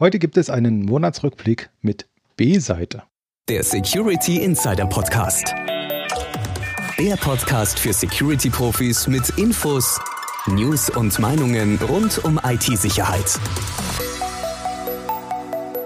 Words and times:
Heute 0.00 0.18
gibt 0.18 0.36
es 0.36 0.50
einen 0.50 0.84
Monatsrückblick 0.84 1.70
mit 1.80 2.08
B-Seite. 2.34 3.04
Der 3.48 3.62
Security 3.62 4.42
Insider 4.42 4.86
Podcast. 4.86 5.54
Der 6.98 7.14
Podcast 7.14 7.78
für 7.78 7.92
Security-Profis 7.92 9.06
mit 9.06 9.28
Infos, 9.38 10.00
News 10.48 10.90
und 10.90 11.16
Meinungen 11.20 11.78
rund 11.88 12.24
um 12.24 12.40
IT-Sicherheit. 12.42 13.38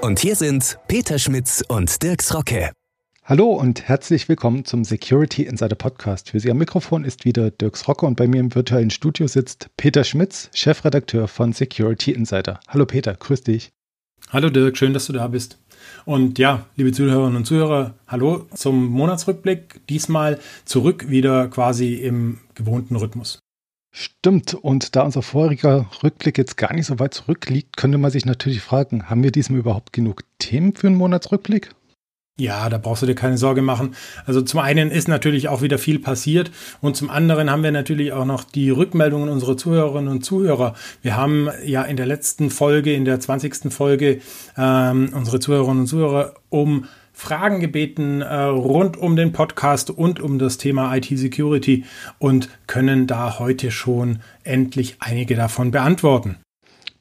Und 0.00 0.20
hier 0.20 0.36
sind 0.36 0.79
Peter 0.88 1.18
Schmitz 1.18 1.62
und 1.68 2.02
Dirks 2.02 2.34
Rocke. 2.34 2.72
Hallo 3.25 3.52
und 3.52 3.88
herzlich 3.88 4.27
willkommen 4.30 4.64
zum 4.64 4.84
Security 4.84 5.43
Insider 5.43 5.77
Podcast. 5.77 6.30
Für 6.30 6.40
Sie 6.40 6.50
am 6.50 6.56
Mikrofon 6.56 7.04
ist 7.04 7.27
wieder 7.27 7.50
Dirks 7.50 7.86
Rocke 7.86 8.06
und 8.06 8.16
bei 8.16 8.27
mir 8.27 8.40
im 8.40 8.54
virtuellen 8.54 8.88
Studio 8.88 9.27
sitzt 9.27 9.68
Peter 9.77 10.02
Schmitz, 10.02 10.48
Chefredakteur 10.54 11.29
von 11.29 11.52
Security 11.52 12.12
Insider. 12.12 12.59
Hallo 12.68 12.86
Peter, 12.86 13.12
grüß 13.12 13.43
dich. 13.43 13.70
Hallo 14.30 14.50
Dirk, 14.50 14.77
schön, 14.77 14.93
dass 14.93 15.07
du 15.07 15.12
da 15.12 15.27
bist. 15.29 15.59
Und 16.05 16.39
ja, 16.39 16.67
liebe 16.76 16.93
Zuhörerinnen 16.93 17.36
und 17.36 17.45
Zuhörer, 17.46 17.95
hallo 18.07 18.46
zum 18.54 18.86
Monatsrückblick. 18.86 19.81
Diesmal 19.89 20.39
zurück 20.64 21.09
wieder 21.09 21.49
quasi 21.49 21.95
im 21.95 22.39
gewohnten 22.54 22.96
Rhythmus. 22.96 23.39
Stimmt, 23.90 24.54
und 24.54 24.96
da 24.96 25.03
unser 25.03 25.23
voriger 25.23 25.90
Rückblick 26.03 26.36
jetzt 26.36 26.57
gar 26.57 26.75
nicht 26.75 26.86
so 26.86 26.99
weit 26.99 27.14
zurückliegt, 27.14 27.76
könnte 27.76 27.99
man 27.99 28.11
sich 28.11 28.26
natürlich 28.26 28.61
fragen, 28.61 29.09
haben 29.09 29.23
wir 29.23 29.32
diesmal 29.32 29.61
überhaupt 29.61 29.93
genug 29.93 30.23
Themen 30.39 30.75
für 30.75 30.89
einen 30.89 30.96
Monatsrückblick? 30.96 31.71
Ja, 32.41 32.69
da 32.69 32.78
brauchst 32.78 33.02
du 33.02 33.06
dir 33.06 33.16
keine 33.16 33.36
Sorge 33.36 33.62
machen. 33.62 33.97
Also 34.24 34.42
zum 34.42 34.60
einen 34.60 34.92
ist 34.92 35.08
natürlich 35.08 35.48
auch 35.48 35.60
wieder 35.60 35.77
viel 35.77 35.98
passiert 35.98 36.52
und 36.80 36.97
zum 36.97 37.11
anderen 37.11 37.50
haben 37.50 37.64
wir 37.64 37.72
natürlich 37.72 38.12
auch 38.12 38.24
noch 38.24 38.44
die 38.44 38.70
Rückmeldungen 38.70 39.28
unserer 39.28 39.56
Zuhörerinnen 39.56 40.08
und 40.08 40.24
Zuhörer. 40.24 40.74
Wir 41.02 41.16
haben 41.16 41.48
ja 41.64 41.83
in 41.83 41.97
der 41.97 42.06
letzten 42.06 42.50
Folge, 42.50 42.92
in 42.92 43.05
der 43.05 43.19
20. 43.19 43.72
Folge, 43.72 44.20
ähm, 44.56 45.11
unsere 45.14 45.41
Zuhörerinnen 45.41 45.80
und 45.80 45.86
Zuhörer 45.88 46.34
um 46.48 46.84
Fragen 47.12 47.58
gebeten 47.58 48.22
äh, 48.22 48.34
rund 48.45 48.97
um 48.97 49.17
den 49.17 49.33
Podcast 49.33 49.91
und 49.91 50.20
um 50.20 50.39
das 50.39 50.58
Thema 50.58 50.95
IT-Security 50.95 51.84
und 52.20 52.48
können 52.69 53.08
da 53.08 53.41
heute 53.41 53.73
schon 53.73 54.20
endlich 54.45 54.98
einige 55.00 55.34
davon 55.34 55.73
beantworten. 55.73 56.36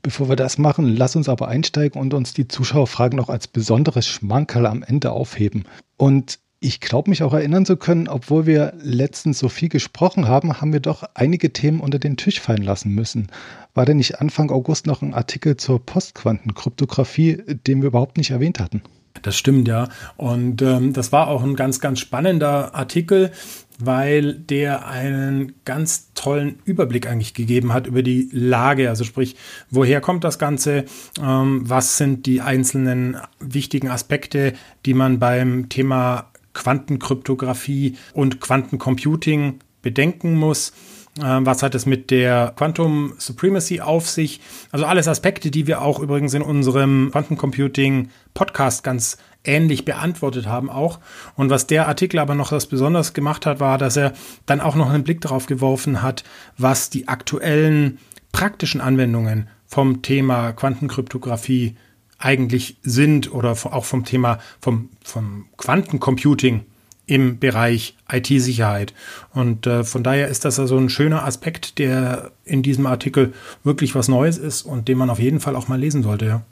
Bevor 0.07 0.29
wir 0.29 0.37
das 0.37 0.57
machen, 0.57 0.95
lass 0.95 1.17
uns 1.17 1.27
aber 1.27 1.49
einsteigen 1.49 1.99
und 1.99 2.13
uns 2.13 2.33
die 2.33 2.47
Zuschauerfragen 2.47 3.17
noch 3.17 3.27
als 3.27 3.49
besonderes 3.49 4.07
Schmankerl 4.07 4.65
am 4.65 4.81
Ende 4.81 5.11
aufheben. 5.11 5.65
Und 5.97 6.39
ich 6.61 6.79
glaube 6.79 7.09
mich 7.09 7.23
auch 7.23 7.33
erinnern 7.33 7.65
zu 7.65 7.75
können, 7.75 8.07
obwohl 8.07 8.45
wir 8.45 8.71
letztens 8.81 9.37
so 9.37 9.49
viel 9.49 9.67
gesprochen 9.67 10.29
haben, 10.29 10.61
haben 10.61 10.71
wir 10.71 10.79
doch 10.79 11.03
einige 11.13 11.51
Themen 11.51 11.81
unter 11.81 11.99
den 11.99 12.15
Tisch 12.15 12.39
fallen 12.39 12.63
lassen 12.63 12.95
müssen. 12.95 13.27
War 13.73 13.83
denn 13.83 13.97
nicht 13.97 14.21
Anfang 14.21 14.49
August 14.49 14.87
noch 14.87 15.01
ein 15.01 15.13
Artikel 15.13 15.57
zur 15.57 15.85
Postquantenkryptographie, 15.85 17.43
den 17.45 17.81
wir 17.81 17.87
überhaupt 17.87 18.15
nicht 18.15 18.31
erwähnt 18.31 18.61
hatten? 18.61 18.83
Das 19.23 19.35
stimmt, 19.35 19.67
ja. 19.67 19.89
Und 20.15 20.61
ähm, 20.61 20.93
das 20.93 21.11
war 21.11 21.27
auch 21.27 21.43
ein 21.43 21.55
ganz, 21.55 21.79
ganz 21.79 21.99
spannender 21.99 22.73
Artikel, 22.75 23.31
weil 23.79 24.33
der 24.33 24.87
einen 24.87 25.53
ganz 25.65 26.13
tollen 26.13 26.59
Überblick 26.65 27.07
eigentlich 27.07 27.33
gegeben 27.33 27.73
hat 27.73 27.87
über 27.87 28.03
die 28.03 28.29
Lage. 28.31 28.89
Also 28.89 29.03
sprich, 29.03 29.35
woher 29.69 30.01
kommt 30.01 30.23
das 30.23 30.39
Ganze? 30.39 30.85
Ähm, 31.21 31.61
was 31.69 31.97
sind 31.97 32.25
die 32.25 32.41
einzelnen 32.41 33.17
wichtigen 33.39 33.89
Aspekte, 33.89 34.53
die 34.85 34.93
man 34.93 35.19
beim 35.19 35.69
Thema 35.69 36.31
Quantenkryptographie 36.53 37.97
und 38.13 38.41
Quantencomputing 38.41 39.59
bedenken 39.81 40.35
muss? 40.35 40.73
Ähm, 41.23 41.45
was 41.45 41.63
hat 41.63 41.75
es 41.75 41.85
mit 41.85 42.11
der 42.11 42.53
Quantum 42.55 43.13
Supremacy 43.17 43.81
auf 43.81 44.09
sich? 44.09 44.41
Also 44.71 44.85
alles 44.85 45.07
Aspekte, 45.07 45.51
die 45.51 45.67
wir 45.67 45.81
auch 45.81 45.99
übrigens 45.99 46.33
in 46.33 46.41
unserem 46.41 47.09
Quantencomputing 47.11 48.09
Podcast 48.33 48.83
ganz 48.83 49.17
ähnlich 49.43 49.85
beantwortet 49.85 50.47
haben 50.47 50.69
auch. 50.69 50.99
Und 51.35 51.49
was 51.49 51.67
der 51.67 51.87
Artikel 51.87 52.19
aber 52.19 52.35
noch 52.35 52.49
das 52.49 52.67
besonders 52.67 53.13
gemacht 53.13 53.45
hat, 53.45 53.59
war, 53.59 53.77
dass 53.77 53.97
er 53.97 54.13
dann 54.45 54.61
auch 54.61 54.75
noch 54.75 54.89
einen 54.89 55.03
Blick 55.03 55.21
darauf 55.21 55.45
geworfen 55.45 56.01
hat, 56.01 56.23
was 56.57 56.89
die 56.89 57.07
aktuellen 57.07 57.99
praktischen 58.31 58.81
Anwendungen 58.81 59.47
vom 59.65 60.01
Thema 60.01 60.51
Quantenkryptographie 60.51 61.75
eigentlich 62.19 62.77
sind 62.81 63.31
oder 63.31 63.51
auch 63.51 63.85
vom 63.85 64.05
Thema 64.05 64.39
vom, 64.59 64.89
vom 65.03 65.45
Quantencomputing 65.57 66.65
im 67.07 67.39
Bereich 67.39 67.95
IT-Sicherheit. 68.11 68.93
Und 69.33 69.65
äh, 69.65 69.83
von 69.83 70.03
daher 70.03 70.27
ist 70.27 70.45
das 70.45 70.59
also 70.59 70.77
ein 70.77 70.89
schöner 70.89 71.25
Aspekt, 71.25 71.79
der 71.79 72.31
in 72.45 72.61
diesem 72.61 72.85
Artikel 72.85 73.33
wirklich 73.63 73.95
was 73.95 74.07
Neues 74.09 74.37
ist 74.37 74.61
und 74.61 74.87
den 74.87 74.97
man 74.97 75.09
auf 75.09 75.19
jeden 75.19 75.39
Fall 75.39 75.55
auch 75.55 75.67
mal 75.67 75.79
lesen 75.79 76.03
sollte. 76.03 76.25
Ja. 76.25 76.43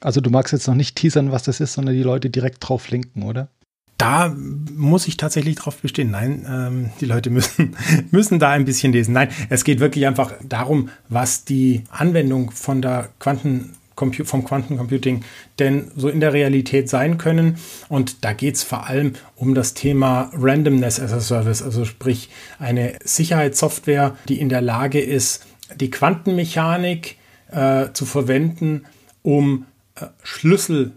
Also 0.00 0.20
du 0.20 0.30
magst 0.30 0.52
jetzt 0.52 0.68
noch 0.68 0.74
nicht 0.74 0.96
teasern, 0.96 1.32
was 1.32 1.42
das 1.42 1.60
ist, 1.60 1.72
sondern 1.72 1.94
die 1.94 2.02
Leute 2.02 2.30
direkt 2.30 2.68
drauf 2.68 2.90
linken, 2.90 3.22
oder? 3.22 3.48
Da 3.96 4.34
muss 4.74 5.06
ich 5.06 5.16
tatsächlich 5.16 5.54
drauf 5.54 5.76
bestehen. 5.80 6.10
Nein, 6.10 6.44
ähm, 6.48 6.90
die 7.00 7.06
Leute 7.06 7.30
müssen, 7.30 7.74
müssen 8.10 8.38
da 8.38 8.50
ein 8.50 8.66
bisschen 8.66 8.92
lesen. 8.92 9.14
Nein, 9.14 9.28
es 9.48 9.64
geht 9.64 9.80
wirklich 9.80 10.06
einfach 10.06 10.32
darum, 10.42 10.90
was 11.08 11.44
die 11.44 11.84
Anwendung 11.90 12.50
von 12.50 12.82
der 12.82 13.08
Quanten 13.18 13.76
vom 13.96 14.44
Quantencomputing 14.44 15.24
denn 15.58 15.90
so 15.96 16.08
in 16.08 16.20
der 16.20 16.32
Realität 16.32 16.88
sein 16.88 17.18
können. 17.18 17.58
Und 17.88 18.24
da 18.24 18.32
geht 18.32 18.56
es 18.56 18.62
vor 18.62 18.86
allem 18.86 19.14
um 19.36 19.54
das 19.54 19.74
Thema 19.74 20.30
Randomness 20.34 21.00
as 21.00 21.12
a 21.12 21.20
Service, 21.20 21.62
also 21.62 21.84
sprich 21.84 22.30
eine 22.58 22.98
Sicherheitssoftware, 23.04 24.16
die 24.28 24.40
in 24.40 24.48
der 24.48 24.60
Lage 24.60 25.00
ist, 25.00 25.46
die 25.76 25.90
Quantenmechanik 25.90 27.16
äh, 27.50 27.92
zu 27.92 28.04
verwenden, 28.04 28.86
um 29.22 29.66
äh, 29.94 30.06
Schlüssel, 30.22 30.92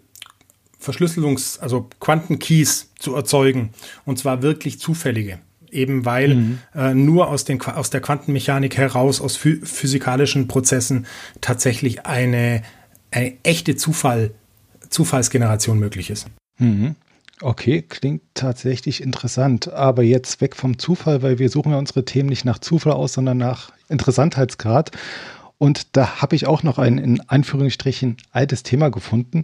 Verschlüsselungs-, 0.81 1.59
also 1.59 1.89
Quantenkeys 1.99 2.91
zu 2.99 3.15
erzeugen. 3.15 3.71
Und 4.05 4.19
zwar 4.19 4.41
wirklich 4.41 4.79
zufällige. 4.79 5.39
Eben 5.69 6.05
weil 6.05 6.35
mhm. 6.35 6.59
äh, 6.73 6.93
nur 6.93 7.27
aus, 7.29 7.43
den, 7.43 7.61
aus 7.61 7.89
der 7.89 8.01
Quantenmechanik 8.01 8.77
heraus, 8.77 9.19
aus 9.19 9.35
physikalischen 9.35 10.47
Prozessen 10.47 11.05
tatsächlich 11.41 12.05
eine, 12.05 12.63
eine 13.17 13.33
echte 13.43 13.75
Zufall, 13.75 14.31
Zufallsgeneration 14.89 15.79
möglich 15.79 16.09
ist. 16.09 16.27
Mhm. 16.59 16.95
Okay, 17.41 17.83
klingt 17.83 18.21
tatsächlich 18.33 19.01
interessant. 19.01 19.71
Aber 19.71 20.03
jetzt 20.03 20.41
weg 20.41 20.55
vom 20.55 20.79
Zufall, 20.79 21.21
weil 21.21 21.39
wir 21.39 21.49
suchen 21.49 21.71
ja 21.71 21.77
unsere 21.77 22.05
Themen 22.05 22.29
nicht 22.29 22.45
nach 22.45 22.59
Zufall 22.59 22.93
aus, 22.93 23.13
sondern 23.13 23.37
nach 23.37 23.71
Interessantheitsgrad. 23.89 24.91
Und 25.57 25.95
da 25.95 26.21
habe 26.21 26.35
ich 26.35 26.47
auch 26.47 26.63
noch 26.63 26.77
ein 26.77 26.97
in 26.97 27.21
Anführungsstrichen 27.21 28.17
altes 28.31 28.63
Thema 28.63 28.89
gefunden. 28.89 29.43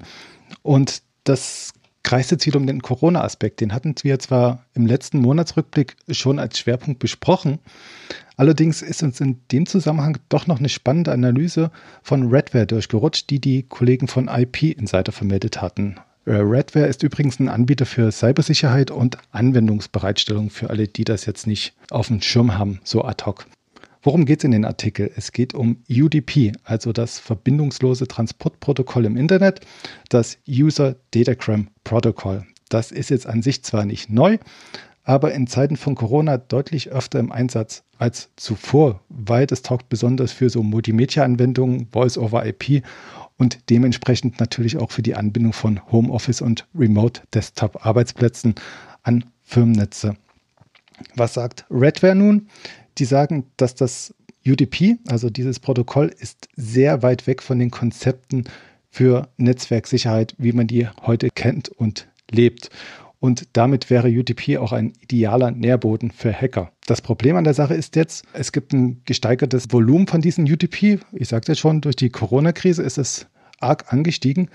Und 0.61 1.01
das 1.23 1.73
kreist 2.03 2.31
jetzt 2.31 2.45
wieder 2.45 2.59
um 2.59 2.67
den 2.67 2.81
Corona-Aspekt. 2.81 3.61
Den 3.61 3.73
hatten 3.73 3.95
wir 4.03 4.19
zwar 4.19 4.65
im 4.73 4.85
letzten 4.85 5.19
Monatsrückblick 5.19 5.95
schon 6.09 6.39
als 6.39 6.59
Schwerpunkt 6.59 6.99
besprochen. 6.99 7.59
Allerdings 8.35 8.81
ist 8.81 9.03
uns 9.03 9.19
in 9.21 9.39
dem 9.51 9.65
Zusammenhang 9.65 10.17
doch 10.29 10.47
noch 10.47 10.59
eine 10.59 10.69
spannende 10.69 11.11
Analyse 11.11 11.71
von 12.01 12.29
Redware 12.29 12.65
durchgerutscht, 12.65 13.29
die 13.29 13.39
die 13.39 13.63
Kollegen 13.63 14.07
von 14.07 14.27
IP 14.27 14.63
Insider 14.63 15.11
vermeldet 15.11 15.61
hatten. 15.61 15.97
Äh, 16.25 16.35
Redware 16.35 16.87
ist 16.87 17.03
übrigens 17.03 17.39
ein 17.39 17.49
Anbieter 17.49 17.85
für 17.85 18.11
Cybersicherheit 18.11 18.91
und 18.91 19.17
Anwendungsbereitstellung 19.31 20.49
für 20.49 20.69
alle, 20.69 20.87
die 20.87 21.03
das 21.03 21.25
jetzt 21.25 21.47
nicht 21.47 21.73
auf 21.89 22.07
dem 22.07 22.21
Schirm 22.21 22.57
haben, 22.57 22.79
so 22.83 23.03
ad 23.03 23.25
hoc. 23.25 23.45
Worum 24.03 24.25
geht 24.25 24.39
es 24.39 24.43
in 24.43 24.51
den 24.51 24.65
Artikel? 24.65 25.09
Es 25.15 25.31
geht 25.31 25.53
um 25.53 25.77
UDP, 25.89 26.51
also 26.65 26.91
das 26.91 27.19
verbindungslose 27.19 28.05
Transportprotokoll 28.05 29.05
im 29.05 29.15
Internet, 29.15 29.61
das 30.09 30.37
User 30.47 30.97
Datagram 31.11 31.69
Protocol. 31.85 32.45
Das 32.67 32.91
ist 32.91 33.09
jetzt 33.09 33.25
an 33.25 33.41
sich 33.41 33.63
zwar 33.63 33.85
nicht 33.85 34.09
neu, 34.09 34.39
aber 35.05 35.33
in 35.33 35.47
Zeiten 35.47 35.77
von 35.77 35.95
Corona 35.95 36.37
deutlich 36.37 36.91
öfter 36.91 37.19
im 37.19 37.31
Einsatz 37.31 37.83
als 37.97 38.29
zuvor, 38.35 38.99
weil 39.07 39.47
es 39.49 39.61
taugt 39.61 39.87
besonders 39.87 40.33
für 40.33 40.49
so 40.49 40.63
Multimedia-Anwendungen, 40.63 41.87
Voice-over-IP 41.93 42.83
und 43.37 43.69
dementsprechend 43.69 44.37
natürlich 44.41 44.75
auch 44.77 44.91
für 44.91 45.01
die 45.01 45.15
Anbindung 45.15 45.53
von 45.53 45.79
Homeoffice 45.93 46.41
und 46.41 46.67
Remote-Desktop-Arbeitsplätzen 46.75 48.55
an 49.03 49.23
Firmennetze. 49.43 50.17
Was 51.15 51.35
sagt 51.35 51.65
Redware 51.71 52.15
nun? 52.15 52.47
Die 52.97 53.05
sagen, 53.05 53.45
dass 53.57 53.75
das 53.75 54.13
UDP, 54.45 54.97
also 55.07 55.29
dieses 55.29 55.59
Protokoll, 55.59 56.11
ist 56.19 56.47
sehr 56.55 57.01
weit 57.01 57.27
weg 57.27 57.41
von 57.41 57.59
den 57.59 57.71
Konzepten 57.71 58.45
für 58.89 59.29
Netzwerksicherheit, 59.37 60.35
wie 60.37 60.51
man 60.51 60.67
die 60.67 60.87
heute 61.01 61.29
kennt 61.29 61.69
und 61.69 62.07
lebt. 62.29 62.69
Und 63.19 63.47
damit 63.53 63.89
wäre 63.89 64.09
UDP 64.09 64.57
auch 64.57 64.73
ein 64.73 64.91
idealer 64.99 65.51
Nährboden 65.51 66.11
für 66.11 66.33
Hacker. 66.33 66.71
Das 66.85 67.01
Problem 67.01 67.37
an 67.37 67.45
der 67.45 67.53
Sache 67.53 67.73
ist 67.73 67.95
jetzt, 67.95 68.25
es 68.33 68.51
gibt 68.51 68.73
ein 68.73 69.01
gesteigertes 69.05 69.71
Volumen 69.71 70.07
von 70.07 70.19
diesen 70.19 70.43
UDP. 70.43 70.99
Ich 71.13 71.29
sagte 71.29 71.55
schon, 71.55 71.79
durch 71.79 71.95
die 71.95 72.09
Corona-Krise 72.09 72.83
ist 72.83 72.97
es 72.97 73.27
arg 73.61 73.93
angestiegen. 73.93 74.49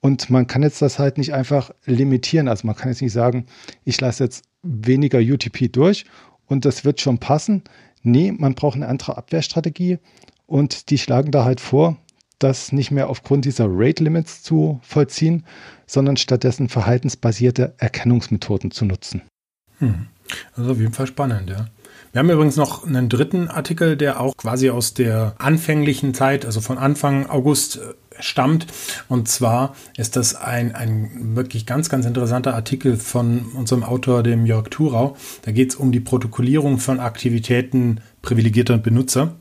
Und 0.00 0.30
man 0.30 0.48
kann 0.48 0.62
jetzt 0.62 0.82
das 0.82 0.98
halt 0.98 1.16
nicht 1.16 1.32
einfach 1.32 1.70
limitieren. 1.86 2.48
Also 2.48 2.66
man 2.66 2.76
kann 2.76 2.88
jetzt 2.88 3.02
nicht 3.02 3.12
sagen, 3.12 3.46
ich 3.84 4.00
lasse 4.00 4.24
jetzt 4.24 4.44
weniger 4.62 5.18
UTP 5.18 5.68
durch 5.68 6.04
und 6.48 6.64
das 6.64 6.84
wird 6.84 7.00
schon 7.00 7.18
passen. 7.18 7.62
Nee, 8.02 8.32
man 8.32 8.54
braucht 8.54 8.76
eine 8.76 8.88
andere 8.88 9.16
Abwehrstrategie 9.16 9.98
und 10.46 10.90
die 10.90 10.98
schlagen 10.98 11.30
da 11.30 11.44
halt 11.44 11.60
vor, 11.60 11.96
das 12.38 12.72
nicht 12.72 12.90
mehr 12.90 13.10
aufgrund 13.10 13.44
dieser 13.44 13.66
Rate 13.68 14.04
Limits 14.04 14.42
zu 14.42 14.80
vollziehen, 14.82 15.44
sondern 15.86 16.16
stattdessen 16.16 16.68
verhaltensbasierte 16.68 17.74
Erkennungsmethoden 17.78 18.70
zu 18.70 18.84
nutzen. 18.84 19.22
Hm. 19.78 20.06
Ist 20.56 20.68
auf 20.68 20.78
jeden 20.78 20.92
Fall 20.92 21.06
spannend, 21.06 21.50
ja. 21.50 21.66
Wir 22.12 22.20
haben 22.20 22.30
übrigens 22.30 22.56
noch 22.56 22.86
einen 22.86 23.08
dritten 23.08 23.48
Artikel, 23.48 23.96
der 23.96 24.20
auch 24.20 24.36
quasi 24.36 24.70
aus 24.70 24.94
der 24.94 25.34
anfänglichen 25.38 26.14
Zeit, 26.14 26.46
also 26.46 26.60
von 26.60 26.78
Anfang 26.78 27.26
August 27.28 27.76
äh, 27.76 28.07
stammt. 28.20 28.66
Und 29.08 29.28
zwar 29.28 29.74
ist 29.96 30.16
das 30.16 30.34
ein, 30.34 30.74
ein 30.74 31.36
wirklich 31.36 31.66
ganz, 31.66 31.88
ganz 31.88 32.06
interessanter 32.06 32.54
Artikel 32.54 32.96
von 32.96 33.46
unserem 33.54 33.82
Autor, 33.82 34.22
dem 34.22 34.46
Jörg 34.46 34.68
Thurau. 34.70 35.16
Da 35.42 35.52
geht 35.52 35.70
es 35.70 35.76
um 35.76 35.92
die 35.92 36.00
Protokollierung 36.00 36.78
von 36.78 37.00
Aktivitäten 37.00 38.00
privilegierter 38.22 38.78
Benutzer. 38.78 39.34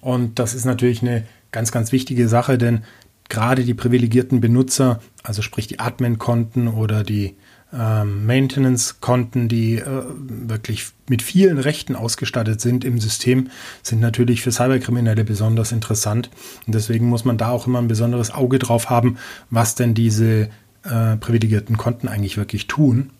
Und 0.00 0.38
das 0.38 0.54
ist 0.54 0.64
natürlich 0.64 1.02
eine 1.02 1.24
ganz, 1.52 1.72
ganz 1.72 1.92
wichtige 1.92 2.28
Sache, 2.28 2.58
denn 2.58 2.84
gerade 3.28 3.64
die 3.64 3.74
privilegierten 3.74 4.40
Benutzer, 4.40 5.00
also 5.22 5.40
sprich 5.42 5.66
die 5.66 5.80
Admin-Konten 5.80 6.68
oder 6.68 7.04
die 7.04 7.36
ähm, 7.76 8.26
Maintenance-Konten, 8.26 9.48
die 9.48 9.76
äh, 9.78 10.04
wirklich 10.16 10.86
mit 11.08 11.22
vielen 11.22 11.58
Rechten 11.58 11.96
ausgestattet 11.96 12.60
sind 12.60 12.84
im 12.84 13.00
System, 13.00 13.50
sind 13.82 14.00
natürlich 14.00 14.42
für 14.42 14.52
Cyberkriminelle 14.52 15.24
besonders 15.24 15.72
interessant. 15.72 16.30
Und 16.66 16.74
deswegen 16.74 17.08
muss 17.08 17.24
man 17.24 17.36
da 17.36 17.50
auch 17.50 17.66
immer 17.66 17.80
ein 17.80 17.88
besonderes 17.88 18.30
Auge 18.30 18.58
drauf 18.58 18.90
haben, 18.90 19.18
was 19.50 19.74
denn 19.74 19.94
diese 19.94 20.48
äh, 20.84 21.16
privilegierten 21.18 21.76
Konten 21.76 22.08
eigentlich 22.08 22.36
wirklich 22.36 22.66
tun. 22.66 23.10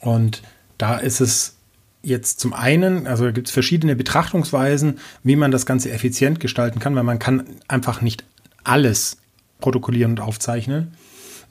Und 0.00 0.42
da 0.78 0.96
ist 0.96 1.20
es 1.20 1.56
jetzt 2.02 2.40
zum 2.40 2.52
einen, 2.52 3.06
also 3.06 3.32
gibt 3.32 3.48
es 3.48 3.52
verschiedene 3.52 3.96
Betrachtungsweisen, 3.96 4.98
wie 5.22 5.36
man 5.36 5.50
das 5.50 5.66
Ganze 5.66 5.90
effizient 5.90 6.40
gestalten 6.40 6.78
kann, 6.78 6.94
weil 6.94 7.02
man 7.04 7.18
kann 7.18 7.44
einfach 7.68 8.02
nicht 8.02 8.24
alles 8.64 9.18
protokollieren 9.60 10.12
und 10.12 10.20
aufzeichnen. 10.20 10.92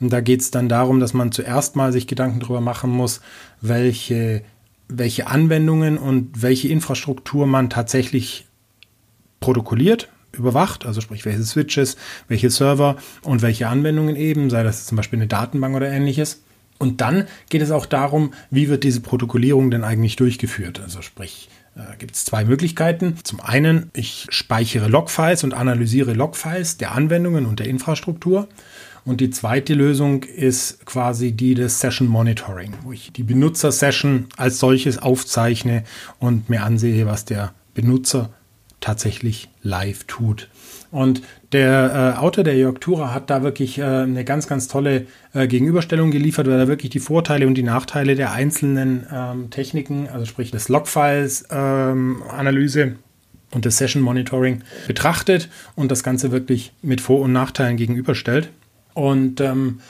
Und 0.00 0.12
da 0.12 0.20
geht 0.20 0.40
es 0.40 0.50
dann 0.50 0.68
darum, 0.68 1.00
dass 1.00 1.14
man 1.14 1.32
zuerst 1.32 1.76
mal 1.76 1.92
sich 1.92 2.06
Gedanken 2.06 2.40
darüber 2.40 2.60
machen 2.60 2.90
muss, 2.90 3.20
welche, 3.60 4.42
welche 4.88 5.26
Anwendungen 5.26 5.98
und 5.98 6.42
welche 6.42 6.68
Infrastruktur 6.68 7.46
man 7.46 7.70
tatsächlich 7.70 8.46
protokolliert, 9.40 10.08
überwacht, 10.32 10.84
also 10.86 11.00
sprich 11.00 11.24
welche 11.24 11.42
Switches, 11.44 11.96
welche 12.28 12.50
Server 12.50 12.96
und 13.22 13.42
welche 13.42 13.68
Anwendungen 13.68 14.16
eben, 14.16 14.50
sei 14.50 14.62
das 14.62 14.86
zum 14.86 14.96
Beispiel 14.96 15.18
eine 15.18 15.28
Datenbank 15.28 15.76
oder 15.76 15.90
ähnliches. 15.90 16.42
Und 16.78 17.00
dann 17.00 17.26
geht 17.50 17.62
es 17.62 17.70
auch 17.70 17.86
darum, 17.86 18.32
wie 18.50 18.68
wird 18.68 18.84
diese 18.84 19.00
Protokollierung 19.00 19.70
denn 19.70 19.84
eigentlich 19.84 20.16
durchgeführt? 20.16 20.80
Also 20.80 21.02
sprich, 21.02 21.48
äh, 21.76 21.96
gibt 21.98 22.14
es 22.14 22.24
zwei 22.24 22.44
Möglichkeiten. 22.44 23.16
Zum 23.22 23.40
einen, 23.40 23.90
ich 23.94 24.26
speichere 24.30 24.88
Logfiles 24.88 25.44
und 25.44 25.54
analysiere 25.54 26.12
Logfiles 26.12 26.76
der 26.76 26.92
Anwendungen 26.92 27.46
und 27.46 27.60
der 27.60 27.68
Infrastruktur. 27.68 28.48
Und 29.04 29.20
die 29.20 29.30
zweite 29.30 29.74
Lösung 29.74 30.22
ist 30.22 30.86
quasi 30.86 31.32
die 31.32 31.54
des 31.54 31.80
Session 31.80 32.08
Monitoring, 32.08 32.72
wo 32.82 32.92
ich 32.92 33.12
die 33.12 33.22
Benutzer-Session 33.22 34.26
als 34.36 34.58
solches 34.58 34.98
aufzeichne 34.98 35.84
und 36.18 36.48
mir 36.48 36.62
ansehe, 36.62 37.06
was 37.06 37.24
der 37.24 37.52
Benutzer 37.74 38.30
tatsächlich 38.80 39.48
live 39.62 40.04
tut. 40.04 40.48
Und 40.90 41.22
der 41.52 42.14
äh, 42.16 42.18
Autor, 42.18 42.44
der 42.44 42.56
Jörg 42.56 42.78
Thurer, 42.78 43.12
hat 43.12 43.28
da 43.28 43.42
wirklich 43.42 43.78
äh, 43.78 43.82
eine 43.82 44.24
ganz, 44.24 44.46
ganz 44.46 44.68
tolle 44.68 45.06
äh, 45.32 45.48
Gegenüberstellung 45.48 46.10
geliefert, 46.10 46.46
weil 46.46 46.58
er 46.58 46.68
wirklich 46.68 46.90
die 46.90 47.00
Vorteile 47.00 47.46
und 47.46 47.54
die 47.54 47.62
Nachteile 47.62 48.14
der 48.14 48.32
einzelnen 48.32 49.06
ähm, 49.12 49.50
Techniken, 49.50 50.08
also 50.08 50.24
sprich 50.24 50.50
des 50.50 50.68
Logfiles, 50.68 51.46
ähm, 51.50 52.22
und 53.50 53.64
des 53.64 53.78
Session 53.78 54.02
Monitoring 54.02 54.62
betrachtet 54.86 55.48
und 55.76 55.90
das 55.90 56.02
Ganze 56.02 56.32
wirklich 56.32 56.72
mit 56.82 57.00
Vor- 57.00 57.20
und 57.20 57.32
Nachteilen 57.32 57.76
gegenüberstellt. 57.76 58.50
Und 58.94 59.40
ähm, 59.40 59.80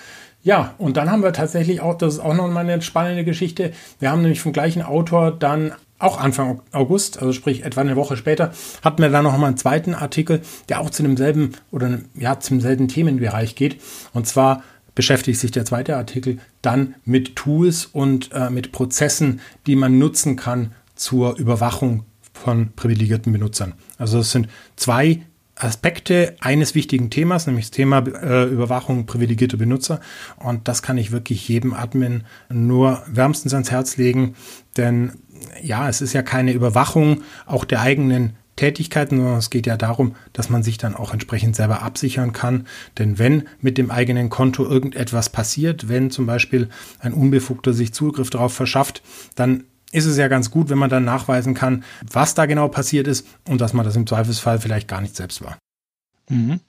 ja, 0.43 0.75
und 0.79 0.97
dann 0.97 1.11
haben 1.11 1.23
wir 1.23 1.33
tatsächlich 1.33 1.81
auch, 1.81 1.97
das 1.97 2.15
ist 2.15 2.21
auch 2.21 2.35
noch 2.35 2.49
mal 2.49 2.61
eine 2.61 2.83
spannende 2.83 3.25
Geschichte. 3.25 3.73
Wir 3.99 4.11
haben 4.11 4.21
nämlich 4.21 4.41
vom 4.41 4.53
gleichen 4.53 4.83
Autor 4.83 5.31
dann 5.31 5.73
auch 5.99 6.21
Anfang 6.21 6.61
August, 6.73 7.19
also 7.19 7.33
sprich 7.33 7.65
etwa 7.65 7.81
eine 7.81 7.97
Woche 7.97 8.17
später, 8.17 8.53
hatten 8.83 9.01
wir 9.01 9.09
dann 9.09 9.25
noch 9.25 9.37
mal 9.39 9.47
einen 9.47 9.57
zweiten 9.57 9.95
Artikel, 9.95 10.43
der 10.69 10.81
auch 10.81 10.91
zu 10.91 11.03
demselben 11.03 11.53
oder 11.71 11.99
ja 12.15 12.41
zum 12.41 12.61
selben 12.61 12.89
Themenbereich 12.89 13.55
geht. 13.55 13.81
Und 14.13 14.27
zwar 14.27 14.63
beschäftigt 14.95 15.41
sich 15.41 15.51
der 15.51 15.65
zweite 15.65 15.97
Artikel 15.97 16.39
dann 16.63 16.95
mit 17.05 17.37
Tools 17.37 17.87
und 17.87 18.31
äh, 18.33 18.51
mit 18.51 18.71
Prozessen, 18.71 19.41
die 19.67 19.77
man 19.77 19.99
nutzen 19.99 20.37
kann 20.37 20.73
zur 20.95 21.39
Überwachung 21.39 22.05
von 22.33 22.73
privilegierten 22.75 23.33
Benutzern. 23.33 23.75
Also 23.97 24.19
es 24.19 24.31
sind 24.31 24.49
zwei 24.77 25.23
Aspekte 25.57 26.37
eines 26.41 26.75
wichtigen 26.75 27.11
Themas, 27.11 27.47
nämlich 27.47 27.67
das 27.67 27.71
Thema 27.71 27.99
äh, 27.99 28.45
Überwachung 28.45 29.07
privilegierter 29.07 29.57
Benutzer. 29.57 30.01
Und 30.37 30.69
das 30.69 30.83
kann 30.83 30.99
ich 30.99 31.13
wirklich 31.13 31.49
jedem 31.49 31.75
Admin 31.75 32.25
nur 32.49 33.03
wärmstens 33.07 33.55
ans 33.55 33.71
Herz 33.71 33.97
legen, 33.97 34.35
denn 34.77 35.13
ja, 35.63 35.89
es 35.89 36.01
ist 36.01 36.13
ja 36.13 36.23
keine 36.23 36.53
Überwachung 36.53 37.23
auch 37.47 37.65
der 37.65 37.81
eigenen 37.81 38.35
Tätigkeiten, 38.57 39.17
sondern 39.17 39.39
es 39.39 39.51
geht 39.51 39.67
ja 39.67 39.77
darum, 39.77 40.15
dass 40.33 40.49
man 40.49 40.63
sich 40.63 40.79
dann 40.79 40.95
auch 40.95 41.13
entsprechend 41.13 41.57
selber 41.57 41.83
absichern 41.83 42.33
kann. 42.33 42.67
Denn 42.99 43.19
wenn 43.19 43.49
mit 43.61 43.79
dem 43.79 43.91
eigenen 43.91 44.31
Konto 44.31 44.65
irgendetwas 44.65 45.29
passiert, 45.29 45.89
wenn 45.89 46.11
zum 46.11 46.27
Beispiel 46.27 46.69
ein 47.01 47.13
Unbefugter 47.13 47.73
sich 47.73 47.93
Zugriff 47.93 48.31
darauf 48.31 48.55
verschafft, 48.55 49.03
dann 49.35 49.65
ist 49.95 50.07
es 50.07 50.17
ja 50.17 50.27
ganz 50.29 50.51
gut, 50.51 50.71
wenn 50.71 50.79
man 50.79 50.91
dann 50.91 51.05
nachweisen 51.05 51.55
kann, 51.55 51.85
was 52.11 52.35
da 52.35 52.47
genau 52.47 52.69
passiert 52.69 53.07
ist 53.07 53.27
und 53.49 53.61
dass 53.61 53.73
man 53.73 53.85
das 53.85 53.95
im 53.95 54.07
Zweifelsfall 54.07 54.59
vielleicht 54.59 54.89
gar 54.89 55.01
nicht 55.01 55.15
selbst 55.15 55.43
war. 55.43 55.57
Mhm. 56.29 56.61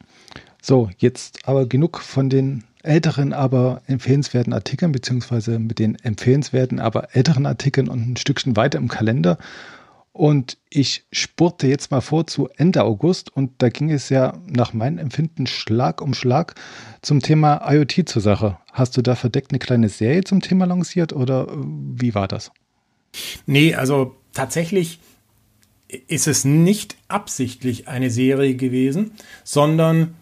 So, 0.62 0.90
jetzt 0.98 1.48
aber 1.48 1.66
genug 1.66 2.00
von 2.00 2.30
den 2.30 2.64
älteren, 2.84 3.34
aber 3.34 3.82
empfehlenswerten 3.88 4.54
Artikeln, 4.54 4.92
beziehungsweise 4.92 5.58
mit 5.58 5.80
den 5.80 5.96
empfehlenswerten, 5.96 6.80
aber 6.80 7.16
älteren 7.16 7.48
Artikeln 7.48 7.90
und 7.90 8.12
ein 8.12 8.18
Stückchen 8.18 8.56
weiter 8.56 8.78
im 8.78 8.90
Kalender. 8.90 9.40
Und 10.12 10.58
ich 10.70 11.06
spurte 11.12 11.68
jetzt 11.68 11.90
mal 11.90 12.02
vor 12.02 12.28
zu 12.28 12.48
Ende 12.58 12.84
August 12.84 13.36
und 13.36 13.54
da 13.58 13.70
ging 13.70 13.92
es 13.92 14.10
ja 14.10 14.38
nach 14.46 14.72
meinem 14.74 15.00
Empfinden 15.00 15.48
Schlag 15.48 16.00
um 16.00 16.14
Schlag 16.14 16.54
zum 17.02 17.22
Thema 17.22 17.62
IoT 17.70 18.08
zur 18.08 18.22
Sache. 18.22 18.60
Hast 18.72 18.96
du 18.96 19.02
da 19.02 19.16
verdeckt 19.16 19.52
eine 19.52 19.60
kleine 19.60 19.90
Serie 19.90 20.24
zum 20.24 20.42
Thema 20.42 20.66
lanciert 20.66 21.12
oder 21.12 21.48
wie 21.52 22.14
war 22.14 22.28
das? 22.28 22.52
Nee, 23.46 23.76
also 23.76 24.16
tatsächlich 24.34 25.00
ist 26.08 26.28
es 26.28 26.46
nicht 26.46 26.96
absichtlich 27.08 27.88
eine 27.88 28.10
Serie 28.10 28.56
gewesen, 28.56 29.12
sondern 29.44 30.16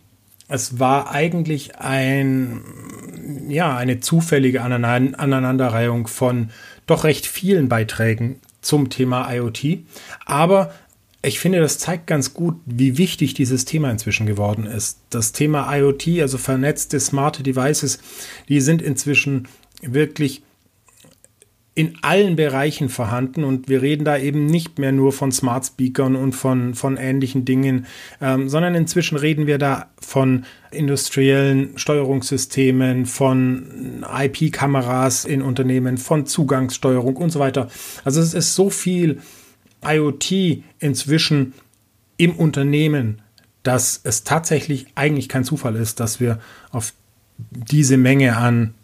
es 0.48 0.80
war 0.80 1.12
eigentlich 1.12 1.78
ein, 1.78 2.62
ja, 3.48 3.76
eine 3.76 4.00
zufällige 4.00 4.62
Aneinanderreihung 4.62 6.08
von 6.08 6.50
doch 6.86 7.06
recht 7.06 7.26
vielen 7.26 7.70
Beiträgen 7.70 8.40
zum 8.62 8.90
Thema 8.90 9.32
IoT. 9.34 9.80
Aber 10.26 10.74
ich 11.26 11.40
finde, 11.40 11.62
das 11.62 11.80
zeigt 11.80 12.08
ganz 12.08 12.34
gut, 12.34 12.58
wie 12.66 12.98
wichtig 12.98 13.34
dieses 13.34 13.64
Thema 13.64 13.90
inzwischen 13.90 14.26
geworden 14.26 14.66
ist. 14.66 15.00
Das 15.10 15.32
Thema 15.32 15.74
IoT, 15.74 16.20
also 16.20 16.38
vernetzte 16.38 17.00
smarte 17.00 17.44
Devices, 17.44 18.00
die 18.50 18.60
sind 18.60 18.82
inzwischen 18.82 19.48
wirklich 19.82 20.44
in 21.76 21.98
allen 22.04 22.36
Bereichen 22.36 22.88
vorhanden 22.88 23.44
und 23.44 23.68
wir 23.68 23.82
reden 23.82 24.06
da 24.06 24.18
eben 24.18 24.46
nicht 24.46 24.78
mehr 24.78 24.92
nur 24.92 25.12
von 25.12 25.32
Smart 25.32 25.66
Speakern 25.66 26.16
und 26.16 26.34
von, 26.34 26.76
von 26.76 26.98
ähnlichen 26.98 27.46
Dingen, 27.46 27.88
ähm, 28.22 28.48
sondern 28.48 28.76
inzwischen 28.76 29.18
reden 29.18 29.48
wir 29.48 29.58
da 29.58 29.88
von 30.00 30.46
industriellen 30.70 31.76
Steuerungssystemen, 31.78 33.08
von 33.08 34.06
IP-Kameras 34.08 35.26
in 35.26 35.42
Unternehmen, 35.42 35.98
von 35.98 36.28
Zugangssteuerung 36.28 37.16
und 37.18 37.32
so 37.32 37.40
weiter. 37.40 37.70
Also 38.04 38.22
es 38.22 38.36
ist 38.36 38.54
so 38.54 38.70
viel 38.70 39.20
IoT 39.84 40.64
inzwischen 40.80 41.54
im 42.18 42.36
Unternehmen, 42.36 43.22
dass 43.64 44.00
es 44.04 44.24
tatsächlich 44.24 44.86
eigentlich 44.94 45.28
kein 45.28 45.44
Zufall 45.44 45.76
ist, 45.76 46.00
dass 46.00 46.20
wir 46.20 46.40
auf 46.72 46.94
diese 47.50 47.98
Menge 47.98 48.38
an 48.38 48.76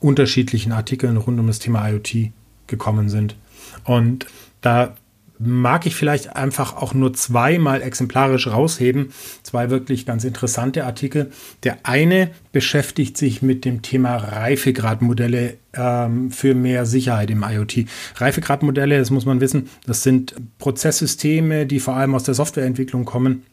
unterschiedlichen 0.00 0.72
Artikeln 0.72 1.18
rund 1.18 1.38
um 1.38 1.46
das 1.46 1.58
Thema 1.58 1.86
IoT 1.90 2.32
gekommen 2.68 3.08
sind. 3.08 3.36
Und 3.84 4.26
da 4.60 4.94
mag 5.38 5.86
ich 5.86 5.94
vielleicht 5.94 6.34
einfach 6.36 6.76
auch 6.76 6.94
nur 6.94 7.14
zweimal 7.14 7.80
exemplarisch 7.80 8.48
rausheben. 8.48 9.12
Zwei 9.42 9.70
wirklich 9.70 10.04
ganz 10.04 10.24
interessante 10.24 10.84
Artikel. 10.84 11.30
Der 11.62 11.78
eine 11.84 12.30
beschäftigt 12.52 13.16
sich 13.16 13.40
mit 13.40 13.64
dem 13.64 13.82
Thema 13.82 14.16
Reifegradmodelle 14.16 15.56
ähm, 15.74 16.30
für 16.30 16.54
mehr 16.54 16.86
Sicherheit 16.86 17.30
im 17.30 17.44
IoT. 17.48 17.86
Reifegradmodelle, 18.16 18.98
das 18.98 19.10
muss 19.10 19.26
man 19.26 19.40
wissen, 19.40 19.68
das 19.86 20.02
sind 20.02 20.34
Prozesssysteme, 20.58 21.66
die 21.66 21.80
vor 21.80 21.94
allem 21.94 22.14
aus 22.14 22.24
der 22.24 22.34
Softwareentwicklung 22.34 23.04
kommen 23.04 23.44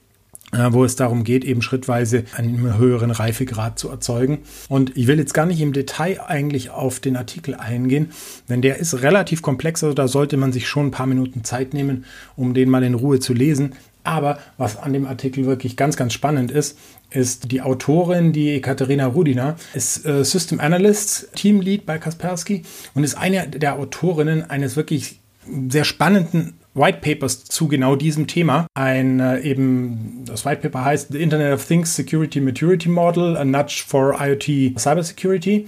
wo 0.71 0.83
es 0.83 0.95
darum 0.95 1.23
geht, 1.23 1.43
eben 1.43 1.61
schrittweise 1.61 2.23
einen 2.35 2.77
höheren 2.77 3.11
Reifegrad 3.11 3.79
zu 3.79 3.89
erzeugen. 3.89 4.39
Und 4.69 4.95
ich 4.97 5.07
will 5.07 5.19
jetzt 5.19 5.33
gar 5.33 5.45
nicht 5.45 5.61
im 5.61 5.73
Detail 5.73 6.21
eigentlich 6.25 6.69
auf 6.69 6.99
den 6.99 7.17
Artikel 7.17 7.55
eingehen, 7.55 8.11
denn 8.49 8.61
der 8.61 8.77
ist 8.77 9.01
relativ 9.01 9.41
komplex, 9.41 9.83
also 9.83 9.93
da 9.93 10.07
sollte 10.07 10.37
man 10.37 10.51
sich 10.51 10.67
schon 10.67 10.87
ein 10.87 10.91
paar 10.91 11.07
Minuten 11.07 11.43
Zeit 11.43 11.73
nehmen, 11.73 12.05
um 12.35 12.53
den 12.53 12.69
mal 12.69 12.83
in 12.83 12.93
Ruhe 12.93 13.19
zu 13.19 13.33
lesen. 13.33 13.73
Aber 14.03 14.37
was 14.57 14.77
an 14.77 14.93
dem 14.93 15.07
Artikel 15.07 15.45
wirklich 15.45 15.77
ganz, 15.77 15.97
ganz 15.97 16.13
spannend 16.13 16.51
ist, 16.51 16.77
ist 17.09 17.51
die 17.51 17.61
Autorin, 17.61 18.33
die 18.33 18.61
Katharina 18.61 19.07
Rudina, 19.07 19.55
ist 19.73 20.05
äh, 20.05 20.23
System 20.23 20.59
Analyst, 20.59 21.29
Teamlead 21.35 21.87
bei 21.87 21.97
Kaspersky 21.97 22.61
und 22.93 23.03
ist 23.03 23.15
eine 23.15 23.47
der 23.47 23.79
Autorinnen 23.79 24.47
eines 24.47 24.75
wirklich 24.75 25.19
sehr 25.69 25.85
spannenden 25.85 26.53
White 26.75 26.99
Papers 27.01 27.45
zu 27.45 27.67
genau 27.67 27.95
diesem 27.95 28.27
Thema. 28.27 28.67
Ein 28.75 29.19
äh, 29.19 29.39
eben, 29.39 30.23
das 30.25 30.45
White 30.45 30.61
Paper 30.61 30.85
heißt 30.85 31.11
The 31.11 31.21
Internet 31.21 31.53
of 31.53 31.65
Things 31.65 31.95
Security 31.95 32.41
Maturity 32.41 32.89
Model, 32.89 33.37
a 33.37 33.45
Nudge 33.45 33.83
for 33.87 34.19
IoT 34.19 34.77
Cybersecurity. 34.77 35.67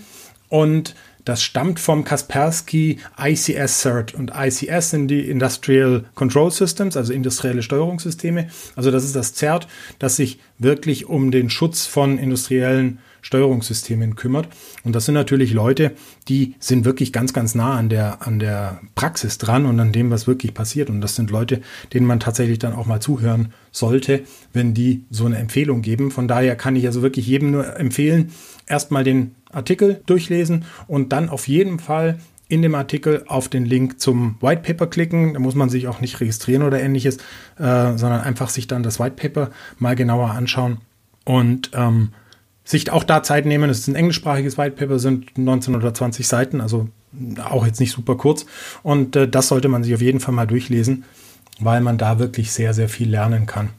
Und 0.50 0.96
das 1.28 1.44
stammt 1.44 1.80
vom 1.80 2.06
Kaspersky 2.06 3.00
ICS 3.20 3.82
CERT 3.82 4.14
und 4.14 4.32
ICS 4.34 4.92
sind 4.92 5.10
die 5.10 5.30
Industrial 5.30 6.06
Control 6.16 6.52
Systems, 6.52 6.96
also 6.96 7.12
industrielle 7.12 7.64
Steuerungssysteme. 7.64 8.48
Also 8.78 8.92
das 8.92 9.04
ist 9.04 9.14
das 9.14 9.34
CERT, 9.34 9.68
das 10.00 10.16
sich 10.16 10.40
wirklich 10.58 11.08
um 11.08 11.32
den 11.32 11.50
Schutz 11.50 11.86
von 11.86 12.18
industriellen 12.18 13.00
Steuerungssystemen 13.22 14.16
kümmert. 14.16 14.48
Und 14.84 14.96
das 14.96 15.06
sind 15.06 15.16
natürlich 15.16 15.54
Leute, 15.54 15.94
die 16.28 16.56
sind 16.60 16.86
wirklich 16.86 17.14
ganz, 17.14 17.34
ganz 17.34 17.56
nah 17.56 17.76
an 17.76 17.90
der, 17.90 18.26
an 18.26 18.40
der 18.40 18.82
Praxis 18.96 19.38
dran 19.38 19.66
und 19.66 19.80
an 19.80 19.92
dem, 19.92 20.12
was 20.12 20.28
wirklich 20.28 20.54
passiert. 20.54 20.90
Und 20.90 21.02
das 21.02 21.16
sind 21.16 21.32
Leute, 21.32 21.62
denen 21.94 22.06
man 22.06 22.20
tatsächlich 22.20 22.60
dann 22.60 22.74
auch 22.74 22.86
mal 22.86 23.00
zuhören 23.00 23.54
sollte, 23.72 24.24
wenn 24.54 24.74
die 24.74 25.06
so 25.10 25.26
eine 25.26 25.38
Empfehlung 25.38 25.82
geben. 25.82 26.12
Von 26.12 26.28
daher 26.28 26.56
kann 26.56 26.76
ich 26.76 26.86
also 26.86 27.02
wirklich 27.02 27.28
jedem 27.28 27.52
nur 27.52 27.78
empfehlen, 27.78 28.32
erstmal 28.66 29.04
den 29.04 29.36
Artikel 29.52 30.02
durchlesen 30.06 30.66
und 30.88 31.12
dann 31.14 31.30
auf 31.30 31.48
jeden 31.48 31.80
Fall 31.80 32.20
in 32.50 32.62
dem 32.62 32.76
Artikel 32.76 33.24
auf 33.28 33.50
den 33.50 33.66
Link 33.66 34.00
zum 34.00 34.38
White 34.42 34.62
Paper 34.62 34.88
klicken. 34.88 35.34
Da 35.34 35.40
muss 35.40 35.56
man 35.56 35.70
sich 35.70 35.88
auch 35.88 36.00
nicht 36.00 36.20
registrieren 36.20 36.64
oder 36.64 36.82
ähnliches, 36.82 37.18
äh, 37.58 37.98
sondern 37.98 38.22
einfach 38.22 38.50
sich 38.50 38.68
dann 38.68 38.84
das 38.84 39.00
White 39.00 39.16
Paper 39.16 39.52
mal 39.80 39.96
genauer 39.96 40.32
anschauen 40.32 40.78
und 41.26 41.72
ähm, 41.74 42.10
sich 42.68 42.92
auch 42.92 43.06
da 43.06 43.24
Zeit 43.24 43.46
nehmen. 43.46 43.70
Es 43.70 43.80
ist 43.80 43.88
ein 43.88 43.96
englischsprachiges 43.96 44.58
White 44.58 44.76
Paper, 44.76 45.00
sind 45.00 45.38
19 45.38 45.74
oder 45.74 45.94
20 45.94 46.28
Seiten, 46.28 46.60
also 46.60 46.90
auch 47.50 47.66
jetzt 47.66 47.80
nicht 47.80 47.94
super 47.94 48.16
kurz. 48.18 48.46
Und 48.84 49.16
äh, 49.16 49.28
das 49.28 49.48
sollte 49.48 49.70
man 49.70 49.84
sich 49.84 49.96
auf 49.96 50.02
jeden 50.02 50.20
Fall 50.20 50.34
mal 50.34 50.48
durchlesen, 50.48 51.06
weil 51.60 51.80
man 51.80 51.98
da 51.98 52.20
wirklich 52.20 52.52
sehr, 52.52 52.74
sehr 52.74 52.90
viel 52.90 53.10
lernen 53.10 53.46
kann. 53.46 53.70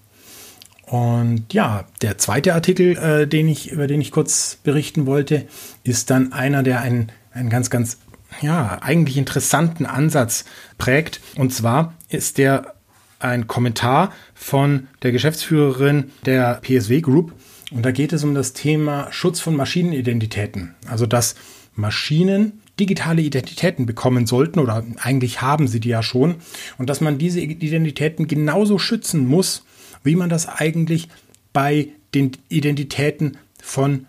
Und 0.87 1.53
ja, 1.53 1.85
der 2.01 2.17
zweite 2.17 2.55
Artikel, 2.55 2.97
äh, 2.97 3.27
den 3.27 3.47
ich, 3.47 3.71
über 3.71 3.87
den 3.87 4.01
ich 4.01 4.11
kurz 4.11 4.59
berichten 4.63 5.05
wollte, 5.05 5.47
ist 5.85 6.09
dann 6.09 6.33
einer, 6.33 6.63
der 6.63 6.81
einen, 6.81 7.13
einen 7.31 7.51
ganz, 7.51 7.69
ganz, 7.69 7.99
ja, 8.41 8.79
eigentlich 8.81 9.19
interessanten 9.19 9.85
Ansatz 9.85 10.47
prägt. 10.79 11.21
Und 11.37 11.53
zwar 11.53 11.93
ist 12.09 12.39
der 12.39 12.75
ein 13.19 13.49
Kommentar 13.49 14.13
von 14.35 14.89
der 15.03 15.13
Geschäftsführerin 15.13 16.11
der 16.25 16.61
PSW 16.63 17.03
Group. 17.03 17.35
Und 17.71 17.85
da 17.85 17.91
geht 17.91 18.13
es 18.13 18.25
um 18.25 18.35
das 18.35 18.55
Thema 18.55 19.09
Schutz 19.11 19.41
von 19.41 19.55
Maschinenidentitäten. 19.57 20.75
Also, 20.87 21.07
dass 21.07 21.35
Maschinen 21.75 22.61
digitale 22.81 23.23
Identitäten 23.23 23.87
bekommen 23.87 24.27
sollten 24.27 24.59
oder 24.59 24.85
eigentlich 24.99 25.43
haben 25.43 25.69
sie 25.69 25.81
die 25.81 25.89
ja 25.89 26.03
schon. 26.03 26.37
Und 26.79 26.89
dass 26.89 27.01
man 27.01 27.19
diese 27.19 27.41
Identitäten 27.41 28.27
genauso 28.27 28.79
schützen 28.79 29.27
muss, 29.27 29.65
wie 30.03 30.17
man 30.17 30.29
das 30.29 30.49
eigentlich 30.49 31.09
bei 31.53 31.89
den 32.15 32.33
Identitäten 32.49 33.37
von 33.61 34.07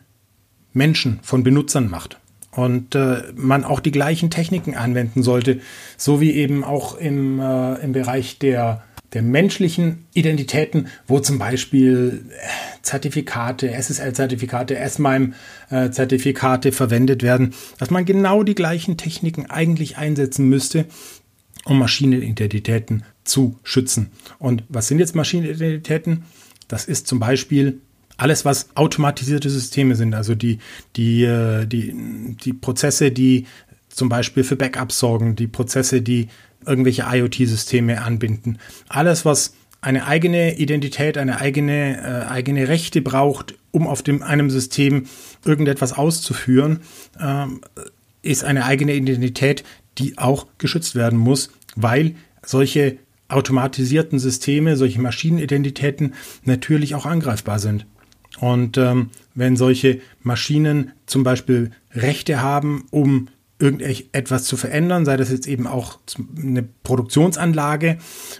Menschen, 0.73 1.19
von 1.23 1.43
Benutzern 1.43 1.89
macht. 1.89 2.17
Und 2.51 2.95
äh, 2.95 3.23
man 3.35 3.63
auch 3.63 3.79
die 3.79 3.91
gleichen 3.91 4.29
Techniken 4.29 4.75
anwenden 4.75 5.23
sollte, 5.23 5.61
so 5.97 6.19
wie 6.19 6.31
eben 6.31 6.63
auch 6.63 6.97
im, 6.97 7.39
äh, 7.39 7.75
im 7.75 7.91
Bereich 7.91 8.39
der, 8.39 8.83
der 9.13 9.21
menschlichen 9.21 10.05
Identitäten, 10.13 10.87
wo 11.07 11.19
zum 11.19 11.39
Beispiel 11.39 12.25
äh, 12.29 12.81
Zertifikate, 12.81 13.71
SSL-Zertifikate, 13.71 14.77
S-MIME-Zertifikate 14.77 16.71
verwendet 16.71 17.23
werden, 17.23 17.53
dass 17.77 17.89
man 17.89 18.05
genau 18.05 18.43
die 18.43 18.55
gleichen 18.55 18.97
Techniken 18.97 19.47
eigentlich 19.47 19.97
einsetzen 19.97 20.47
müsste, 20.47 20.85
um 21.65 21.79
Maschinenidentitäten 21.79 23.03
zu 23.23 23.59
schützen. 23.63 24.11
Und 24.37 24.63
was 24.69 24.87
sind 24.87 24.99
jetzt 24.99 25.15
Maschinenidentitäten? 25.15 26.23
Das 26.67 26.85
ist 26.85 27.07
zum 27.07 27.19
Beispiel 27.19 27.81
alles, 28.17 28.45
was 28.45 28.69
automatisierte 28.75 29.49
Systeme 29.49 29.95
sind, 29.95 30.13
also 30.13 30.35
die, 30.35 30.59
die, 30.95 31.23
äh, 31.23 31.65
die, 31.65 32.35
die 32.43 32.53
Prozesse, 32.53 33.11
die 33.11 33.45
zum 33.87 34.09
Beispiel 34.09 34.43
für 34.43 34.55
Backups 34.55 34.99
sorgen, 34.99 35.35
die 35.35 35.47
Prozesse, 35.47 36.01
die 36.01 36.27
irgendwelche 36.65 37.05
IoT-Systeme 37.09 38.01
anbinden. 38.01 38.59
Alles, 38.87 39.25
was 39.25 39.53
eine 39.81 40.05
eigene 40.05 40.57
Identität, 40.57 41.17
eine 41.17 41.39
eigene, 41.39 41.97
äh, 41.97 42.29
eigene 42.29 42.67
Rechte 42.67 43.01
braucht, 43.01 43.55
um 43.71 43.87
auf 43.87 44.03
dem, 44.03 44.23
einem 44.23 44.49
System 44.49 45.05
irgendetwas 45.45 45.93
auszuführen, 45.93 46.81
äh, 47.19 47.45
ist 48.21 48.43
eine 48.43 48.65
eigene 48.65 48.93
Identität, 48.93 49.63
die 49.97 50.17
auch 50.17 50.47
geschützt 50.57 50.95
werden 50.95 51.17
muss, 51.17 51.51
weil 51.75 52.15
solche 52.45 52.97
automatisierten 53.29 54.19
Systeme, 54.19 54.75
solche 54.75 54.99
Maschinenidentitäten 54.99 56.15
natürlich 56.43 56.95
auch 56.95 57.05
angreifbar 57.05 57.59
sind. 57.59 57.85
Und 58.39 58.77
ähm, 58.77 59.11
wenn 59.35 59.55
solche 59.55 60.01
Maschinen 60.21 60.91
zum 61.05 61.23
Beispiel 61.23 61.71
Rechte 61.93 62.41
haben, 62.41 62.85
um 62.91 63.27
irgendetwas 63.59 64.45
zu 64.45 64.57
verändern, 64.57 65.05
sei 65.05 65.17
das 65.17 65.29
jetzt 65.29 65.47
eben 65.47 65.67
auch 65.67 65.99
eine 66.37 66.63
Produktionsanlage, 66.63 67.97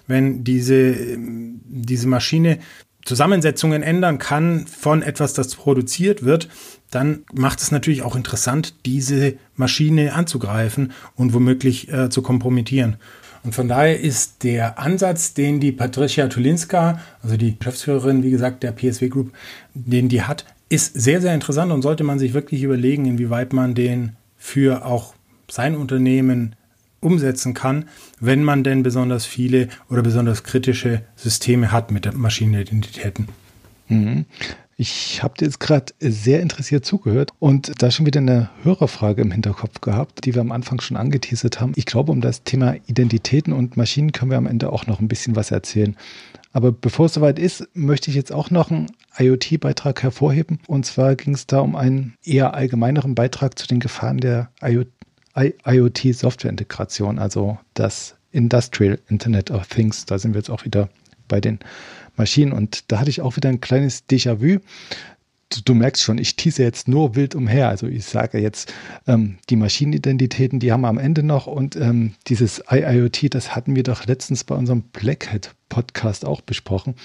wenn 0.08 0.44
diese, 0.44 0.96
diese 1.18 2.08
Maschine 2.08 2.60
Zusammensetzungen 3.06 3.82
ändern 3.82 4.18
kann 4.18 4.68
von 4.68 5.02
etwas, 5.02 5.34
das 5.34 5.56
produziert 5.56 6.24
wird, 6.24 6.50
dann 6.92 7.24
macht 7.34 7.60
es 7.60 7.72
natürlich 7.72 8.04
auch 8.04 8.16
interessant, 8.16 8.86
diese 8.86 9.36
Maschine 9.56 10.14
anzugreifen 10.14 10.92
und 11.16 11.34
womöglich 11.34 11.92
äh, 11.92 12.10
zu 12.10 12.22
kompromittieren. 12.22 12.98
Und 13.44 13.56
von 13.56 13.68
daher 13.68 14.00
ist 14.00 14.44
der 14.44 14.80
Ansatz, 14.80 15.34
den 15.34 15.60
die 15.60 15.72
Patricia 15.72 16.28
Tulinska, 16.28 17.00
also 17.24 17.38
die 17.38 17.58
Geschäftsführerin, 17.58 18.22
wie 18.22 18.32
gesagt, 18.32 18.64
der 18.64 18.74
PSW 18.74 19.08
Group, 19.08 19.32
den 19.74 20.10
die 20.10 20.24
hat, 20.24 20.46
ist 20.68 20.94
sehr, 20.94 21.22
sehr 21.22 21.34
interessant 21.34 21.72
und 21.72 21.82
sollte 21.82 22.04
man 22.04 22.20
sich 22.20 22.34
wirklich 22.34 22.64
überlegen, 22.64 23.06
inwieweit 23.06 23.54
man 23.54 23.76
den 23.76 24.18
für 24.40 24.86
auch 24.86 25.14
sein 25.48 25.76
Unternehmen 25.76 26.56
umsetzen 27.02 27.54
kann, 27.54 27.86
wenn 28.20 28.44
man 28.44 28.64
denn 28.64 28.82
besonders 28.82 29.26
viele 29.26 29.68
oder 29.90 30.02
besonders 30.02 30.44
kritische 30.44 31.04
Systeme 31.16 31.72
hat 31.72 31.92
mit 31.92 32.12
Maschinenidentitäten. 32.14 33.28
Mhm. 33.88 34.26
Ich 34.82 35.22
habe 35.24 35.34
dir 35.38 35.44
jetzt 35.44 35.60
gerade 35.60 35.94
sehr 36.00 36.40
interessiert 36.42 36.86
zugehört 36.86 37.32
und 37.40 37.82
da 37.82 37.92
schon 37.92 38.06
wieder 38.06 38.22
eine 38.22 38.50
Hörerfrage 38.64 39.22
im 39.22 39.32
Hinterkopf 39.32 39.82
gehabt, 39.82 40.24
die 40.24 40.34
wir 40.34 40.42
am 40.42 40.54
Anfang 40.54 40.80
schon 40.80 40.96
angeteasert 40.96 41.60
haben. 41.60 41.74
Ich 41.76 41.86
glaube, 41.86 42.14
um 42.14 42.22
das 42.22 42.44
Thema 42.44 42.76
Identitäten 42.88 43.52
und 43.52 43.76
Maschinen 43.76 44.14
können 44.14 44.32
wir 44.32 44.38
am 44.38 44.48
Ende 44.48 44.72
auch 44.72 44.88
noch 44.88 45.02
ein 45.02 45.10
bisschen 45.10 45.36
was 45.36 45.52
erzählen. 45.52 45.98
Aber 46.52 46.72
bevor 46.72 47.08
es 47.08 47.14
soweit 47.14 47.38
ist, 47.38 47.68
möchte 47.74 48.10
ich 48.10 48.16
jetzt 48.16 48.32
auch 48.32 48.50
noch 48.50 48.72
einen 48.72 48.88
IoT-Beitrag 49.18 50.02
hervorheben. 50.02 50.60
Und 50.68 50.86
zwar 50.86 51.16
ging 51.16 51.34
es 51.34 51.48
da 51.48 51.60
um 51.60 51.76
einen 51.76 52.16
eher 52.24 52.54
allgemeineren 52.54 53.16
Beitrag 53.16 53.60
zu 53.60 53.68
den 53.68 53.80
Gefahren 53.80 54.18
der 54.18 54.52
IoT-Software-Integration, 54.62 57.20
also 57.20 57.60
das 57.76 58.16
Industrial 58.32 59.00
Internet 59.08 59.52
of 59.52 59.68
Things. 59.68 60.06
Da 60.06 60.18
sind 60.18 60.34
wir 60.34 60.40
jetzt 60.40 60.50
auch 60.50 60.66
wieder 60.66 60.90
bei 61.28 61.40
den 61.40 61.60
Maschinen. 62.16 62.52
Und 62.52 62.92
da 62.92 63.00
hatte 63.00 63.10
ich 63.10 63.22
auch 63.22 63.36
wieder 63.36 63.50
ein 63.50 63.62
kleines 63.62 64.08
Déjà-vu. 64.10 64.60
Du, 65.52 65.62
du, 65.66 65.74
merkst 65.74 66.04
schon, 66.04 66.20
ich 66.20 66.36
tease 66.36 66.62
jetzt 66.62 66.88
nur 66.88 67.16
wild 67.16 67.34
umher. 67.34 67.70
Also 67.70 67.88
ich 67.88 68.06
sage 68.06 68.40
jetzt, 68.40 68.72
ähm, 69.08 69.40
die 69.50 69.56
Maschinenidentitäten, 69.56 70.60
die 70.60 70.72
haben 70.72 70.82
wir 70.82 70.90
am 70.90 71.00
Ende 71.00 71.24
noch 71.24 71.48
und 71.48 71.76
ähm, 71.76 72.14
dieses 72.28 72.64
IIoT, 72.70 73.34
das 73.34 73.56
hatten 73.56 73.76
wir 73.76 73.84
doch 73.84 74.06
letztens 74.06 74.44
bei 74.44 74.54
unserem 74.54 74.84
Blackhead 74.84 75.56
Podcast 75.70 76.24
auch 76.24 76.42
besprochen. 76.42 76.96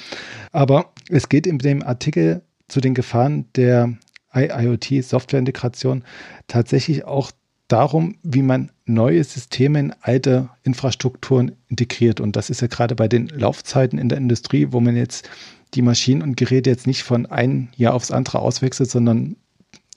Aber 0.53 0.93
es 1.09 1.29
geht 1.31 1.47
in 1.47 1.59
dem 1.59 1.83
Artikel 1.83 2.43
zu 2.69 2.81
den 2.81 2.95
Gefahren 2.95 3.47
der 3.57 3.97
IIoT 4.35 5.03
Softwareintegration 5.03 6.05
tatsächlich 6.47 7.05
auch 7.05 7.31
darum, 7.75 8.15
wie 8.23 8.43
man 8.43 8.71
neue 8.87 9.25
Systeme 9.25 9.81
in 9.81 9.95
alte 10.01 10.49
Infrastrukturen 10.63 11.57
integriert. 11.67 12.21
Und 12.21 12.37
das 12.37 12.49
ist 12.49 12.61
ja 12.61 12.69
gerade 12.69 12.95
bei 12.95 13.09
den 13.09 13.27
Laufzeiten 13.27 13.99
in 13.99 14.09
der 14.09 14.19
Industrie, 14.19 14.69
wo 14.71 14.79
man 14.79 14.95
jetzt 14.95 15.29
die 15.75 15.83
Maschinen 15.83 16.23
und 16.23 16.37
Geräte 16.37 16.71
jetzt 16.71 16.87
nicht 16.87 17.03
von 17.03 17.27
einem 17.27 17.67
Jahr 17.75 17.95
aufs 17.95 18.13
andere 18.13 18.39
auswechselt, 18.39 18.89
sondern 18.89 19.35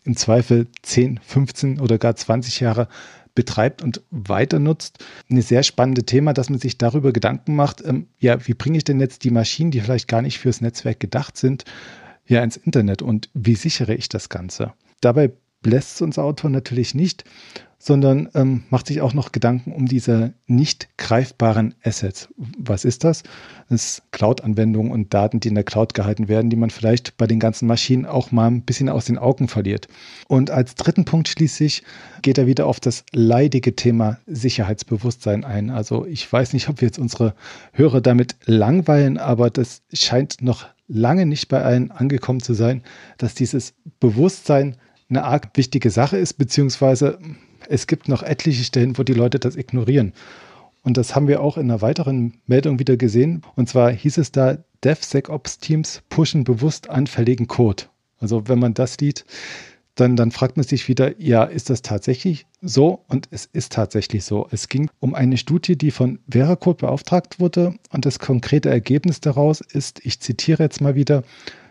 im 0.06 0.18
Zweifel 0.18 0.66
10, 0.82 1.20
15 1.22 1.80
oder 1.80 2.00
gar 2.00 2.16
20 2.16 2.62
Jahre 2.62 2.88
betreibt 3.36 3.84
und 3.84 4.02
weiter 4.10 4.58
nutzt. 4.58 5.06
Ein 5.30 5.40
sehr 5.44 5.62
spannendes 5.62 6.06
Thema, 6.06 6.34
dass 6.34 6.50
man 6.50 6.58
sich 6.58 6.80
darüber 6.80 7.14
Gedanken 7.14 7.56
macht, 7.56 7.86
ähm, 7.86 8.08
ja, 8.18 8.48
wie 8.48 8.56
bringe 8.56 8.80
ich 8.80 8.86
denn 8.86 9.00
jetzt 9.00 9.24
die 9.24 9.30
Maschinen, 9.30 9.70
die 9.70 9.82
vielleicht 9.82 10.08
gar 10.08 10.24
nicht 10.24 10.40
fürs 10.40 10.62
Netzwerk 10.62 11.00
gedacht 11.00 11.38
sind, 11.38 11.64
ja 12.26 12.44
ins 12.44 12.58
Internet 12.58 13.04
und 13.04 13.30
wie 13.36 13.54
sichere 13.54 13.94
ich 13.94 14.10
das 14.10 14.30
Ganze? 14.30 14.74
Dabei 15.00 15.32
lässt 15.64 15.96
es 15.96 16.02
uns 16.02 16.18
Autor 16.18 16.50
natürlich 16.50 16.96
nicht, 16.96 17.24
sondern 17.80 18.28
ähm, 18.34 18.64
macht 18.70 18.88
sich 18.88 19.02
auch 19.02 19.14
noch 19.14 19.32
Gedanken 19.32 19.72
um 19.72 19.86
diese 19.86 20.34
nicht 20.48 20.90
greifbaren 20.98 21.76
Assets. 21.84 22.28
Was 22.58 22.86
ist 22.86 23.04
das? 23.04 23.24
Das 23.70 23.84
ist 23.84 24.12
Cloud-Anwendungen 24.12 24.92
und 24.92 25.14
Daten, 25.14 25.40
die 25.40 25.50
in 25.50 25.56
der 25.56 25.64
Cloud 25.64 25.94
gehalten 25.94 26.28
werden, 26.28 26.50
die 26.50 26.56
man 26.56 26.70
vielleicht 26.70 27.18
bei 27.18 27.28
den 27.28 27.40
ganzen 27.40 27.68
Maschinen 27.68 28.06
auch 28.06 28.32
mal 28.32 28.48
ein 28.48 28.64
bisschen 28.64 28.90
aus 28.90 29.06
den 29.06 29.18
Augen 29.20 29.48
verliert. 29.48 29.88
Und 30.28 30.50
als 30.50 30.76
dritten 30.76 31.06
Punkt 31.06 31.28
schließlich 31.28 31.84
geht 32.24 32.38
er 32.38 32.48
wieder 32.48 32.66
auf 32.66 32.80
das 32.80 33.04
leidige 33.14 33.76
Thema 33.76 34.18
Sicherheitsbewusstsein 34.26 35.46
ein. 35.46 35.70
Also 35.70 36.06
ich 36.06 36.32
weiß 36.32 36.54
nicht, 36.54 36.70
ob 36.70 36.82
wir 36.82 36.88
jetzt 36.88 37.00
unsere 37.00 37.36
Hörer 37.74 38.02
damit 38.02 38.38
langweilen, 38.46 39.18
aber 39.18 39.50
das 39.52 39.84
scheint 39.94 40.42
noch 40.42 40.66
lange 40.88 41.26
nicht 41.26 41.48
bei 41.48 41.62
allen 41.62 41.92
angekommen 41.92 42.42
zu 42.42 42.54
sein, 42.54 42.82
dass 43.18 43.36
dieses 43.36 43.74
Bewusstsein 44.00 44.78
eine 45.10 45.24
arg 45.24 45.52
wichtige 45.56 45.90
Sache 45.90 46.18
ist, 46.18 46.34
beziehungsweise 46.34 47.20
es 47.70 47.88
gibt 47.88 48.08
noch 48.08 48.24
etliche 48.24 48.64
Stellen, 48.64 48.98
wo 48.98 49.04
die 49.04 49.14
Leute 49.14 49.40
das 49.40 49.56
ignorieren. 49.56 50.14
Und 50.84 50.98
das 50.98 51.16
haben 51.16 51.28
wir 51.28 51.42
auch 51.42 51.58
in 51.58 51.70
einer 51.70 51.82
weiteren 51.82 52.36
Meldung 52.46 52.80
wieder 52.80 52.96
gesehen. 52.96 53.42
Und 53.56 53.68
zwar 53.68 53.92
hieß 53.92 54.18
es 54.18 54.32
da, 54.32 54.58
DevSecOps-Teams 54.84 56.04
pushen 56.08 56.44
bewusst 56.44 56.90
anfälligen 56.90 57.48
Code. 57.48 57.84
Also 58.20 58.48
wenn 58.48 58.60
man 58.60 58.74
das 58.74 58.96
sieht, 59.00 59.26
dann, 59.96 60.16
dann 60.16 60.32
fragt 60.32 60.58
man 60.58 60.66
sich 60.66 60.88
wieder, 60.88 61.20
ja, 61.20 61.44
ist 61.44 61.70
das 61.70 61.82
tatsächlich 61.82 62.46
so? 62.62 63.04
Und 63.08 63.28
es 63.32 63.50
ist 63.52 63.74
tatsächlich 63.74 64.24
so. 64.24 64.48
Es 64.52 64.70
ging 64.70 64.90
um 65.00 65.16
eine 65.16 65.38
Studie, 65.38 65.76
die 65.76 65.92
von 65.92 66.20
Veracode 66.30 66.78
beauftragt 66.78 67.40
wurde. 67.40 67.74
Und 67.90 68.06
das 68.06 68.20
konkrete 68.20 68.70
Ergebnis 68.70 69.20
daraus 69.20 69.62
ist, 69.62 70.06
ich 70.06 70.20
zitiere 70.20 70.64
jetzt 70.64 70.82
mal 70.82 70.96
wieder, 70.96 71.24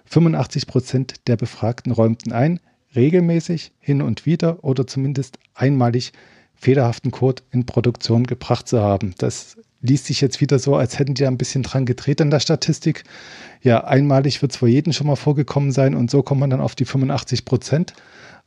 85 0.07 0.67
Prozent 0.67 1.15
der 1.27 1.37
Befragten 1.37 1.93
räumten 1.93 2.33
ein, 2.33 2.61
regelmäßig 2.97 3.73
hin 3.79 4.03
und 4.03 4.27
wieder 4.27 4.65
oder 4.65 4.87
zumindest 4.87 5.39
einmalig 5.55 6.13
fehlerhaften 6.55 7.11
Code 7.11 7.43
in 7.53 7.67
Produktion 7.67 8.25
gebracht 8.25 8.67
zu 8.67 8.81
haben. 8.81 9.15
Das 9.19 9.57
liest 9.83 10.07
sich 10.07 10.21
jetzt 10.21 10.41
wieder 10.41 10.59
so, 10.59 10.75
als 10.75 10.99
hätten 10.99 11.15
die 11.15 11.27
ein 11.27 11.39
bisschen 11.39 11.63
dran 11.63 11.87
gedreht 11.87 12.21
in 12.21 12.31
der 12.31 12.41
Statistik. 12.41 13.05
Ja, 13.63 13.85
einmalig 13.85 14.43
wird 14.43 14.53
es 14.53 14.59
vor 14.59 14.69
jedem 14.69 14.93
schon 14.93 15.07
mal 15.07 15.17
vorgekommen 15.17 15.71
sein 15.71 15.95
und 15.95 16.11
so 16.11 16.23
kommt 16.23 16.41
man 16.41 16.51
dann 16.51 16.61
auf 16.61 16.75
die 16.75 16.85
85 16.85 17.45
Prozent. 17.45 17.93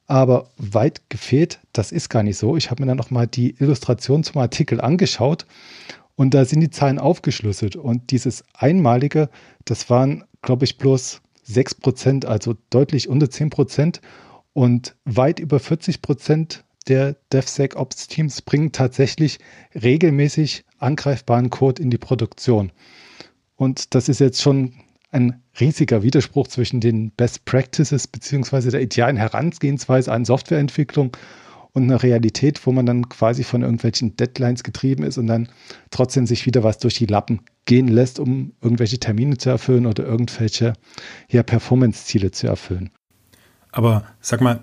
Aber 0.07 0.49
weit 0.57 1.01
gefehlt, 1.09 1.59
das 1.71 1.91
ist 1.91 2.09
gar 2.09 2.23
nicht 2.23 2.37
so. 2.37 2.57
Ich 2.57 2.71
habe 2.71 2.81
mir 2.81 2.87
dann 2.87 2.97
nochmal 2.97 3.27
die 3.27 3.55
Illustration 3.59 4.23
zum 4.23 4.41
Artikel 4.41 4.81
angeschaut 4.81 5.45
und 6.15 6.33
da 6.33 6.45
sind 6.45 6.61
die 6.61 6.71
Zahlen 6.71 6.97
aufgeschlüsselt. 6.97 7.75
Und 7.75 8.09
dieses 8.09 8.43
Einmalige, 8.53 9.29
das 9.65 9.89
waren, 9.89 10.23
glaube 10.41 10.65
ich, 10.65 10.79
bloß 10.79 11.21
6 11.43 11.75
Prozent, 11.75 12.25
also 12.25 12.55
deutlich 12.69 13.07
unter 13.07 13.29
10 13.29 13.51
Prozent. 13.51 14.01
Und 14.53 14.95
weit 15.05 15.39
über 15.39 15.59
40 15.59 16.01
Prozent 16.01 16.65
der 16.87 17.15
DevSecOps-Teams 17.31 18.41
bringen 18.41 18.71
tatsächlich 18.71 19.39
regelmäßig 19.75 20.65
angreifbaren 20.79 21.49
Code 21.49 21.81
in 21.81 21.89
die 21.89 21.97
Produktion. 21.97 22.71
Und 23.55 23.93
das 23.93 24.09
ist 24.09 24.19
jetzt 24.19 24.41
schon 24.41 24.73
ein 25.11 25.41
riesiger 25.59 26.03
Widerspruch 26.03 26.47
zwischen 26.47 26.79
den 26.79 27.11
Best 27.11 27.45
Practices 27.45 28.07
beziehungsweise 28.07 28.71
der 28.71 28.81
idealen 28.81 29.17
Herangehensweise 29.17 30.11
an 30.11 30.25
Softwareentwicklung 30.25 31.15
und 31.73 31.83
einer 31.83 32.01
Realität, 32.01 32.65
wo 32.65 32.71
man 32.71 32.85
dann 32.85 33.09
quasi 33.09 33.43
von 33.43 33.61
irgendwelchen 33.61 34.15
Deadlines 34.15 34.63
getrieben 34.63 35.03
ist 35.03 35.17
und 35.17 35.27
dann 35.27 35.49
trotzdem 35.91 36.25
sich 36.25 36.45
wieder 36.45 36.63
was 36.63 36.79
durch 36.79 36.95
die 36.95 37.05
Lappen 37.05 37.41
gehen 37.65 37.87
lässt, 37.87 38.19
um 38.19 38.53
irgendwelche 38.61 38.99
Termine 38.99 39.37
zu 39.37 39.49
erfüllen 39.49 39.85
oder 39.85 40.03
irgendwelche 40.03 40.73
ja, 41.29 41.43
Performance-Ziele 41.43 42.31
zu 42.31 42.47
erfüllen. 42.47 42.89
Aber 43.71 44.03
sag 44.21 44.41
mal, 44.41 44.61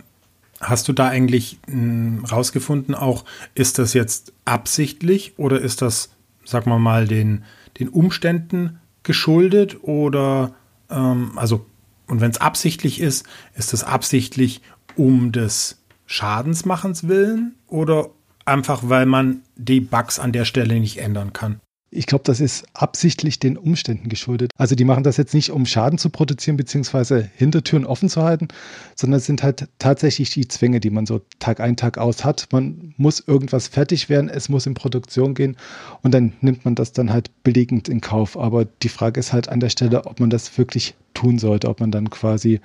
hast 0.61 0.89
du 0.89 0.93
da 0.93 1.09
eigentlich 1.09 1.59
hm, 1.67 2.25
rausgefunden 2.25 2.95
auch, 2.95 3.25
ist 3.55 3.79
das 3.79 3.95
jetzt 3.95 4.33
absichtlich 4.45 5.39
oder 5.39 5.61
ist 5.61 5.83
das, 5.83 6.11
sag 6.45 6.67
mal 6.67 6.79
mal, 6.79 7.07
den, 7.07 7.45
den 7.79 7.89
Umständen 7.89 8.79
geschuldet 9.03 9.83
oder, 9.83 10.55
ähm, 10.91 11.33
also, 11.37 11.67
und 12.07 12.21
wenn 12.21 12.31
es 12.31 12.41
absichtlich 12.41 13.01
ist, 13.01 13.27
ist 13.55 13.73
das 13.73 13.85
absichtlich 13.85 14.63
um 14.97 15.33
des 15.33 15.83
Schadensmachens 16.07 17.09
willen 17.09 17.57
oder 17.67 18.11
einfach, 18.45 18.83
weil 18.85 19.07
man 19.07 19.43
die 19.57 19.81
Bugs 19.81 20.19
an 20.19 20.33
der 20.33 20.45
Stelle 20.45 20.79
nicht 20.79 20.99
ändern 20.99 21.33
kann? 21.33 21.61
Ich 21.91 22.07
glaube, 22.07 22.25
das 22.25 22.41
ist 22.41 22.67
absichtlich 22.75 23.39
den 23.39 23.57
Umständen 23.57 24.09
geschuldet. 24.09 24.51
Also 24.57 24.75
die 24.75 24.85
machen 24.85 25.05
das 25.05 25.17
jetzt 25.17 25.35
nicht, 25.35 25.51
um 25.51 25.67
Schaden 25.67 25.99
zu 25.99 26.11
produzieren 26.11 26.57
beziehungsweise 26.57 27.31
Hintertüren 27.37 27.87
offen 27.87 28.09
zu 28.09 28.23
halten, 28.23 28.49
sondern 28.97 29.19
es 29.19 29.27
sind 29.27 29.45
halt 29.45 29.69
tatsächlich 29.79 30.31
die 30.31 30.49
Zwänge, 30.49 30.81
die 30.81 30.91
man 30.91 31.07
so 31.07 31.23
Tag 31.39 31.61
ein, 31.61 31.77
Tag 31.77 31.99
aus 31.99 32.25
hat. 32.25 32.49
Man 32.51 32.93
muss 32.97 33.23
irgendwas 33.25 33.69
fertig 33.69 34.09
werden, 34.09 34.29
es 34.29 34.49
muss 34.49 34.67
in 34.67 34.75
Produktion 34.75 35.35
gehen 35.35 35.57
und 36.03 36.13
dann 36.13 36.33
nimmt 36.41 36.65
man 36.65 36.75
das 36.75 36.93
dann 36.93 37.13
halt 37.13 37.31
billigend 37.45 37.89
in 37.89 38.01
Kauf. 38.01 38.37
Aber 38.37 38.65
die 38.65 38.89
Frage 38.89 39.21
ist 39.21 39.33
halt 39.33 39.49
an 39.49 39.61
der 39.61 39.71
Stelle, 39.71 40.07
ob 40.07 40.19
man 40.19 40.31
das 40.31 40.59
wirklich 40.59 40.95
tun 41.15 41.39
sollte, 41.39 41.69
ob 41.69 41.79
man 41.79 41.93
dann 41.93 42.11
quasi 42.11 42.61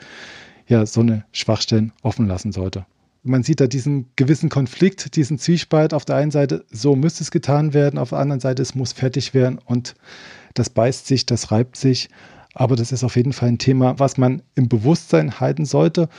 ja 0.68 0.86
so 0.88 1.02
eine 1.02 1.26
Schwachstellen 1.32 1.94
offen 2.02 2.28
lassen 2.28 2.52
sollte 2.52 2.86
man 3.24 3.44
sieht 3.44 3.60
da 3.60 3.68
diesen 3.68 4.08
gewissen 4.16 4.50
Konflikt, 4.50 5.16
diesen 5.16 5.38
Zwiespalt. 5.38 5.94
Auf 5.94 6.06
der 6.06 6.16
einen 6.16 6.32
Seite, 6.32 6.66
so 6.72 6.96
müsste 6.96 7.24
es 7.24 7.32
getan 7.32 7.74
werden, 7.74 8.00
auf 8.00 8.10
der 8.10 8.20
anderen 8.20 8.40
Seite, 8.40 8.62
es 8.62 8.76
muss 8.76 8.94
fertig 8.94 9.34
werden 9.34 9.60
und 9.64 9.96
das 10.54 10.70
beißt 10.70 11.08
sich, 11.08 11.26
das 11.26 11.52
reibt 11.52 11.78
sich. 11.78 12.10
Aber 12.54 12.76
das 12.76 12.92
ist 12.92 13.04
auf 13.04 13.16
jeden 13.16 13.34
Fall 13.34 13.50
ein 13.50 13.58
Thema, 13.60 13.98
was 14.00 14.18
man 14.18 14.42
im 14.56 14.68
Bewusstsein 14.68 15.40
halten 15.40 15.66
sollte 15.66 16.10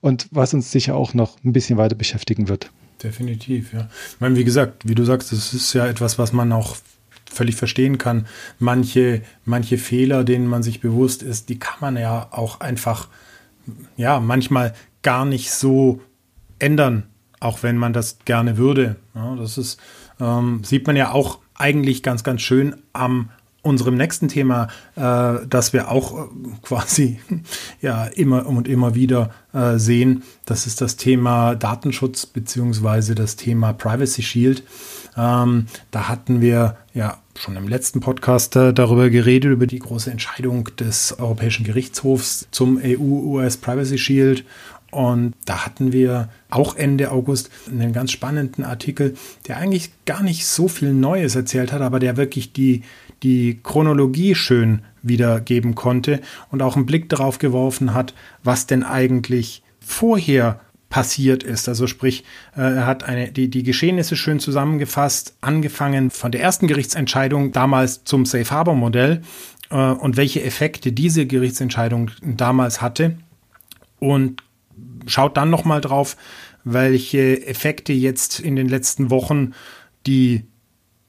und 0.00 0.28
was 0.30 0.54
uns 0.54 0.72
sicher 0.72 0.96
auch 0.96 1.14
noch 1.14 1.36
ein 1.44 1.52
bisschen 1.52 1.76
weiter 1.76 1.94
beschäftigen 1.94 2.48
wird. 2.48 2.70
Definitiv, 3.02 3.72
ja. 3.72 3.88
Ich 4.14 4.20
meine, 4.20 4.36
wie 4.36 4.44
gesagt, 4.44 4.88
wie 4.88 4.94
du 4.94 5.04
sagst, 5.04 5.30
das 5.32 5.52
ist 5.52 5.72
ja 5.74 5.86
etwas, 5.86 6.18
was 6.18 6.32
man 6.32 6.52
auch 6.52 6.76
völlig 7.30 7.56
verstehen 7.56 7.98
kann. 7.98 8.26
Manche, 8.58 9.22
manche 9.44 9.78
Fehler, 9.78 10.24
denen 10.24 10.46
man 10.46 10.62
sich 10.62 10.80
bewusst 10.80 11.22
ist, 11.22 11.48
die 11.50 11.58
kann 11.58 11.76
man 11.80 11.96
ja 11.96 12.28
auch 12.30 12.60
einfach, 12.60 13.08
ja, 13.96 14.18
manchmal 14.20 14.74
gar 15.02 15.24
nicht 15.24 15.50
so 15.50 16.00
ändern, 16.58 17.04
auch 17.40 17.62
wenn 17.62 17.76
man 17.76 17.92
das 17.92 18.18
gerne 18.24 18.56
würde. 18.56 18.96
Ja, 19.14 19.36
das 19.36 19.58
ist, 19.58 19.80
ähm, 20.20 20.62
sieht 20.64 20.86
man 20.86 20.96
ja 20.96 21.12
auch 21.12 21.38
eigentlich 21.54 22.02
ganz, 22.02 22.24
ganz 22.24 22.42
schön 22.42 22.76
am 22.92 23.30
unserem 23.66 23.96
nächsten 23.96 24.28
Thema, 24.28 24.68
äh, 24.94 25.44
das 25.48 25.72
wir 25.72 25.90
auch 25.90 26.26
äh, 26.26 26.28
quasi 26.62 27.20
ja 27.80 28.04
immer 28.04 28.46
und 28.46 28.68
immer 28.68 28.94
wieder 28.94 29.30
äh, 29.52 29.76
sehen. 29.76 30.22
Das 30.46 30.66
ist 30.66 30.80
das 30.80 30.96
Thema 30.96 31.56
Datenschutz 31.56 32.26
beziehungsweise 32.26 33.14
das 33.14 33.36
Thema 33.36 33.72
Privacy 33.72 34.22
Shield. 34.22 34.62
Ähm, 35.16 35.66
da 35.90 36.08
hatten 36.08 36.40
wir 36.40 36.76
ja 36.94 37.18
schon 37.34 37.56
im 37.56 37.68
letzten 37.68 38.00
Podcast 38.00 38.54
äh, 38.56 38.72
darüber 38.72 39.10
geredet, 39.10 39.50
über 39.50 39.66
die 39.66 39.80
große 39.80 40.10
Entscheidung 40.10 40.68
des 40.78 41.18
Europäischen 41.18 41.64
Gerichtshofs 41.64 42.46
zum 42.50 42.78
EU-US 42.82 43.56
Privacy 43.56 43.98
Shield 43.98 44.44
und 44.96 45.34
da 45.44 45.66
hatten 45.66 45.92
wir 45.92 46.30
auch 46.48 46.74
Ende 46.74 47.10
August 47.10 47.50
einen 47.70 47.92
ganz 47.92 48.12
spannenden 48.12 48.64
Artikel, 48.64 49.12
der 49.46 49.58
eigentlich 49.58 49.90
gar 50.06 50.22
nicht 50.22 50.46
so 50.46 50.68
viel 50.68 50.94
Neues 50.94 51.36
erzählt 51.36 51.70
hat, 51.70 51.82
aber 51.82 51.98
der 51.98 52.16
wirklich 52.16 52.54
die, 52.54 52.80
die 53.22 53.60
Chronologie 53.62 54.34
schön 54.34 54.80
wiedergeben 55.02 55.74
konnte 55.74 56.22
und 56.50 56.62
auch 56.62 56.76
einen 56.76 56.86
Blick 56.86 57.10
darauf 57.10 57.38
geworfen 57.38 57.92
hat, 57.92 58.14
was 58.42 58.66
denn 58.66 58.84
eigentlich 58.84 59.62
vorher 59.80 60.60
passiert 60.88 61.42
ist. 61.42 61.68
Also 61.68 61.86
sprich, 61.86 62.24
äh, 62.56 62.62
er 62.62 62.86
hat 62.86 63.04
eine, 63.04 63.30
die, 63.30 63.50
die 63.50 63.64
Geschehnisse 63.64 64.16
schön 64.16 64.40
zusammengefasst, 64.40 65.36
angefangen 65.42 66.10
von 66.10 66.32
der 66.32 66.40
ersten 66.40 66.68
Gerichtsentscheidung 66.68 67.52
damals 67.52 68.04
zum 68.04 68.24
Safe 68.24 68.50
Harbor 68.50 68.74
Modell 68.74 69.20
äh, 69.68 69.76
und 69.76 70.16
welche 70.16 70.42
Effekte 70.42 70.90
diese 70.90 71.26
Gerichtsentscheidung 71.26 72.12
damals 72.22 72.80
hatte 72.80 73.18
und 73.98 74.42
schaut 75.06 75.36
dann 75.36 75.50
nochmal 75.50 75.80
drauf, 75.80 76.16
welche 76.64 77.46
Effekte 77.46 77.92
jetzt 77.92 78.40
in 78.40 78.56
den 78.56 78.68
letzten 78.68 79.10
Wochen 79.10 79.52
die 80.06 80.44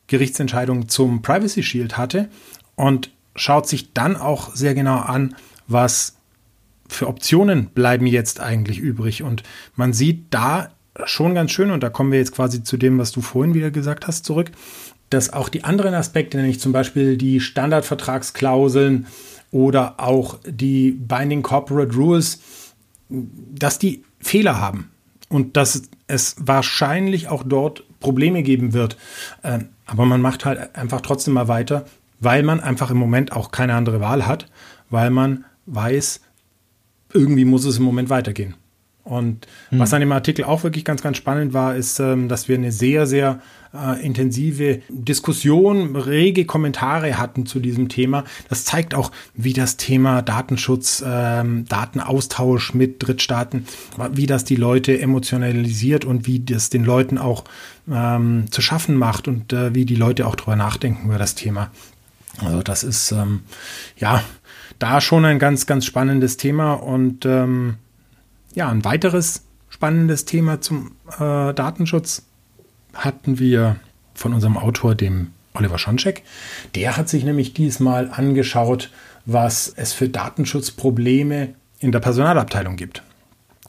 Gerichtsentscheidung 0.08 0.88
zum 0.88 1.21
Privacy 1.21 1.63
Shield 1.63 1.97
hatte 1.97 2.30
und 2.75 3.12
schaut 3.36 3.67
sich 3.67 3.93
dann 3.93 4.15
auch 4.15 4.56
sehr 4.56 4.73
genau 4.73 4.97
an, 4.97 5.36
was 5.67 6.15
für 6.88 7.08
Optionen 7.08 7.67
bleiben 7.67 8.08
jetzt 8.08 8.39
eigentlich 8.39 8.80
übrig. 8.80 9.23
Und 9.23 9.43
man 9.75 9.93
sieht 9.93 10.25
da 10.30 10.69
schon 11.06 11.36
ganz 11.36 11.51
schön, 11.51 11.71
und 11.71 11.84
da 11.84 11.89
kommen 11.89 12.12
wir 12.12 12.19
jetzt 12.19 12.32
quasi 12.32 12.63
zu 12.63 12.77
dem, 12.77 12.97
was 12.97 13.12
du 13.12 13.21
vorhin 13.21 13.53
wieder 13.53 13.71
gesagt 13.71 14.08
hast, 14.08 14.25
zurück, 14.25 14.51
dass 15.10 15.32
auch 15.32 15.49
die 15.49 15.63
anderen 15.63 15.93
Aspekte, 15.93 16.38
nämlich 16.38 16.60
zum 16.60 16.71
Beispiel 16.71 17.17
die 17.17 17.39
Standardvertragsklauseln 17.39 19.08
oder 19.51 19.99
auch 19.99 20.39
die 20.45 20.91
Binding 20.91 21.43
Corporate 21.43 21.95
Rules, 21.95 22.39
dass 23.09 23.79
die 23.79 24.03
Fehler 24.19 24.59
haben 24.59 24.91
und 25.29 25.57
dass 25.57 25.83
es 26.07 26.35
wahrscheinlich 26.39 27.27
auch 27.27 27.43
dort 27.43 27.83
Probleme 27.99 28.43
geben 28.43 28.73
wird. 28.73 28.97
Ähm, 29.43 29.69
aber 29.85 30.05
man 30.05 30.21
macht 30.21 30.45
halt 30.45 30.75
einfach 30.75 31.01
trotzdem 31.01 31.33
mal 31.33 31.47
weiter, 31.47 31.85
weil 32.19 32.43
man 32.43 32.59
einfach 32.59 32.91
im 32.91 32.97
Moment 32.97 33.31
auch 33.31 33.51
keine 33.51 33.73
andere 33.73 33.99
Wahl 33.99 34.27
hat, 34.27 34.49
weil 34.89 35.09
man 35.09 35.45
weiß, 35.65 36.21
irgendwie 37.13 37.45
muss 37.45 37.65
es 37.65 37.77
im 37.77 37.83
Moment 37.83 38.09
weitergehen. 38.09 38.55
Und 39.07 39.47
mhm. 39.71 39.79
was 39.79 39.93
an 39.93 40.01
dem 40.01 40.11
Artikel 40.11 40.43
auch 40.43 40.63
wirklich 40.63 40.83
ganz, 40.83 41.01
ganz 41.01 41.17
spannend 41.17 41.53
war, 41.53 41.75
ist, 41.75 41.99
ähm, 41.99 42.27
dass 42.27 42.49
wir 42.49 42.55
eine 42.57 42.71
sehr, 42.71 43.07
sehr 43.07 43.39
äh, 43.73 44.05
intensive 44.05 44.81
Diskussion, 44.89 45.95
rege 45.95 46.45
Kommentare 46.45 47.17
hatten 47.17 47.45
zu 47.45 47.59
diesem 47.59 47.89
Thema. 47.89 48.25
Das 48.49 48.65
zeigt 48.65 48.93
auch, 48.95 49.11
wie 49.33 49.53
das 49.53 49.77
Thema 49.77 50.21
Datenschutz, 50.21 51.03
ähm, 51.05 51.65
Datenaustausch 51.65 52.73
mit 52.73 53.07
Drittstaaten, 53.07 53.65
wie 54.11 54.25
das 54.25 54.43
die 54.43 54.55
Leute 54.55 54.99
emotionalisiert 54.99 56.05
und 56.05 56.27
wie 56.27 56.39
das 56.39 56.69
den 56.69 56.83
Leuten 56.83 57.17
auch 57.17 57.45
ähm, 57.89 58.45
zu 58.51 58.61
schaffen 58.61 58.95
macht 58.95 59.27
und 59.27 59.53
äh, 59.53 59.73
wie 59.73 59.85
die 59.85 59.95
Leute 59.95 60.27
auch 60.27 60.35
drüber 60.35 60.55
nachdenken 60.55 61.05
über 61.05 61.17
das 61.17 61.35
Thema. 61.35 61.71
Also 62.43 62.61
das 62.61 62.83
ist 62.83 63.11
ähm, 63.11 63.41
ja 63.97 64.21
da 64.79 65.01
schon 65.01 65.25
ein 65.25 65.39
ganz, 65.39 65.65
ganz 65.65 65.85
spannendes 65.85 66.37
Thema 66.37 66.73
und 66.73 67.25
ähm, 67.25 67.77
ja, 68.57 68.69
ein 68.69 68.83
weiteres 68.83 69.43
spannendes 69.69 70.25
Thema 70.25 70.61
zum 70.61 70.93
äh, 71.19 71.53
Datenschutz 71.53 72.23
hatten 72.95 73.37
wir 73.37 73.75
von 74.15 74.33
unserem 74.33 74.57
Autor, 74.57 74.95
dem 74.95 75.27
Oliver 75.53 75.77
Schoncheck. 75.77 76.23
Der 76.73 76.97
hat 76.97 77.07
sich 77.07 77.23
nämlich 77.23 77.53
diesmal 77.53 78.09
angeschaut, 78.09 78.89
was 79.27 79.71
es 79.75 79.93
für 79.93 80.09
Datenschutzprobleme 80.09 81.53
in 81.79 81.91
der 81.91 81.99
Personalabteilung 81.99 82.77
gibt. 82.77 83.03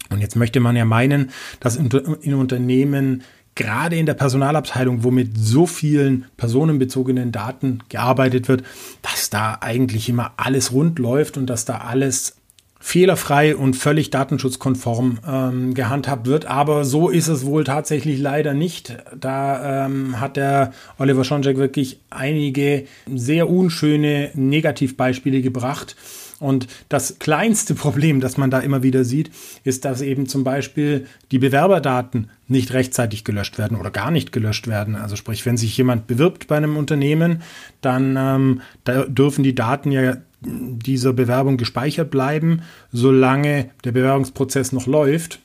Und 0.09 0.23
jetzt 0.23 0.37
möchte 0.37 0.59
man 0.59 0.75
ja 0.75 0.87
meinen, 0.87 1.33
dass 1.61 1.77
in, 1.77 1.91
in 2.23 2.33
Unternehmen 2.33 3.25
gerade 3.57 3.97
in 3.97 4.07
der 4.07 4.15
Personalabteilung, 4.15 5.05
wo 5.05 5.11
mit 5.11 5.37
so 5.37 5.67
vielen 5.67 6.25
personenbezogenen 6.39 7.31
Daten 7.31 7.81
gearbeitet 7.91 8.49
wird, 8.49 8.63
dass 9.03 9.29
da 9.29 9.59
eigentlich 9.61 10.09
immer 10.09 10.33
alles 10.39 10.73
rund 10.73 10.99
läuft 10.99 11.37
und 11.37 11.45
dass 11.45 11.67
da 11.67 11.79
alles 11.79 12.38
fehlerfrei 12.81 13.57
und 13.57 13.75
völlig 13.75 14.11
datenschutzkonform 14.11 15.19
ähm, 15.29 15.75
gehandhabt 15.75 16.27
wird. 16.27 16.47
Aber 16.47 16.85
so 16.85 17.09
ist 17.09 17.29
es 17.29 17.45
wohl 17.45 17.65
tatsächlich 17.65 18.21
leider 18.21 18.55
nicht. 18.55 18.97
Da 19.19 19.87
ähm, 19.87 20.21
hat 20.21 20.37
der 20.37 20.73
Oliver 20.99 21.25
Schoncheck 21.25 21.57
wirklich 21.57 22.01
einige 22.11 22.85
sehr 23.13 23.51
unschöne 23.51 24.31
Negativbeispiele 24.35 25.43
gebracht. 25.43 25.97
Und 26.41 26.69
das 26.89 27.19
kleinste 27.19 27.75
Problem, 27.75 28.21
das 28.21 28.37
man 28.37 28.51
da 28.51 28.61
immer 28.61 28.83
wieder 28.83 29.05
sieht, 29.05 29.31
ist, 29.65 29.85
dass 29.85 30.01
eben 30.01 30.27
zum 30.27 30.45
Beispiel 30.45 31.07
die 31.33 31.39
Bewerberdaten 31.39 32.31
nicht 32.47 32.73
rechtzeitig 32.73 33.25
gelöscht 33.25 33.59
werden 33.59 33.77
oder 33.77 33.91
gar 33.91 34.11
nicht 34.11 34.31
gelöscht 34.31 34.69
werden. 34.69 34.95
Also 34.95 35.17
sprich, 35.17 35.45
wenn 35.47 35.57
sich 35.57 35.77
jemand 35.77 36.07
bewirbt 36.07 36.47
bei 36.47 36.57
einem 36.57 36.77
Unternehmen, 36.77 37.43
dann 37.81 38.17
ähm, 38.17 38.61
da 38.85 39.05
dürfen 39.05 39.43
die 39.43 39.55
Daten 39.55 39.91
ja 39.91 40.19
dieser 40.41 41.13
Bewerbung 41.13 41.57
gespeichert 41.57 42.11
bleiben, 42.11 42.63
solange 42.93 43.71
der 43.85 43.93
Bewerbungsprozess 43.93 44.71
noch 44.73 44.87
läuft. 44.87 45.41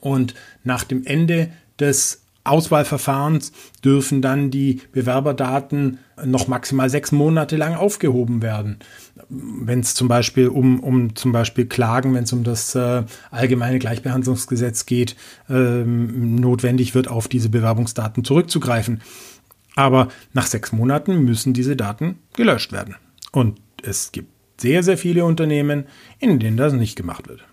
Und 0.00 0.34
nach 0.64 0.84
dem 0.84 1.06
Ende 1.06 1.50
des 1.78 2.21
Auswahlverfahrens 2.44 3.52
dürfen 3.84 4.20
dann 4.20 4.50
die 4.50 4.80
Bewerberdaten 4.92 5.98
noch 6.24 6.48
maximal 6.48 6.90
sechs 6.90 7.12
Monate 7.12 7.56
lang 7.56 7.74
aufgehoben 7.74 8.42
werden. 8.42 8.78
Wenn 9.28 9.80
es 9.80 9.94
zum 9.94 10.08
Beispiel 10.08 10.48
um, 10.48 10.80
um 10.80 11.14
zum 11.14 11.32
Beispiel 11.32 11.66
Klagen, 11.66 12.14
wenn 12.14 12.24
es 12.24 12.32
um 12.32 12.44
das 12.44 12.74
äh, 12.74 13.04
allgemeine 13.30 13.78
Gleichbehandlungsgesetz 13.78 14.86
geht, 14.86 15.16
ähm, 15.48 16.36
notwendig 16.36 16.94
wird, 16.94 17.08
auf 17.08 17.28
diese 17.28 17.48
Bewerbungsdaten 17.48 18.24
zurückzugreifen. 18.24 19.02
Aber 19.74 20.08
nach 20.32 20.46
sechs 20.46 20.72
Monaten 20.72 21.24
müssen 21.24 21.52
diese 21.54 21.76
Daten 21.76 22.18
gelöscht 22.34 22.72
werden. 22.72 22.96
Und 23.30 23.60
es 23.82 24.12
gibt 24.12 24.28
sehr, 24.60 24.82
sehr 24.82 24.98
viele 24.98 25.24
Unternehmen, 25.24 25.86
in 26.18 26.38
denen 26.38 26.56
das 26.56 26.72
nicht 26.72 26.96
gemacht 26.96 27.28
wird. 27.28 27.44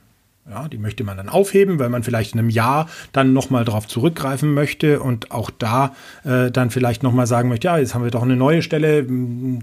Ja, 0.49 0.67
die 0.67 0.79
möchte 0.79 1.03
man 1.03 1.15
dann 1.15 1.29
aufheben, 1.29 1.77
weil 1.77 1.89
man 1.89 2.01
vielleicht 2.01 2.33
in 2.33 2.39
einem 2.39 2.49
Jahr 2.49 2.89
dann 3.11 3.33
nochmal 3.33 3.65
darauf 3.65 3.87
zurückgreifen 3.87 4.51
möchte 4.55 4.99
und 4.99 5.29
auch 5.29 5.51
da 5.51 5.93
äh, 6.23 6.49
dann 6.49 6.71
vielleicht 6.71 7.03
nochmal 7.03 7.27
sagen 7.27 7.49
möchte, 7.49 7.67
ja, 7.67 7.77
jetzt 7.77 7.93
haben 7.93 8.03
wir 8.03 8.09
doch 8.09 8.23
eine 8.23 8.35
neue 8.35 8.63
Stelle, 8.63 9.05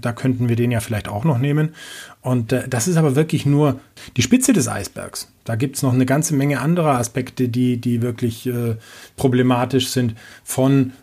da 0.01 0.13
könnten 0.13 0.47
wir 0.47 0.55
den 0.55 0.71
ja 0.71 0.79
vielleicht 0.79 1.09
auch 1.09 1.25
noch 1.25 1.39
nehmen. 1.39 1.75
Und 2.21 2.53
äh, 2.53 2.69
das 2.69 2.87
ist 2.87 2.95
aber 2.95 3.17
wirklich 3.17 3.45
nur 3.45 3.81
die 4.15 4.21
Spitze 4.21 4.53
des 4.53 4.69
Eisbergs. 4.69 5.29
Da 5.43 5.55
gibt 5.55 5.75
es 5.75 5.83
noch 5.83 5.93
eine 5.93 6.05
ganze 6.05 6.35
Menge 6.35 6.61
anderer 6.61 6.97
Aspekte, 6.97 7.49
die, 7.49 7.81
die 7.81 8.01
wirklich 8.01 8.47
äh, 8.47 8.75
problematisch 9.17 9.89
sind. 9.89 10.15
Von 10.45 10.93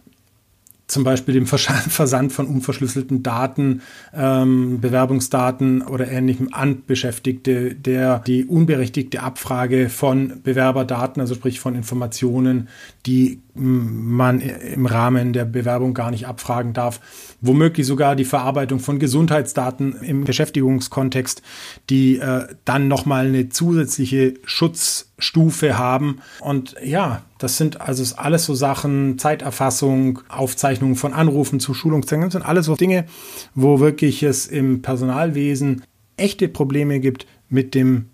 zum 0.95 1.05
Beispiel 1.05 1.35
dem 1.35 1.47
Versand 1.47 2.33
von 2.33 2.47
unverschlüsselten 2.47 3.23
Daten, 3.23 3.83
ähm, 4.15 4.81
Bewerbungsdaten 4.81 5.83
oder 5.83 6.09
ähnlichem 6.09 6.49
an 6.53 6.85
Beschäftigte, 6.87 7.75
der 7.75 8.21
die 8.21 8.45
unberechtigte 8.45 9.21
Abfrage 9.21 9.89
von 9.91 10.41
Bewerberdaten, 10.43 11.21
also 11.21 11.35
sprich 11.35 11.61
von 11.61 11.75
Informationen, 11.75 12.69
die 13.07 13.43
man 13.55 14.41
im 14.41 14.87
Rahmen 14.87 15.33
der 15.33 15.45
Bewerbung 15.45 15.95
gar 15.95 16.11
nicht 16.11 16.27
abfragen 16.27 16.73
darf. 16.73 17.01
Womöglich 17.41 17.87
sogar 17.87 18.17
die 18.17 18.25
Verarbeitung 18.25 18.81
von 18.81 18.99
Gesundheitsdaten 18.99 19.97
im 20.03 20.25
Beschäftigungskontext, 20.25 21.43
die 21.91 22.19
äh, 22.19 22.47
dann 22.65 22.89
nochmal 22.89 23.27
eine 23.27 23.49
zusätzliche 23.51 24.35
Schutzstufe 25.19 25.79
haben. 25.79 26.21
Und 26.41 26.75
ja, 26.83 27.23
das 27.39 27.57
sind 27.57 27.81
also 27.81 28.17
alles 28.17 28.45
so 28.45 28.55
Sachen, 28.55 29.19
Zeiterfassung, 29.19 30.21
Aufzeichnungen 30.29 30.97
von 30.97 31.13
Anrufen 31.13 31.61
zu 31.61 31.75
Schulungszentren, 31.75 32.31
sind 32.31 32.45
alles 32.45 32.67
so 32.67 32.77
Dinge, 32.77 33.07
wo 33.55 33.81
wirklich 33.81 34.23
es 34.23 34.47
im 34.47 34.83
Personalwesen 34.83 35.83
echte 36.17 36.49
Probleme 36.49 37.01
gibt 37.01 37.27
mit 37.49 37.75
dem 37.75 38.07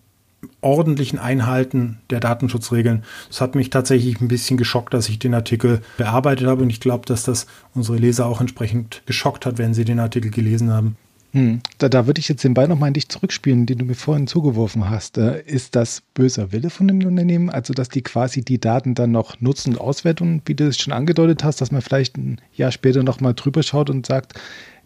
ordentlichen 0.62 1.18
Einhalten 1.18 1.98
der 2.08 2.20
Datenschutzregeln. 2.20 3.04
Das 3.28 3.42
hat 3.42 3.54
mich 3.54 3.68
tatsächlich 3.68 4.20
ein 4.20 4.28
bisschen 4.28 4.56
geschockt, 4.56 4.94
dass 4.94 5.08
ich 5.10 5.18
den 5.18 5.34
Artikel 5.34 5.82
bearbeitet 5.98 6.46
habe 6.46 6.62
und 6.62 6.70
ich 6.70 6.80
glaube, 6.80 7.04
dass 7.04 7.24
das 7.24 7.46
unsere 7.74 7.98
Leser 7.98 8.26
auch 8.26 8.40
entsprechend 8.40 9.02
geschockt 9.04 9.44
hat, 9.44 9.58
wenn 9.58 9.74
sie 9.74 9.84
den 9.84 10.00
Artikel 10.00 10.30
gelesen 10.30 10.72
haben. 10.72 10.96
Hm. 11.32 11.60
Da, 11.78 11.88
da 11.88 12.06
würde 12.06 12.18
ich 12.18 12.28
jetzt 12.28 12.42
den 12.42 12.54
Ball 12.54 12.66
nochmal 12.66 12.88
an 12.88 12.94
dich 12.94 13.08
zurückspielen, 13.08 13.66
den 13.66 13.78
du 13.78 13.84
mir 13.84 13.94
vorhin 13.94 14.26
zugeworfen 14.26 14.90
hast. 14.90 15.16
Äh, 15.16 15.42
ist 15.46 15.76
das 15.76 16.02
böser 16.14 16.52
Wille 16.52 16.70
von 16.70 16.88
dem 16.88 17.04
Unternehmen? 17.04 17.50
Also, 17.50 17.72
dass 17.72 17.88
die 17.88 18.02
quasi 18.02 18.42
die 18.42 18.60
Daten 18.60 18.94
dann 18.94 19.12
noch 19.12 19.40
nutzen 19.40 19.74
und 19.74 19.80
auswerten, 19.80 20.42
wie 20.46 20.54
du 20.54 20.66
es 20.66 20.78
schon 20.78 20.92
angedeutet 20.92 21.44
hast, 21.44 21.60
dass 21.60 21.70
man 21.70 21.82
vielleicht 21.82 22.16
ein 22.16 22.40
Jahr 22.52 22.72
später 22.72 23.02
nochmal 23.02 23.34
drüber 23.34 23.62
schaut 23.62 23.90
und 23.90 24.06
sagt, 24.06 24.34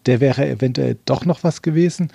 der 0.07 0.20
wäre 0.20 0.46
eventuell 0.46 0.98
doch 1.07 1.24
noch 1.24 1.44
was 1.44 1.62
gewesen? 1.62 2.11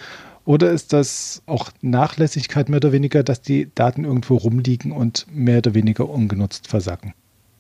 Oder 0.46 0.72
ist 0.72 0.94
das 0.94 1.42
auch 1.46 1.72
Nachlässigkeit 1.82 2.70
mehr 2.70 2.78
oder 2.78 2.92
weniger, 2.92 3.24
dass 3.24 3.42
die 3.42 3.70
Daten 3.76 4.06
irgendwo 4.06 4.36
rumliegen 4.36 4.92
und 4.92 5.26
mehr 5.32 5.60
oder 5.60 5.74
weniger 5.74 6.10
ungenutzt 6.10 6.68
versacken? 6.68 7.14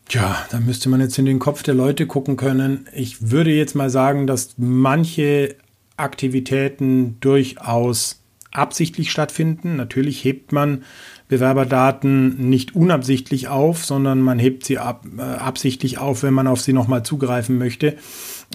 Ja, 0.09 0.43
da 0.49 0.59
müsste 0.59 0.89
man 0.89 1.01
jetzt 1.01 1.19
in 1.19 1.25
den 1.25 1.37
Kopf 1.37 1.61
der 1.61 1.75
Leute 1.75 2.07
gucken 2.07 2.35
können. 2.35 2.87
Ich 2.93 3.29
würde 3.29 3.51
jetzt 3.51 3.75
mal 3.75 3.91
sagen, 3.91 4.25
dass 4.25 4.55
manche 4.57 5.55
Aktivitäten 5.99 7.17
durchaus 7.19 8.19
absichtlich 8.51 9.11
stattfinden. 9.11 9.75
Natürlich 9.75 10.23
hebt 10.23 10.51
man 10.51 10.83
Bewerberdaten 11.27 12.49
nicht 12.49 12.75
unabsichtlich 12.75 13.47
auf, 13.47 13.85
sondern 13.85 14.21
man 14.21 14.39
hebt 14.39 14.65
sie 14.65 14.79
ab, 14.79 15.05
äh, 15.17 15.21
absichtlich 15.21 15.99
auf, 15.99 16.23
wenn 16.23 16.33
man 16.33 16.47
auf 16.47 16.61
sie 16.61 16.73
nochmal 16.73 17.03
zugreifen 17.03 17.57
möchte. 17.57 17.97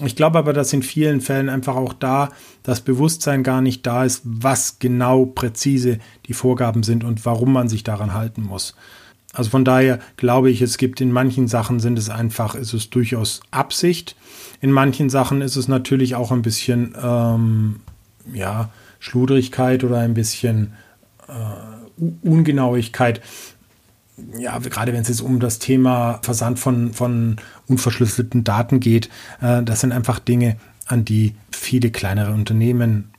Ich 0.03 0.17
glaube 0.17 0.37
aber, 0.37 0.51
dass 0.51 0.73
in 0.73 0.83
vielen 0.83 1.21
Fällen 1.21 1.47
einfach 1.47 1.77
auch 1.77 1.93
da 1.93 2.29
das 2.63 2.81
Bewusstsein 2.81 3.43
gar 3.43 3.61
nicht 3.61 3.85
da 3.87 4.03
ist, 4.03 4.21
was 4.25 4.79
genau 4.79 5.25
präzise 5.25 5.99
die 6.25 6.33
Vorgaben 6.33 6.83
sind 6.83 7.05
und 7.05 7.25
warum 7.25 7.53
man 7.53 7.69
sich 7.69 7.83
daran 7.83 8.13
halten 8.13 8.43
muss. 8.43 8.75
Also 9.35 9.49
von 9.49 9.65
daher 9.65 9.99
glaube 10.17 10.49
ich, 10.49 10.61
es 10.61 10.77
gibt 10.77 11.01
in 11.01 11.11
manchen 11.11 11.47
Sachen 11.47 11.79
sind 11.79 11.99
es 11.99 12.09
einfach, 12.09 12.55
ist 12.55 12.73
es 12.73 12.89
durchaus 12.89 13.41
Absicht. 13.51 14.15
In 14.61 14.71
manchen 14.71 15.09
Sachen 15.09 15.41
ist 15.41 15.55
es 15.55 15.67
natürlich 15.67 16.15
auch 16.15 16.31
ein 16.31 16.41
bisschen, 16.41 16.95
ähm, 17.01 17.81
ja, 18.33 18.69
Schludrigkeit 18.99 19.83
oder 19.83 19.99
ein 19.99 20.13
bisschen 20.13 20.73
äh, 21.27 22.01
Ungenauigkeit 22.27 23.21
ja, 24.37 24.57
gerade 24.59 24.93
wenn 24.93 25.01
es 25.01 25.09
jetzt 25.09 25.21
um 25.21 25.39
das 25.39 25.59
Thema 25.59 26.19
Versand 26.23 26.59
von, 26.59 26.93
von 26.93 27.37
unverschlüsselten 27.67 28.43
Daten 28.43 28.79
geht, 28.79 29.09
äh, 29.41 29.63
das 29.63 29.81
sind 29.81 29.91
einfach 29.91 30.19
Dinge, 30.19 30.57
an 30.85 31.05
die 31.05 31.35
viele 31.51 31.91
kleinere 31.91 32.31
Unternehmen 32.31 33.11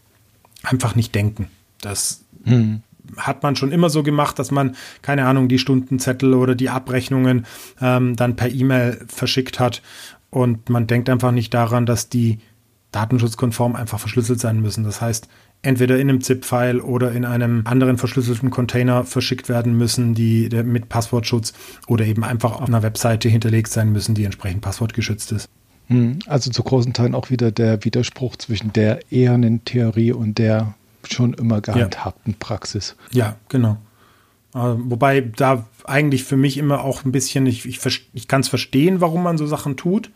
einfach 0.63 0.95
nicht 0.95 1.15
denken. 1.15 1.49
Das 1.81 2.23
hm. 2.45 2.83
Hat 3.17 3.43
man 3.43 3.57
schon 3.57 3.73
immer 3.73 3.91
so 3.91 4.03
gemacht, 4.03 4.39
dass 4.39 4.51
man, 4.51 4.77
keine 5.03 5.27
Ahnung, 5.27 5.49
die 5.49 5.59
Stundenzettel 5.59 6.35
oder 6.35 6.55
die 6.55 6.71
Abrechnungen 6.71 7.47
ähm, 7.81 8.17
dann 8.17 8.37
per 8.37 8.51
E-Mail 8.51 9.05
verschickt 9.09 9.61
hat. 9.61 9.83
Und 10.31 10.69
man 10.69 10.87
denkt 10.87 11.09
einfach 11.09 11.33
nicht 11.33 11.55
daran, 11.55 11.87
dass 11.87 12.09
die 12.09 12.39
datenschutzkonform 12.93 13.77
einfach 13.77 14.01
verschlüsselt 14.01 14.41
sein 14.41 14.61
müssen. 14.61 14.85
Das 14.85 15.01
heißt, 15.01 15.29
entweder 15.63 15.99
in 15.99 16.09
einem 16.09 16.21
ZIP-File 16.21 16.81
oder 16.81 17.13
in 17.13 17.25
einem 17.25 17.63
anderen 17.67 17.99
verschlüsselten 17.99 18.51
Container 18.51 19.05
verschickt 19.05 19.49
werden 19.49 19.77
müssen, 19.77 20.15
die 20.15 20.49
mit 20.65 20.89
Passwortschutz 20.89 21.53
oder 21.87 22.07
eben 22.07 22.25
einfach 22.25 22.61
auf 22.61 22.69
einer 22.69 22.83
Webseite 22.83 23.29
hinterlegt 23.29 23.69
sein 23.69 23.93
müssen, 23.93 24.15
die 24.15 24.25
entsprechend 24.25 24.63
passwortgeschützt 24.63 25.33
ist. 25.33 25.49
Hm, 25.89 26.19
also 26.27 26.51
zu 26.51 26.63
großen 26.63 26.93
Teilen 26.93 27.15
auch 27.15 27.31
wieder 27.31 27.51
der 27.51 27.85
Widerspruch 27.85 28.37
zwischen 28.37 28.73
der 28.73 29.01
ehernen 29.11 29.65
Theorie 29.65 30.13
und 30.13 30.39
der 30.39 30.75
schon 31.13 31.35
immer 31.35 31.61
gehandhabten 31.61 32.33
ja. 32.33 32.37
Praxis. 32.39 32.97
Ja, 33.13 33.37
genau. 33.49 33.79
wobei 34.53 35.21
da 35.21 35.67
eigentlich 35.85 36.25
für 36.25 36.37
mich 36.37 36.57
immer 36.59 36.83
auch 36.83 37.05
ein 37.05 37.13
bisschen, 37.13 37.47
ich, 37.47 37.67
ich, 37.67 37.81
ich 38.13 38.29
kann 38.29 38.41
es 38.41 38.49
verstehen, 38.49 39.01
warum 39.01 39.23
man 39.23 39.39
so 39.39 39.47
Sachen 39.47 39.77
tut. 39.77 40.11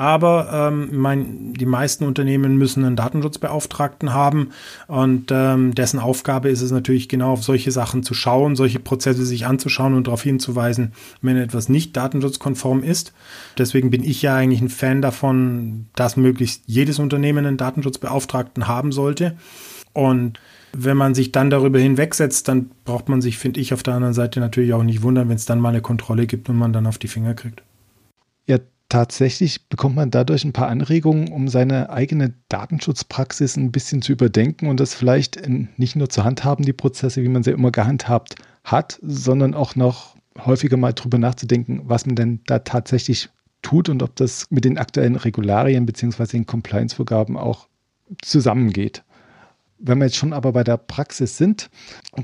Aber 0.00 0.48
ähm, 0.50 0.88
mein, 0.98 1.52
die 1.52 1.66
meisten 1.66 2.06
Unternehmen 2.06 2.56
müssen 2.56 2.86
einen 2.86 2.96
Datenschutzbeauftragten 2.96 4.14
haben 4.14 4.48
und 4.86 5.30
ähm, 5.30 5.74
dessen 5.74 6.00
Aufgabe 6.00 6.48
ist 6.48 6.62
es 6.62 6.70
natürlich 6.70 7.06
genau 7.06 7.32
auf 7.32 7.44
solche 7.44 7.70
Sachen 7.70 8.02
zu 8.02 8.14
schauen, 8.14 8.56
solche 8.56 8.78
Prozesse 8.78 9.26
sich 9.26 9.44
anzuschauen 9.44 9.92
und 9.92 10.06
darauf 10.06 10.22
hinzuweisen, 10.22 10.92
wenn 11.20 11.36
etwas 11.36 11.68
nicht 11.68 11.98
datenschutzkonform 11.98 12.82
ist. 12.82 13.12
Deswegen 13.58 13.90
bin 13.90 14.02
ich 14.02 14.22
ja 14.22 14.34
eigentlich 14.34 14.62
ein 14.62 14.70
Fan 14.70 15.02
davon, 15.02 15.84
dass 15.96 16.16
möglichst 16.16 16.62
jedes 16.64 16.98
Unternehmen 16.98 17.44
einen 17.44 17.58
Datenschutzbeauftragten 17.58 18.68
haben 18.68 18.92
sollte. 18.92 19.36
Und 19.92 20.38
wenn 20.72 20.96
man 20.96 21.14
sich 21.14 21.32
dann 21.32 21.50
darüber 21.50 21.78
hinwegsetzt, 21.78 22.46
dann 22.48 22.70
braucht 22.84 23.08
man 23.08 23.20
sich, 23.20 23.38
finde 23.38 23.60
ich, 23.60 23.74
auf 23.74 23.82
der 23.82 23.94
anderen 23.94 24.14
Seite 24.14 24.40
natürlich 24.40 24.72
auch 24.72 24.82
nicht 24.82 25.02
wundern, 25.02 25.28
wenn 25.28 25.36
es 25.36 25.46
dann 25.46 25.60
mal 25.60 25.70
eine 25.70 25.80
Kontrolle 25.80 26.26
gibt 26.26 26.48
und 26.48 26.56
man 26.56 26.72
dann 26.72 26.86
auf 26.86 26.98
die 26.98 27.08
Finger 27.08 27.34
kriegt. 27.34 27.62
Ja, 28.46 28.58
tatsächlich 28.88 29.68
bekommt 29.68 29.96
man 29.96 30.10
dadurch 30.10 30.44
ein 30.44 30.52
paar 30.52 30.68
Anregungen, 30.68 31.32
um 31.32 31.48
seine 31.48 31.90
eigene 31.90 32.34
Datenschutzpraxis 32.48 33.56
ein 33.56 33.72
bisschen 33.72 34.00
zu 34.02 34.12
überdenken 34.12 34.68
und 34.68 34.78
das 34.78 34.94
vielleicht 34.94 35.40
nicht 35.76 35.96
nur 35.96 36.08
zu 36.08 36.24
handhaben, 36.24 36.64
die 36.64 36.72
Prozesse, 36.72 37.22
wie 37.22 37.28
man 37.28 37.42
sie 37.42 37.50
immer 37.50 37.72
gehandhabt 37.72 38.36
hat, 38.62 39.00
sondern 39.02 39.54
auch 39.54 39.74
noch 39.74 40.14
häufiger 40.38 40.76
mal 40.76 40.92
drüber 40.92 41.18
nachzudenken, 41.18 41.82
was 41.84 42.06
man 42.06 42.14
denn 42.14 42.40
da 42.46 42.60
tatsächlich 42.60 43.28
tut 43.62 43.88
und 43.88 44.02
ob 44.02 44.14
das 44.16 44.46
mit 44.50 44.64
den 44.64 44.78
aktuellen 44.78 45.16
Regularien 45.16 45.84
bzw. 45.84 46.26
den 46.26 46.46
Compliance-Vorgaben 46.46 47.36
auch 47.36 47.66
zusammengeht. 48.22 49.02
Wenn 49.82 49.98
wir 49.98 50.04
jetzt 50.04 50.16
schon 50.16 50.34
aber 50.34 50.52
bei 50.52 50.62
der 50.62 50.76
Praxis 50.76 51.38
sind, 51.38 51.70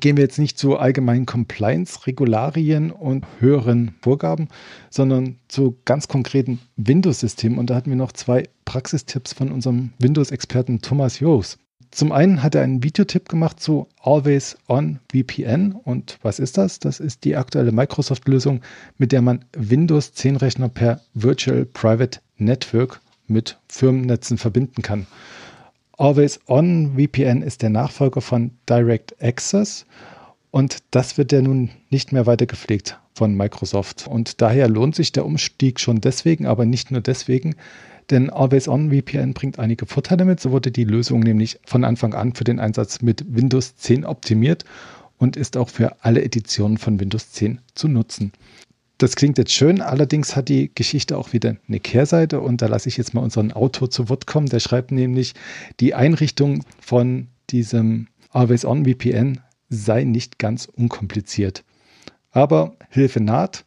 gehen 0.01 0.19
wir 0.19 0.25
jetzt 0.25 0.39
nicht 0.39 0.59
zu 0.59 0.77
allgemeinen 0.77 1.25
Compliance-Regularien 1.25 2.91
und 2.91 3.25
höheren 3.41 3.95
Vorgaben, 4.03 4.49
sondern 4.91 5.37
zu 5.49 5.79
ganz 5.87 6.07
konkreten 6.07 6.61
Windows-Systemen. 6.77 7.59
Und 7.59 7.71
da 7.71 7.77
hatten 7.77 7.89
wir 7.89 7.97
noch 7.97 8.13
zwei 8.13 8.45
Praxistipps 8.67 9.33
von 9.33 9.51
unserem 9.51 9.95
Windows-Experten 9.99 10.83
Thomas 10.83 11.19
Joos. 11.19 11.57
Zum 11.91 12.13
einen 12.13 12.43
hat 12.43 12.55
er 12.55 12.63
einen 12.63 12.83
Videotipp 12.83 13.31
gemacht 13.31 13.59
zu 13.59 13.89
Always 14.03 14.59
On 14.69 14.99
VPN. 15.11 15.73
Und 15.73 16.19
was 16.21 16.39
ist 16.39 16.59
das? 16.59 16.79
Das 16.79 17.01
ist 17.01 17.25
die 17.25 17.37
aktuelle 17.37 17.73
Microsoft-Lösung, 17.73 18.61
mit 18.99 19.13
der 19.13 19.23
man 19.23 19.47
Windows 19.57 20.13
10 20.13 20.37
Rechner 20.37 20.69
per 20.69 21.01
Virtual 21.15 21.65
Private 21.65 22.21
Network 22.37 23.01
mit 23.29 23.59
Firmennetzen 23.69 24.37
verbinden 24.37 24.83
kann. 24.83 25.07
Always 25.99 26.41
On 26.47 26.93
VPN 26.95 27.41
ist 27.41 27.63
der 27.63 27.71
Nachfolger 27.71 28.21
von 28.21 28.51
Direct 28.69 29.17
Access 29.23 29.87
und 30.51 30.79
das 30.91 31.17
wird 31.17 31.33
ja 31.33 31.41
nun 31.41 31.71
nicht 31.89 32.13
mehr 32.13 32.27
weiter 32.27 32.45
gepflegt 32.45 32.99
von 33.15 33.35
Microsoft. 33.35 34.07
Und 34.07 34.43
daher 34.43 34.69
lohnt 34.69 34.95
sich 34.95 35.13
der 35.13 35.25
Umstieg 35.25 35.81
schon 35.81 36.03
deswegen, 36.03 36.45
aber 36.45 36.67
nicht 36.67 36.91
nur 36.91 37.01
deswegen, 37.01 37.55
denn 38.11 38.29
Always 38.29 38.69
On 38.69 38.91
VPN 38.91 39.33
bringt 39.33 39.59
einige 39.59 39.87
Vorteile 39.87 40.27
mit. 40.27 40.39
So 40.39 40.51
wurde 40.51 40.71
die 40.71 40.85
Lösung 40.85 41.21
nämlich 41.21 41.61
von 41.65 41.83
Anfang 41.83 42.13
an 42.13 42.35
für 42.35 42.45
den 42.45 42.61
Einsatz 42.61 43.01
mit 43.01 43.25
Windows 43.35 43.77
10 43.77 44.05
optimiert 44.05 44.67
und 45.17 45.35
ist 45.37 45.57
auch 45.57 45.71
für 45.71 46.05
alle 46.05 46.23
Editionen 46.23 46.77
von 46.77 47.01
Windows 47.01 47.33
10 47.33 47.63
zu 47.75 47.89
nutzen. 47.89 48.33
Das 48.99 49.15
klingt 49.15 49.37
jetzt 49.37 49.53
schön, 49.53 49.83
allerdings 49.83 50.37
hat 50.37 50.49
die 50.49 50.71
Geschichte 50.75 51.19
auch 51.19 51.35
wieder 51.35 51.57
eine 51.69 51.81
Kehrseite 51.81 52.41
und 52.41 52.63
da 52.63 52.67
lasse 52.67 52.89
ich 52.89 52.97
jetzt 52.97 53.13
mal 53.13 53.21
unseren 53.21 53.53
Autor 53.53 53.91
zu 53.91 54.09
Wort 54.09 54.27
kommen. 54.27 54.49
Der 54.49 54.61
schreibt 54.61 54.91
nämlich, 54.91 55.35
die 55.81 55.95
Einrichtung 55.95 56.65
von 56.81 57.29
diesem 57.51 58.09
Always-On 58.31 58.87
VPN 58.87 59.41
sei 59.69 60.05
nicht 60.05 60.39
ganz 60.39 60.65
unkompliziert. 60.65 61.63
Aber 62.31 62.77
Hilfe 62.89 63.21
naht. 63.21 63.65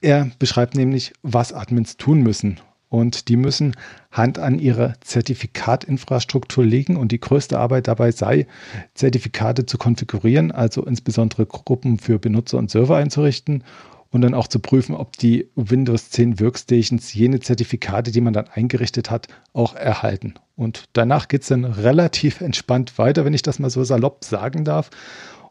Er 0.00 0.30
beschreibt 0.38 0.74
nämlich, 0.74 1.12
was 1.22 1.52
Admins 1.52 1.98
tun 1.98 2.22
müssen. 2.22 2.58
Und 2.88 3.28
die 3.28 3.36
müssen 3.36 3.76
Hand 4.10 4.38
an 4.38 4.58
ihre 4.58 4.94
Zertifikatinfrastruktur 5.00 6.64
legen 6.64 6.96
und 6.96 7.12
die 7.12 7.20
größte 7.20 7.58
Arbeit 7.58 7.86
dabei 7.86 8.10
sei, 8.12 8.46
Zertifikate 8.94 9.66
zu 9.66 9.78
konfigurieren, 9.78 10.50
also 10.50 10.84
insbesondere 10.84 11.46
Gruppen 11.46 11.98
für 11.98 12.18
Benutzer 12.18 12.58
und 12.58 12.70
Server 12.70 12.96
einzurichten 12.96 13.62
und 14.10 14.22
dann 14.22 14.34
auch 14.34 14.48
zu 14.48 14.58
prüfen, 14.58 14.94
ob 14.94 15.16
die 15.16 15.48
Windows 15.54 16.10
10 16.10 16.40
Workstations 16.40 17.14
jene 17.14 17.40
Zertifikate, 17.40 18.10
die 18.10 18.20
man 18.20 18.32
dann 18.32 18.48
eingerichtet 18.48 19.10
hat, 19.10 19.28
auch 19.52 19.74
erhalten. 19.74 20.34
Und 20.56 20.84
danach 20.92 21.28
geht 21.28 21.42
es 21.42 21.48
dann 21.48 21.64
relativ 21.64 22.40
entspannt 22.40 22.98
weiter, 22.98 23.24
wenn 23.24 23.34
ich 23.34 23.42
das 23.42 23.58
mal 23.58 23.70
so 23.70 23.84
salopp 23.84 24.24
sagen 24.24 24.64
darf. 24.64 24.90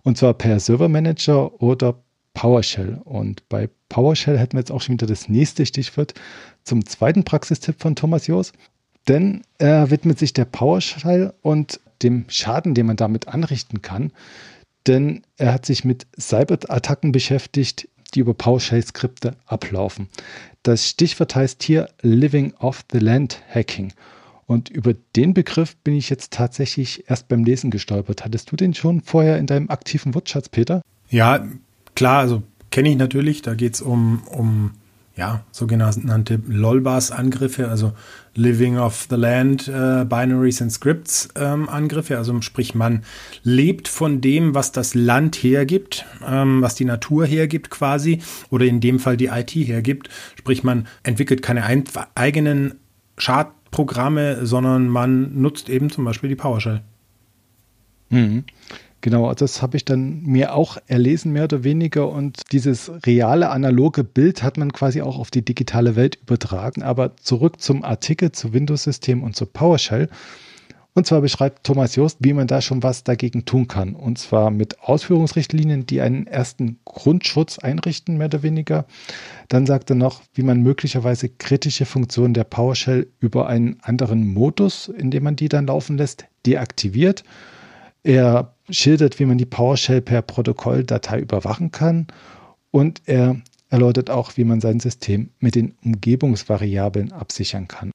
Und 0.04 0.18
zwar 0.18 0.34
per 0.34 0.60
Server 0.60 0.90
Manager 0.90 1.62
oder 1.62 2.04
PowerShell. 2.34 3.00
Und 3.04 3.48
bei 3.50 3.70
PowerShell 3.88 4.38
hätten 4.38 4.54
wir 4.54 4.62
jetzt 4.62 4.72
auch 4.72 4.82
schon 4.82 4.94
wieder 4.94 5.08
das 5.08 5.30
nächste 5.30 5.66
Stichwort 5.66 6.14
zum 6.64 6.86
zweiten 6.86 7.24
Praxistipp 7.24 7.82
von 7.82 7.96
Thomas 7.96 8.28
Joos. 8.28 8.52
Denn 9.08 9.42
er 9.58 9.90
widmet 9.90 10.20
sich 10.20 10.34
der 10.34 10.46
PowerShell 10.46 11.34
und 11.42 11.80
dem 12.04 12.26
Schaden, 12.28 12.74
den 12.76 12.86
man 12.86 12.98
damit 12.98 13.28
anrichten 13.28 13.82
kann. 13.82 14.12
Denn 14.86 15.24
er 15.38 15.54
hat 15.54 15.66
sich 15.66 15.84
mit 15.86 16.08
Cyberattacken 16.20 17.12
beschäftigt, 17.12 17.88
die 18.12 18.20
über 18.20 18.34
PowerShell-Skripte 18.34 19.36
ablaufen. 19.46 20.08
Das 20.64 20.88
Stichwort 20.88 21.36
heißt 21.36 21.64
hier 21.64 21.90
Living 22.02 22.54
off 22.60 22.84
the 22.92 23.00
Land 23.00 23.42
Hacking. 23.54 23.94
Und 24.46 24.70
über 24.70 24.94
den 25.16 25.34
Begriff 25.34 25.76
bin 25.78 25.94
ich 25.94 26.10
jetzt 26.10 26.34
tatsächlich 26.34 27.10
erst 27.10 27.28
beim 27.28 27.44
Lesen 27.44 27.70
gestolpert. 27.70 28.26
Hattest 28.26 28.52
du 28.52 28.56
den 28.56 28.74
schon 28.74 29.02
vorher 29.02 29.38
in 29.38 29.46
deinem 29.46 29.70
aktiven 29.70 30.16
Wortschatz, 30.16 30.50
Peter? 30.50 30.82
Ja, 31.10 31.46
klar, 31.96 32.20
also 32.20 32.42
kenne 32.72 32.90
ich 32.90 32.98
natürlich. 32.98 33.44
Da 33.44 33.54
geht 33.54 33.76
es 33.76 33.82
um, 33.82 34.24
um 34.28 34.72
ja, 35.16 35.44
sogenannte 35.52 36.42
LOLBAS-Angriffe, 36.48 37.68
also 37.68 37.94
Living 38.40 38.78
of 38.78 39.08
the 39.10 39.18
Land, 39.18 39.68
äh, 39.68 40.06
Binaries 40.06 40.62
and 40.62 40.72
Scripts 40.72 41.28
ähm, 41.36 41.68
Angriffe. 41.68 42.18
Also 42.18 42.40
sprich, 42.42 42.74
man 42.74 43.04
lebt 43.44 43.90
von 43.90 44.22
dem, 44.22 44.56
was 44.56 44.72
das 44.72 44.96
Land 44.96 45.36
hergibt, 45.36 46.06
ähm, 46.26 46.62
was 46.62 46.76
die 46.76 46.86
Natur 46.86 47.26
hergibt 47.26 47.70
quasi, 47.70 48.22
oder 48.50 48.66
in 48.66 48.80
dem 48.80 49.00
Fall 49.00 49.18
die 49.18 49.28
IT 49.28 49.52
hergibt. 49.52 50.10
Sprich, 50.38 50.64
man 50.64 50.88
entwickelt 51.04 51.42
keine 51.42 51.66
ein 51.66 51.84
eigenen 52.16 52.76
Schadprogramme, 53.18 54.46
sondern 54.46 54.88
man 54.88 55.42
nutzt 55.42 55.70
eben 55.70 55.90
zum 55.90 56.06
Beispiel 56.06 56.30
die 56.30 56.38
PowerShell. 56.38 56.82
Mhm. 58.10 58.46
Genau, 59.02 59.34
das 59.34 59.62
habe 59.62 59.78
ich 59.78 59.86
dann 59.86 60.24
mir 60.24 60.54
auch 60.54 60.78
erlesen, 60.88 61.32
mehr 61.32 61.46
oder 61.46 61.64
weniger. 61.64 62.10
Und 62.10 62.52
dieses 62.52 62.92
reale, 63.06 63.50
analoge 63.50 64.04
Bild 64.04 64.44
hat 64.44 64.58
man 64.58 64.74
quasi 64.74 65.02
auch 65.02 65.18
auf 65.18 65.32
die 65.32 65.44
digitale 65.44 65.96
Welt 65.96 66.18
übertragen. 66.22 66.84
Aber 66.84 67.16
zurück 67.16 67.62
zum 67.62 67.84
Artikel, 67.84 68.34
zu 68.34 68.54
Windows-System 68.54 69.24
und 69.24 69.36
zu 69.38 69.46
PowerShell. 69.46 70.10
Und 70.94 71.06
zwar 71.06 71.22
beschreibt 71.22 71.64
Thomas 71.66 71.96
Jost, 71.96 72.18
wie 72.20 72.34
man 72.34 72.48
da 72.48 72.62
schon 72.62 72.84
was 72.84 73.06
dagegen 73.06 73.46
tun 73.46 73.70
kann. 73.70 73.96
Und 73.96 74.18
zwar 74.18 74.52
mit 74.52 74.82
Ausführungsrichtlinien, 74.82 75.86
die 75.86 76.02
einen 76.02 76.28
ersten 76.28 76.80
Grundschutz 76.84 77.58
einrichten, 77.58 78.18
mehr 78.18 78.28
oder 78.28 78.44
weniger. 78.44 78.86
Dann 79.48 79.66
sagt 79.66 79.92
er 79.92 79.96
noch, 79.96 80.22
wie 80.34 80.44
man 80.44 80.62
möglicherweise 80.62 81.30
kritische 81.30 81.86
Funktionen 81.86 82.34
der 82.34 82.44
PowerShell 82.44 83.08
über 83.22 83.48
einen 83.48 83.78
anderen 83.82 84.28
Modus, 84.28 84.90
in 84.90 85.10
dem 85.10 85.24
man 85.24 85.38
die 85.38 85.48
dann 85.48 85.68
laufen 85.68 85.98
lässt, 85.98 86.26
deaktiviert. 86.46 87.24
Er 88.04 88.54
schildert, 88.70 89.20
wie 89.20 89.26
man 89.26 89.38
die 89.38 89.46
PowerShell 89.46 90.02
per 90.02 90.22
Protokolldatei 90.22 91.20
überwachen 91.20 91.72
kann 91.72 92.08
und 92.72 93.02
er 93.06 93.38
erläutert 93.70 94.10
auch, 94.10 94.38
wie 94.38 94.44
man 94.44 94.62
sein 94.62 94.80
System 94.80 95.30
mit 95.40 95.56
den 95.56 95.76
Umgebungsvariablen 95.84 97.12
absichern 97.12 97.68
kann. 97.68 97.92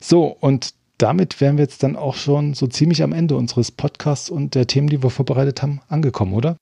So, 0.00 0.26
und 0.26 0.74
damit 0.98 1.40
wären 1.40 1.56
wir 1.56 1.64
jetzt 1.64 1.82
dann 1.82 1.96
auch 1.96 2.14
schon 2.14 2.54
so 2.54 2.66
ziemlich 2.66 3.02
am 3.02 3.12
Ende 3.12 3.36
unseres 3.36 3.70
Podcasts 3.70 4.30
und 4.30 4.54
der 4.54 4.66
Themen, 4.66 4.88
die 4.88 5.02
wir 5.02 5.10
vorbereitet 5.10 5.62
haben, 5.62 5.80
angekommen, 5.88 6.32
oder? 6.32 6.56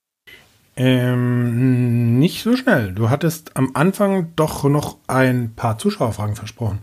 Ähm, 0.74 2.18
nicht 2.18 2.42
so 2.42 2.56
schnell. 2.56 2.92
Du 2.92 3.10
hattest 3.10 3.56
am 3.56 3.72
Anfang 3.74 4.32
doch 4.36 4.64
noch 4.64 4.96
ein 5.06 5.52
paar 5.54 5.78
Zuschauerfragen 5.78 6.34
versprochen. 6.34 6.78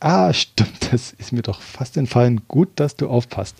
Ah, 0.00 0.32
stimmt. 0.32 0.92
Das 0.92 1.12
ist 1.12 1.32
mir 1.32 1.42
doch 1.42 1.60
fast 1.60 1.96
entfallen. 1.96 2.42
Gut, 2.48 2.68
dass 2.76 2.96
du 2.96 3.08
aufpasst. 3.08 3.56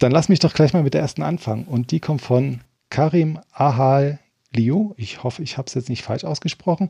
Dann 0.00 0.12
lass 0.12 0.30
mich 0.30 0.38
doch 0.38 0.54
gleich 0.54 0.72
mal 0.72 0.82
mit 0.82 0.94
der 0.94 1.02
ersten 1.02 1.22
anfangen. 1.22 1.64
Und 1.64 1.90
die 1.90 2.00
kommt 2.00 2.22
von 2.22 2.60
Karim 2.88 3.38
Ahal 3.52 4.18
Liu. 4.52 4.94
Ich 4.96 5.22
hoffe, 5.22 5.42
ich 5.42 5.58
habe 5.58 5.66
es 5.68 5.74
jetzt 5.74 5.90
nicht 5.90 6.02
falsch 6.02 6.24
ausgesprochen. 6.24 6.88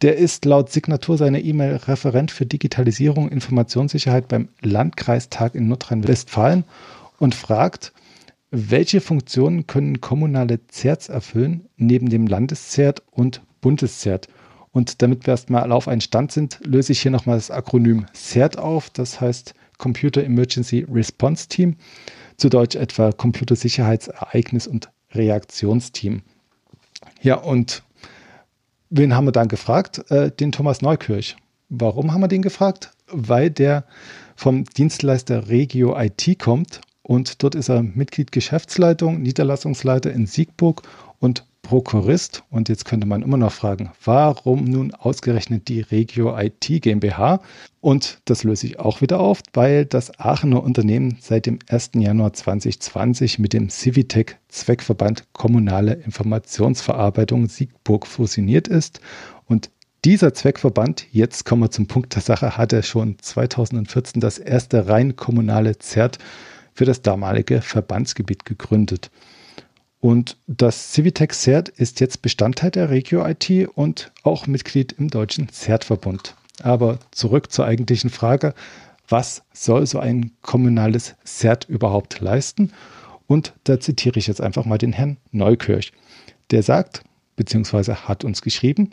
Der 0.00 0.16
ist 0.16 0.44
laut 0.44 0.70
Signatur 0.70 1.18
seiner 1.18 1.40
E-Mail 1.40 1.74
Referent 1.74 2.30
für 2.30 2.46
Digitalisierung 2.46 3.24
und 3.24 3.32
Informationssicherheit 3.32 4.28
beim 4.28 4.48
Landkreistag 4.60 5.56
in 5.56 5.66
Nordrhein-Westfalen 5.66 6.64
und 7.18 7.34
fragt, 7.34 7.92
welche 8.52 9.00
Funktionen 9.00 9.66
können 9.66 10.00
kommunale 10.00 10.60
CERTs 10.70 11.08
erfüllen, 11.08 11.66
neben 11.76 12.10
dem 12.10 12.28
Landeszert 12.28 13.02
und 13.10 13.40
Bundeszert? 13.60 14.28
Und 14.70 15.02
damit 15.02 15.26
wir 15.26 15.32
erstmal 15.32 15.72
auf 15.72 15.88
einen 15.88 16.00
Stand 16.00 16.30
sind, 16.30 16.60
löse 16.62 16.92
ich 16.92 17.00
hier 17.00 17.10
nochmal 17.10 17.38
das 17.38 17.50
Akronym 17.50 18.06
CERT 18.14 18.56
auf, 18.56 18.90
das 18.90 19.20
heißt 19.20 19.54
Computer 19.78 20.22
Emergency 20.22 20.86
Response 20.88 21.48
Team 21.48 21.76
zu 22.36 22.48
Deutsch 22.48 22.76
etwa 22.76 23.12
Computersicherheitsereignis 23.12 24.66
und 24.66 24.90
Reaktionsteam. 25.12 26.22
Ja, 27.22 27.36
und 27.36 27.82
wen 28.90 29.14
haben 29.14 29.26
wir 29.26 29.32
dann 29.32 29.48
gefragt? 29.48 30.10
Äh, 30.10 30.30
den 30.30 30.52
Thomas 30.52 30.82
Neukirch. 30.82 31.36
Warum 31.68 32.12
haben 32.12 32.20
wir 32.20 32.28
den 32.28 32.42
gefragt? 32.42 32.92
Weil 33.08 33.50
der 33.50 33.84
vom 34.36 34.64
Dienstleister 34.64 35.48
Regio 35.48 35.98
IT 35.98 36.38
kommt 36.38 36.80
und 37.02 37.42
dort 37.42 37.54
ist 37.54 37.68
er 37.68 37.82
Mitglied 37.82 38.32
Geschäftsleitung, 38.32 39.22
Niederlassungsleiter 39.22 40.12
in 40.12 40.26
Siegburg 40.26 40.82
und 41.18 41.46
Prokurist. 41.66 42.44
Und 42.48 42.68
jetzt 42.68 42.84
könnte 42.84 43.08
man 43.08 43.22
immer 43.22 43.36
noch 43.36 43.50
fragen, 43.50 43.90
warum 44.04 44.64
nun 44.64 44.94
ausgerechnet 44.94 45.66
die 45.66 45.80
Regio 45.80 46.38
IT 46.38 46.60
GmbH? 46.60 47.40
Und 47.80 48.20
das 48.24 48.44
löse 48.44 48.68
ich 48.68 48.78
auch 48.78 49.00
wieder 49.00 49.18
auf, 49.18 49.40
weil 49.52 49.84
das 49.84 50.16
Aachener 50.20 50.62
Unternehmen 50.62 51.18
seit 51.20 51.46
dem 51.46 51.58
1. 51.68 51.90
Januar 51.96 52.32
2020 52.32 53.40
mit 53.40 53.52
dem 53.52 53.68
Civitec 53.68 54.38
Zweckverband 54.48 55.24
Kommunale 55.32 55.94
Informationsverarbeitung 55.94 57.48
Siegburg 57.48 58.06
fusioniert 58.06 58.68
ist. 58.68 59.00
Und 59.46 59.70
dieser 60.04 60.34
Zweckverband, 60.34 61.06
jetzt 61.10 61.44
kommen 61.44 61.62
wir 61.62 61.72
zum 61.72 61.88
Punkt 61.88 62.14
der 62.14 62.22
Sache, 62.22 62.56
hatte 62.56 62.84
schon 62.84 63.16
2014 63.20 64.20
das 64.20 64.38
erste 64.38 64.86
rein 64.86 65.16
kommunale 65.16 65.78
ZERT 65.78 66.18
für 66.74 66.84
das 66.84 67.02
damalige 67.02 67.60
Verbandsgebiet 67.60 68.44
gegründet. 68.44 69.10
Und 70.06 70.36
das 70.46 70.92
Civitec 70.92 71.34
CERT 71.34 71.68
ist 71.68 71.98
jetzt 71.98 72.22
Bestandteil 72.22 72.70
der 72.70 72.90
Regio 72.90 73.26
IT 73.26 73.50
und 73.74 74.12
auch 74.22 74.46
Mitglied 74.46 74.92
im 74.92 75.08
deutschen 75.08 75.48
CERT-Verbund. 75.48 76.36
Aber 76.62 77.00
zurück 77.10 77.50
zur 77.50 77.64
eigentlichen 77.64 78.10
Frage, 78.10 78.54
was 79.08 79.42
soll 79.52 79.84
so 79.84 79.98
ein 79.98 80.30
kommunales 80.42 81.16
CERT 81.24 81.68
überhaupt 81.68 82.20
leisten? 82.20 82.70
Und 83.26 83.52
da 83.64 83.80
zitiere 83.80 84.20
ich 84.20 84.28
jetzt 84.28 84.40
einfach 84.40 84.64
mal 84.64 84.78
den 84.78 84.92
Herrn 84.92 85.16
Neukirch. 85.32 85.92
Der 86.52 86.62
sagt, 86.62 87.02
beziehungsweise 87.34 88.06
hat 88.06 88.22
uns 88.22 88.42
geschrieben, 88.42 88.90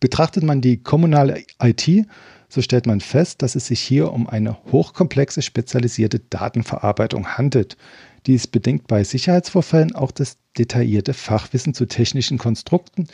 betrachtet 0.00 0.44
man 0.44 0.62
die 0.62 0.78
kommunale 0.78 1.44
IT, 1.62 2.06
so 2.48 2.62
stellt 2.62 2.86
man 2.86 3.02
fest, 3.02 3.42
dass 3.42 3.54
es 3.54 3.66
sich 3.66 3.80
hier 3.80 4.10
um 4.14 4.30
eine 4.30 4.56
hochkomplexe 4.72 5.42
spezialisierte 5.42 6.20
Datenverarbeitung 6.20 7.36
handelt. 7.36 7.76
Dies 8.24 8.46
bedingt 8.46 8.86
bei 8.86 9.04
Sicherheitsvorfällen 9.04 9.94
auch 9.94 10.10
das 10.10 10.38
detaillierte 10.58 11.14
Fachwissen 11.14 11.74
zu 11.74 11.86
technischen 11.86 12.38
Konstrukten, 12.38 13.06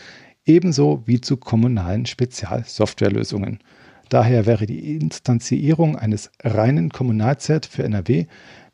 ebenso 0.47 1.03
wie 1.07 1.21
zu 1.21 1.37
kommunalen 1.37 2.07
Spezialsoftwarelösungen. 2.07 3.61
Daher 4.09 4.47
wäre 4.47 4.67
die 4.67 4.97
Instanzierung 4.97 5.97
eines 5.97 6.31
reinen 6.43 6.91
Kommunalzert 6.91 7.67
für 7.67 7.85
NRW 7.85 8.27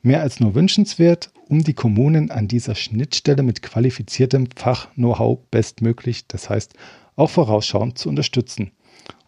mehr 0.02 0.22
als 0.22 0.40
nur 0.40 0.54
wünschenswert, 0.54 1.30
um 1.48 1.62
die 1.62 1.74
Kommunen 1.74 2.30
an 2.30 2.48
dieser 2.48 2.74
Schnittstelle 2.74 3.42
mit 3.42 3.62
qualifiziertem 3.62 4.48
Fach-Know-how 4.56 5.38
bestmöglich, 5.50 6.26
das 6.26 6.48
heißt 6.48 6.74
auch 7.16 7.30
vorausschauend 7.30 7.98
zu 7.98 8.08
unterstützen. 8.08 8.72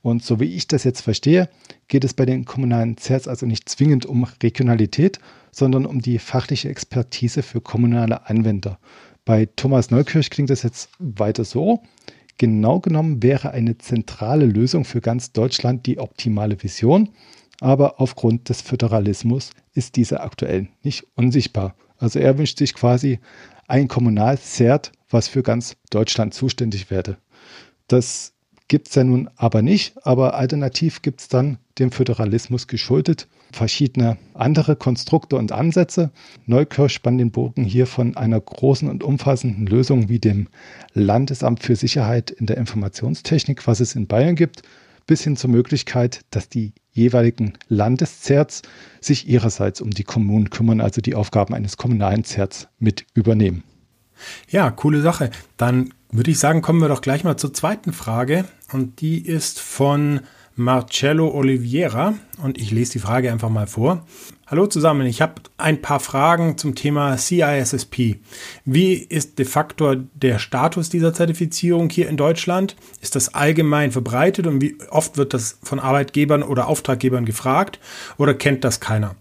Und 0.03 0.24
so 0.24 0.40
wie 0.40 0.55
ich 0.55 0.68
das 0.68 0.85
jetzt 0.85 1.01
verstehe, 1.01 1.48
geht 1.88 2.05
es 2.05 2.14
bei 2.14 2.24
den 2.24 2.44
kommunalen 2.44 2.96
CERTs 2.96 3.29
also 3.29 3.46
nicht 3.46 3.68
zwingend 3.68 4.07
um 4.07 4.24
Regionalität, 4.42 5.18
sondern 5.51 5.87
um 5.87 6.01
die 6.01 6.18
fachliche 6.18 6.68
Expertise 6.68 7.42
für 7.42 7.61
kommunale 7.61 8.27
Anwender. 8.29 8.79
Bei 9.28 9.44
Thomas 9.44 9.90
Neukirch 9.90 10.30
klingt 10.30 10.48
das 10.48 10.62
jetzt 10.62 10.88
weiter 10.98 11.44
so. 11.44 11.82
Genau 12.38 12.80
genommen 12.80 13.22
wäre 13.22 13.50
eine 13.50 13.76
zentrale 13.76 14.46
Lösung 14.46 14.86
für 14.86 15.02
ganz 15.02 15.32
Deutschland 15.32 15.84
die 15.84 15.98
optimale 15.98 16.62
Vision, 16.62 17.10
aber 17.60 18.00
aufgrund 18.00 18.48
des 18.48 18.62
Föderalismus 18.62 19.50
ist 19.74 19.96
diese 19.96 20.22
aktuell 20.22 20.68
nicht 20.82 21.08
unsichtbar. 21.14 21.74
Also 21.98 22.18
er 22.20 22.38
wünscht 22.38 22.56
sich 22.56 22.72
quasi 22.72 23.20
ein 23.66 23.86
Kommunalzert, 23.86 24.92
was 25.10 25.28
für 25.28 25.42
ganz 25.42 25.76
Deutschland 25.90 26.32
zuständig 26.32 26.90
werde. 26.90 27.18
Das 27.86 28.32
gibt 28.68 28.88
es 28.88 28.94
ja 28.94 29.04
nun 29.04 29.28
aber 29.37 29.62
nicht, 29.62 29.94
aber 30.07 30.35
alternativ 30.35 31.02
gibt 31.02 31.20
es 31.20 31.28
dann 31.28 31.59
dem 31.78 31.90
Föderalismus 31.90 32.66
geschuldet 32.66 33.26
verschiedene 33.52 34.18
andere 34.35 34.76
Konstrukte 34.76 35.37
und 35.37 35.52
Ansätze. 35.52 36.11
Neukirch 36.46 36.92
spann 36.92 37.18
den 37.18 37.31
Bogen 37.31 37.64
hier 37.64 37.87
von 37.87 38.16
einer 38.16 38.40
großen 38.40 38.88
und 38.88 39.02
umfassenden 39.02 39.66
Lösung 39.66 40.09
wie 40.09 40.18
dem 40.18 40.48
Landesamt 40.94 41.62
für 41.62 41.76
Sicherheit 41.76 42.31
in 42.31 42.46
der 42.46 42.57
Informationstechnik, 42.57 43.66
was 43.66 43.81
es 43.81 43.94
in 43.94 44.07
Bayern 44.07 44.37
gibt, 44.37 44.62
bis 45.07 45.22
hin 45.22 45.37
zur 45.37 45.50
Möglichkeit, 45.50 46.22
dass 46.31 46.48
die 46.48 46.72
jeweiligen 46.92 47.54
Landeszerts 47.68 48.62
sich 49.00 49.28
ihrerseits 49.28 49.81
um 49.81 49.90
die 49.90 50.04
Kommunen 50.04 50.50
kümmern, 50.50 50.81
also 50.81 51.00
die 51.00 51.14
Aufgaben 51.14 51.54
eines 51.54 51.76
kommunalen 51.76 52.24
Zerts 52.24 52.68
mit 52.78 53.07
übernehmen. 53.14 53.62
Ja, 54.48 54.70
coole 54.70 55.00
Sache. 55.00 55.31
Dann 55.57 55.92
würde 56.11 56.31
ich 56.31 56.38
sagen, 56.38 56.62
kommen 56.62 56.81
wir 56.81 56.88
doch 56.88 57.02
gleich 57.02 57.24
mal 57.24 57.37
zur 57.37 57.52
zweiten 57.52 57.92
Frage. 57.92 58.44
Und 58.72 59.00
die 59.00 59.24
ist 59.26 59.61
von 59.61 60.20
Marcello 60.59 61.33
Oliveira 61.33 62.14
und 62.42 62.59
ich 62.59 62.72
lese 62.72 62.94
die 62.94 62.98
Frage 62.98 63.31
einfach 63.31 63.48
mal 63.48 63.68
vor. 63.68 64.04
Hallo 64.48 64.66
zusammen, 64.66 65.07
ich 65.07 65.22
habe 65.22 65.35
ein 65.57 65.81
paar 65.81 66.00
Fragen 66.00 66.59
zum 66.59 66.74
Thema 66.74 67.16
CISSP. 67.16 68.18
Wie 68.64 68.94
ist 68.94 69.38
de 69.38 69.44
facto 69.44 69.94
der 69.94 70.40
Status 70.40 70.88
dieser 70.88 71.14
Zertifizierung 71.14 71.90
hier 71.90 72.09
in 72.09 72.16
Deutschland? 72.16 72.74
Ist 73.00 73.14
das 73.14 73.35
allgemein 73.35 73.92
verbreitet 73.92 74.48
und 74.48 74.61
wie 74.61 74.76
oft 74.90 75.16
wird 75.16 75.33
das 75.33 75.59
von 75.62 75.78
Arbeitgebern 75.78 76.42
oder 76.42 76.66
Auftraggebern 76.66 77.24
gefragt 77.24 77.78
oder 78.16 78.35
kennt 78.35 78.64
das 78.64 78.81
keiner? 78.81 79.14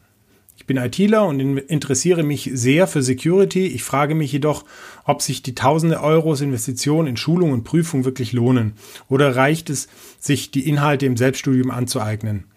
Ich 0.68 0.76
bin 0.76 0.84
ITler 0.84 1.26
und 1.26 1.40
interessiere 1.40 2.24
mich 2.24 2.52
sehr 2.54 2.88
für 2.88 3.02
Security. 3.02 3.68
Ich 3.68 3.84
frage 3.84 4.16
mich 4.16 4.34
jedoch, 4.34 4.66
ob 5.06 5.22
sich 5.22 5.42
die 5.42 5.56
tausende 5.56 6.04
Euros 6.04 6.42
Investition 6.42 7.08
in 7.08 7.16
Schulung 7.16 7.54
und 7.54 7.64
Prüfung 7.64 8.04
wirklich 8.04 8.34
lohnen. 8.34 8.74
Oder 9.08 9.34
reicht 9.38 9.70
es, 9.70 9.88
sich 10.20 10.52
die 10.52 10.68
Inhalte 10.68 11.06
im 11.06 11.16
Selbststudium 11.16 11.72
anzueignen? 11.72 12.48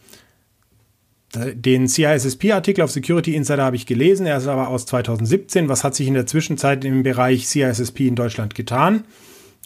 Den 1.37 1.87
CISSP-Artikel 1.87 2.83
auf 2.83 2.90
Security 2.90 3.37
Insider 3.37 3.62
habe 3.62 3.77
ich 3.77 3.87
gelesen, 3.87 4.27
er 4.27 4.38
ist 4.38 4.49
aber 4.49 4.66
aus 4.66 4.87
2017. 4.87 5.68
Was 5.68 5.85
hat 5.85 5.94
sich 5.94 6.09
in 6.09 6.14
der 6.14 6.27
Zwischenzeit 6.27 6.85
im 6.85 7.05
Bereich 7.05 7.46
CISSP 7.46 8.09
in 8.09 8.16
Deutschland 8.16 8.57
getan? 8.57 9.05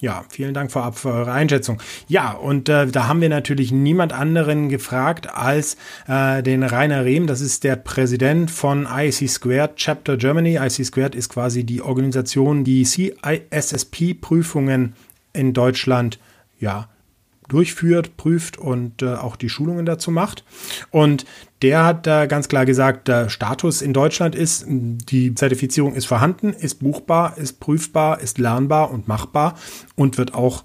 Ja, 0.05 0.25
vielen 0.29 0.53
Dank 0.53 0.71
vorab 0.71 0.99
für 0.99 1.09
eure 1.09 1.33
Einschätzung. 1.33 1.81
Ja, 2.09 2.33
und 2.33 2.69
äh, 2.69 2.87
da 2.87 3.09
haben 3.09 3.23
wir 3.23 3.31
natürlich 3.31 3.73
niemand 3.73 4.12
anderen 4.12 4.69
gefragt 4.69 5.35
als 5.35 5.79
äh, 6.07 6.43
den 6.43 6.62
Rainer 6.62 7.07
Rehm. 7.07 7.27
Das 7.27 7.40
ist 7.40 7.64
der 7.64 7.77
Präsident 7.77 8.51
von 8.51 8.87
IC 8.87 9.31
Squared 9.31 9.77
Chapter 9.77 10.19
Germany. 10.19 10.57
IC 10.57 10.85
Squared 10.85 11.14
ist 11.14 11.31
quasi 11.31 11.64
die 11.64 11.81
Organisation, 11.81 12.64
die 12.64 12.85
CISSP-Prüfungen 12.85 14.93
in 15.33 15.55
Deutschland 15.55 16.19
ja, 16.61 16.90
durchführt, 17.49 18.17
prüft 18.17 18.59
und 18.59 19.03
äh, 19.03 19.15
auch 19.15 19.37
die 19.37 19.49
Schulungen 19.49 19.87
dazu 19.87 20.11
macht. 20.11 20.45
Und 20.91 21.25
der 21.63 21.85
hat 21.85 22.07
da 22.07 22.27
ganz 22.27 22.49
klar 22.49 22.67
gesagt, 22.67 23.09
der 23.09 23.29
Status 23.29 23.83
in 23.83 23.93
Deutschland 23.93 24.35
ist, 24.35 24.65
die 24.69 25.35
Zertifizierung 25.35 25.95
ist 25.95 26.07
vorhanden, 26.07 26.53
ist 26.53 26.81
buchbar, 26.81 27.39
ist 27.39 27.61
prüfbar, 27.61 28.21
ist 28.21 28.39
lernbar 28.39 28.91
und 28.91 29.09
machbar 29.09 29.55
und 29.95 30.19
wird 30.19 30.35
auch 30.35 30.65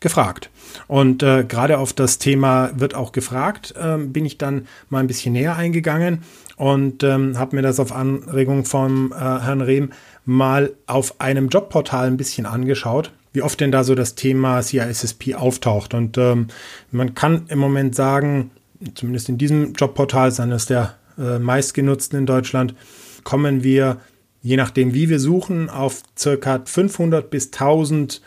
gefragt. 0.00 0.50
Und 0.88 1.22
äh, 1.22 1.44
gerade 1.44 1.78
auf 1.78 1.92
das 1.92 2.18
Thema 2.18 2.70
wird 2.76 2.94
auch 2.94 3.12
gefragt, 3.12 3.74
äh, 3.76 3.96
bin 3.96 4.24
ich 4.24 4.38
dann 4.38 4.66
mal 4.88 5.00
ein 5.00 5.06
bisschen 5.06 5.32
näher 5.32 5.56
eingegangen 5.56 6.22
und 6.56 7.02
ähm, 7.02 7.38
habe 7.38 7.56
mir 7.56 7.62
das 7.62 7.80
auf 7.80 7.92
Anregung 7.92 8.64
vom 8.64 9.12
äh, 9.12 9.16
Herrn 9.16 9.62
Rehm 9.62 9.90
mal 10.24 10.72
auf 10.86 11.20
einem 11.20 11.48
Jobportal 11.48 12.06
ein 12.06 12.16
bisschen 12.16 12.46
angeschaut 12.46 13.12
wie 13.36 13.42
oft 13.42 13.60
denn 13.60 13.70
da 13.70 13.84
so 13.84 13.94
das 13.94 14.14
Thema 14.14 14.62
CISSP 14.62 15.34
auftaucht. 15.34 15.92
Und 15.92 16.16
ähm, 16.16 16.46
man 16.90 17.14
kann 17.14 17.44
im 17.48 17.58
Moment 17.58 17.94
sagen, 17.94 18.50
zumindest 18.94 19.28
in 19.28 19.36
diesem 19.36 19.74
Jobportal, 19.74 20.28
ist 20.28 20.40
eines 20.40 20.64
der 20.64 20.94
äh, 21.18 21.38
meistgenutzten 21.38 22.18
in 22.18 22.24
Deutschland, 22.24 22.74
kommen 23.24 23.62
wir, 23.62 23.98
je 24.40 24.56
nachdem 24.56 24.94
wie 24.94 25.10
wir 25.10 25.20
suchen, 25.20 25.68
auf 25.68 26.02
circa 26.18 26.62
500 26.64 27.28
bis 27.28 27.52
1000 27.52 28.22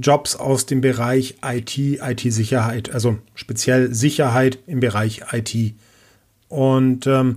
Jobs 0.00 0.34
aus 0.34 0.64
dem 0.64 0.80
Bereich 0.80 1.36
IT, 1.44 1.76
IT-Sicherheit, 1.76 2.90
also 2.94 3.18
speziell 3.34 3.92
Sicherheit 3.94 4.60
im 4.66 4.80
Bereich 4.80 5.24
IT. 5.30 5.74
Und 6.48 7.06
ähm, 7.06 7.36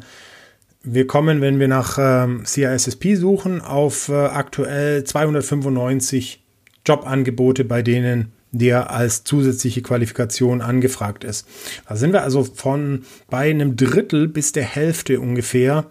wir 0.81 1.07
kommen, 1.07 1.41
wenn 1.41 1.59
wir 1.59 1.67
nach 1.67 1.97
ähm, 1.99 2.45
CISSP 2.45 3.17
suchen, 3.17 3.59
auf 3.59 4.07
äh, 4.07 4.13
aktuell 4.13 5.03
295 5.03 6.46
Jobangebote, 6.87 7.65
bei 7.65 7.81
denen 7.81 8.31
der 8.51 8.91
als 8.91 9.23
zusätzliche 9.23 9.81
Qualifikation 9.81 10.61
angefragt 10.61 11.23
ist. 11.23 11.47
Da 11.87 11.95
sind 11.95 12.13
wir 12.13 12.23
also 12.23 12.43
von 12.43 13.03
bei 13.29 13.49
einem 13.49 13.75
Drittel 13.75 14.27
bis 14.27 14.51
der 14.53 14.63
Hälfte 14.63 15.19
ungefähr 15.19 15.85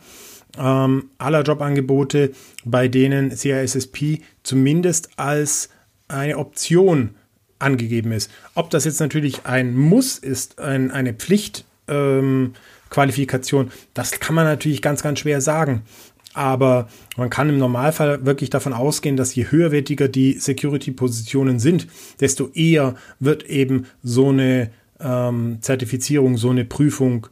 ähm, 0.58 1.10
aller 1.18 1.42
Jobangebote, 1.42 2.32
bei 2.64 2.88
denen 2.88 3.30
CISSP 3.30 4.22
zumindest 4.42 5.10
als 5.16 5.68
eine 6.08 6.38
Option 6.38 7.14
angegeben 7.58 8.12
ist. 8.12 8.30
Ob 8.54 8.70
das 8.70 8.84
jetzt 8.84 9.00
natürlich 9.00 9.44
ein 9.44 9.76
Muss 9.76 10.18
ist, 10.18 10.58
ein, 10.58 10.90
eine 10.90 11.14
Pflichtqualifikation, 11.14 13.66
ähm, 13.66 13.72
das 13.94 14.10
kann 14.12 14.34
man 14.34 14.44
natürlich 14.44 14.82
ganz, 14.82 15.02
ganz 15.02 15.20
schwer 15.20 15.40
sagen. 15.40 15.82
Aber 16.36 16.88
man 17.16 17.30
kann 17.30 17.48
im 17.48 17.56
Normalfall 17.56 18.26
wirklich 18.26 18.50
davon 18.50 18.74
ausgehen, 18.74 19.16
dass 19.16 19.34
je 19.34 19.46
höherwertiger 19.50 20.06
die 20.06 20.34
Security-Positionen 20.34 21.58
sind, 21.58 21.88
desto 22.20 22.50
eher 22.52 22.94
wird 23.18 23.44
eben 23.44 23.86
so 24.02 24.28
eine 24.28 24.70
ähm, 25.00 25.58
Zertifizierung, 25.62 26.36
so 26.36 26.50
eine 26.50 26.66
Prüfung 26.66 27.26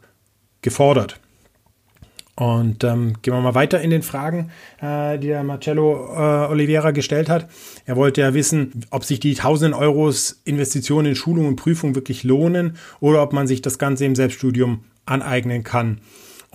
gefordert. 0.63 1.19
Und 2.35 2.83
ähm, 2.83 3.13
gehen 3.21 3.33
wir 3.33 3.41
mal 3.41 3.53
weiter 3.53 3.79
in 3.79 3.91
den 3.91 4.01
Fragen, 4.01 4.49
äh, 4.81 5.19
die 5.19 5.27
der 5.27 5.43
Marcello 5.43 6.09
äh, 6.13 6.47
Oliveira 6.51 6.89
gestellt 6.89 7.29
hat. 7.29 7.47
Er 7.85 7.95
wollte 7.95 8.21
ja 8.21 8.33
wissen, 8.33 8.85
ob 8.89 9.05
sich 9.05 9.19
die 9.19 9.35
tausenden 9.35 9.79
Euros 9.79 10.41
Investitionen 10.45 11.09
in 11.09 11.15
Schulung 11.15 11.47
und 11.47 11.57
Prüfung 11.57 11.93
wirklich 11.93 12.23
lohnen 12.23 12.75
oder 12.99 13.21
ob 13.21 13.33
man 13.33 13.45
sich 13.45 13.61
das 13.61 13.77
Ganze 13.77 14.05
im 14.05 14.15
Selbststudium 14.15 14.83
aneignen 15.05 15.63
kann. 15.63 16.01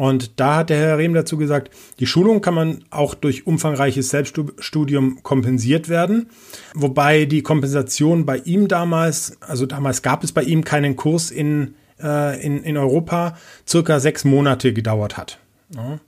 Und 0.01 0.40
da 0.40 0.57
hat 0.57 0.70
der 0.70 0.78
Herr 0.78 0.96
Rehm 0.96 1.12
dazu 1.12 1.36
gesagt, 1.36 1.70
die 1.98 2.07
Schulung 2.07 2.40
kann 2.40 2.55
man 2.55 2.84
auch 2.88 3.14
durch 3.14 3.46
umfangreiches 3.46 4.09
Selbststudium 4.09 5.22
kompensiert 5.22 5.90
werden. 5.90 6.30
Wobei 6.72 7.26
die 7.26 7.42
Kompensation 7.42 8.24
bei 8.24 8.38
ihm 8.38 8.66
damals, 8.66 9.36
also 9.42 9.66
damals 9.66 10.01
gab 10.01 10.24
es 10.24 10.32
bei 10.32 10.42
ihm 10.42 10.64
keinen 10.64 10.96
Kurs 10.96 11.30
in, 11.30 11.74
äh, 12.03 12.42
in, 12.42 12.64
in 12.64 12.78
Europa, 12.78 13.36
circa 13.68 14.01
sechs 14.01 14.24
Monate 14.24 14.72
gedauert 14.72 15.18
hat. 15.18 15.38
Ja. 15.76 16.01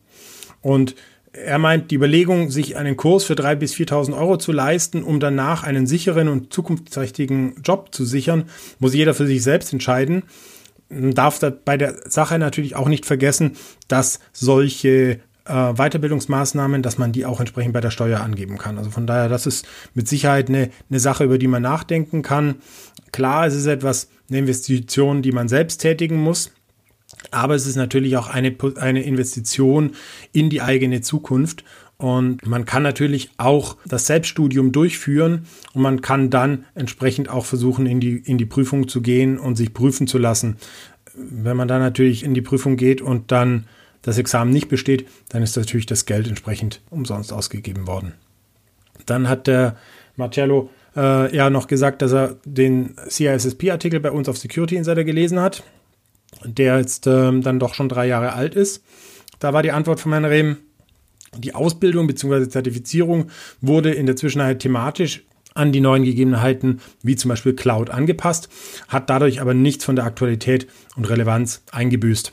Und 0.63 0.95
er 1.35 1.59
meint, 1.59 1.91
die 1.91 1.97
Überlegung, 1.97 2.51
sich 2.51 2.79
einen 2.79 2.97
Kurs 2.97 3.25
für 3.25 3.35
3.000 3.35 3.55
bis 3.57 3.75
4.000 3.75 4.17
Euro 4.17 4.39
zu 4.39 4.53
leisten, 4.53 5.03
um 5.03 5.21
danach 5.21 5.65
einen 5.65 5.87
sicheren 5.87 6.29
und 6.29 6.51
zukunftsträchtigen 6.51 7.57
Job 7.63 7.89
zu 7.93 8.07
sichern, 8.07 8.45
muss 8.79 8.95
jeder 8.95 9.13
für 9.13 9.27
sich 9.27 9.43
selbst 9.43 9.71
entscheiden. 9.71 10.23
Man 10.93 11.15
darf 11.15 11.39
da 11.39 11.51
bei 11.51 11.77
der 11.77 12.11
Sache 12.11 12.39
natürlich 12.39 12.77
auch 12.77 12.89
nicht 12.89 13.07
vergessen, 13.07 13.57
dass 13.89 14.21
solche 14.33 15.21
äh, 15.47 15.73
Weiterbildungsmaßnahmen, 15.75 16.83
dass 16.83 16.99
man 16.99 17.13
die 17.13 17.27
auch 17.27 17.41
entsprechend 17.41 17.73
bei 17.73 17.81
der 17.81 17.91
Steuer 17.91 18.21
angeben 18.21 18.59
kann. 18.59 18.79
Also 18.79 18.91
von 18.91 19.07
daher, 19.07 19.29
das 19.29 19.47
ist 19.47 19.67
mit 19.95 20.09
Sicherheit 20.09 20.49
eine, 20.49 20.71
eine 20.91 21.01
Sache, 21.01 21.25
über 21.25 21.39
die 21.39 21.49
man 21.49 21.63
nachdenken 21.63 22.23
kann. 22.23 22.57
Klar, 23.11 23.47
es 23.47 23.55
ist 23.55 23.67
etwas, 23.67 24.09
eine 24.29 24.39
Investition, 24.39 25.23
die 25.23 25.33
man 25.33 25.49
selbst 25.49 25.79
tätigen 25.79 26.17
muss. 26.17 26.51
Aber 27.31 27.55
es 27.55 27.67
ist 27.67 27.77
natürlich 27.77 28.17
auch 28.17 28.29
eine, 28.29 28.57
eine 28.77 29.03
Investition 29.03 29.93
in 30.33 30.51
die 30.51 30.63
eigene 30.63 31.03
Zukunft. 31.03 31.65
Und 32.03 32.45
man 32.45 32.65
kann 32.65 32.83
natürlich 32.83 33.31
auch 33.37 33.77
das 33.87 34.07
Selbststudium 34.07 34.73
durchführen 34.73 35.47
und 35.73 35.83
man 35.83 36.01
kann 36.01 36.31
dann 36.31 36.65
entsprechend 36.75 37.29
auch 37.29 37.45
versuchen, 37.45 37.87
in 37.87 38.01
die, 38.01 38.17
in 38.17 38.39
die 38.39 38.45
Prüfung 38.45 38.89
zu 38.89 39.03
gehen 39.03 39.39
und 39.39 39.57
sich 39.57 39.73
prüfen 39.73 40.09
zu 40.09 40.19
lassen. 40.19 40.57
Wenn 41.15 41.57
man 41.57 41.69
dann 41.69 41.81
natürlich 41.81 42.25
in 42.25 42.35
die 42.35 42.43
Prüfung 42.43 42.77
geht 42.77 43.01
und 43.01 43.31
dann 43.31 43.67
das 44.03 44.19
Examen 44.19 44.51
nicht 44.51 44.69
besteht, 44.69 45.09
dann 45.29 45.45
ist 45.45 45.57
natürlich 45.57 45.87
das 45.87 46.05
Geld 46.05 46.27
entsprechend 46.27 46.81
umsonst 46.91 47.33
ausgegeben 47.33 47.87
worden. 47.87 48.15
Dann 49.07 49.29
hat 49.29 49.47
der 49.47 49.77
Marcello 50.17 50.71
äh, 50.97 51.35
ja 51.35 51.51
noch 51.51 51.69
gesagt, 51.69 52.03
dass 52.03 52.13
er 52.13 52.37
den 52.45 52.97
CISSP-Artikel 53.09 54.01
bei 54.01 54.11
uns 54.11 54.29
auf 54.29 54.39
Security 54.39 54.75
Insider 54.75 55.05
gelesen 55.05 55.41
hat 55.41 55.63
der 56.45 56.79
jetzt 56.79 57.07
ähm, 57.07 57.43
dann 57.43 57.59
doch 57.59 57.75
schon 57.75 57.89
drei 57.89 58.07
Jahre 58.07 58.33
alt 58.33 58.55
ist. 58.55 58.83
Da 59.39 59.53
war 59.53 59.63
die 59.63 59.73
Antwort 59.73 60.01
von 60.01 60.13
Herrn 60.13 60.25
Rehm, 60.25 60.57
die 61.37 61.55
Ausbildung 61.55 62.07
bzw. 62.07 62.49
Zertifizierung 62.49 63.31
wurde 63.61 63.93
in 63.93 64.07
der 64.07 64.17
Zwischenzeit 64.17 64.61
thematisch 64.61 65.23
an 65.55 65.73
die 65.73 65.81
neuen 65.81 66.05
Gegebenheiten 66.05 66.81
wie 67.03 67.17
zum 67.17 67.29
Beispiel 67.29 67.55
Cloud 67.55 67.91
angepasst, 67.91 68.49
hat 68.89 69.11
dadurch 69.11 69.41
aber 69.41 69.55
nichts 69.55 69.85
von 69.85 69.97
der 69.97 70.07
Aktualität 70.07 70.67
und 70.97 71.09
Relevanz 71.09 71.63
eingebüßt. 71.73 72.33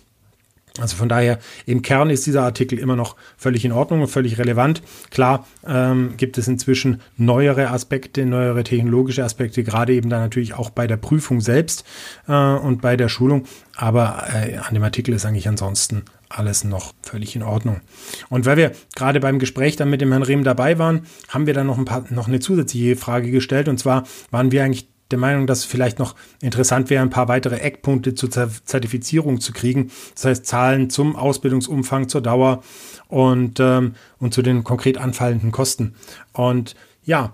Also 0.80 0.96
von 0.96 1.10
daher, 1.10 1.40
im 1.66 1.82
Kern 1.82 2.10
ist 2.10 2.26
dieser 2.26 2.44
Artikel 2.44 2.80
immer 2.80 2.96
noch 2.96 3.16
völlig 3.38 3.66
in 3.66 3.72
Ordnung 3.72 4.02
und 4.02 4.08
völlig 4.08 4.38
relevant. 4.38 4.82
Klar 5.10 5.46
ähm, 5.68 6.14
gibt 6.16 6.38
es 6.38 6.48
inzwischen 6.48 7.02
neuere 7.18 7.70
Aspekte, 7.70 8.26
neuere 8.26 8.64
technologische 8.64 9.24
Aspekte, 9.24 9.64
gerade 9.64 9.94
eben 9.94 10.10
dann 10.10 10.22
natürlich 10.22 10.54
auch 10.54 10.70
bei 10.70 10.88
der 10.88 10.98
Prüfung 10.98 11.42
selbst 11.42 11.84
äh, 12.28 12.34
und 12.34 12.82
bei 12.82 12.96
der 12.96 13.10
Schulung. 13.10 13.46
Aber 13.76 14.26
äh, 14.34 14.58
an 14.58 14.74
dem 14.74 14.84
Artikel 14.84 15.14
ist 15.14 15.26
eigentlich 15.26 15.48
ansonsten 15.48 16.06
alles 16.30 16.64
noch 16.64 16.94
völlig 17.02 17.36
in 17.36 17.44
Ordnung. 17.44 17.82
Und 18.30 18.46
weil 18.46 18.58
wir 18.58 18.72
gerade 18.96 19.20
beim 19.20 19.40
Gespräch 19.40 19.76
dann 19.76 19.90
mit 19.90 20.02
dem 20.02 20.12
Herrn 20.12 20.24
Rehm 20.24 20.44
dabei 20.44 20.78
waren, 20.78 21.02
haben 21.28 21.48
wir 21.48 21.54
dann 21.54 21.68
noch 21.68 21.78
ein 21.78 21.86
paar, 21.86 22.06
noch 22.10 22.28
eine 22.28 22.40
zusätzliche 22.40 22.96
Frage 22.96 23.32
gestellt. 23.32 23.68
Und 23.68 23.80
zwar 23.80 24.04
waren 24.32 24.52
wir 24.52 24.64
eigentlich 24.64 24.88
der 25.12 25.20
Meinung, 25.20 25.48
dass 25.48 25.60
es 25.60 25.66
vielleicht 25.66 25.98
noch 25.98 26.16
interessant 26.42 26.90
wäre, 26.90 27.02
ein 27.02 27.10
paar 27.10 27.28
weitere 27.28 27.58
Eckpunkte 27.58 28.14
zur 28.14 28.30
Zertifizierung 28.30 29.42
zu 29.42 29.54
kriegen. 29.54 29.92
Das 30.14 30.26
heißt, 30.26 30.46
Zahlen 30.46 30.90
zum 30.90 31.16
Ausbildungsumfang, 31.16 32.10
zur 32.10 32.22
Dauer 32.22 32.64
und, 33.08 33.60
ähm, 33.60 33.96
und 34.20 34.34
zu 34.34 34.44
den 34.44 34.64
konkret 34.64 35.00
anfallenden 35.00 35.52
Kosten. 35.52 35.96
Und 36.32 36.76
ja, 37.04 37.34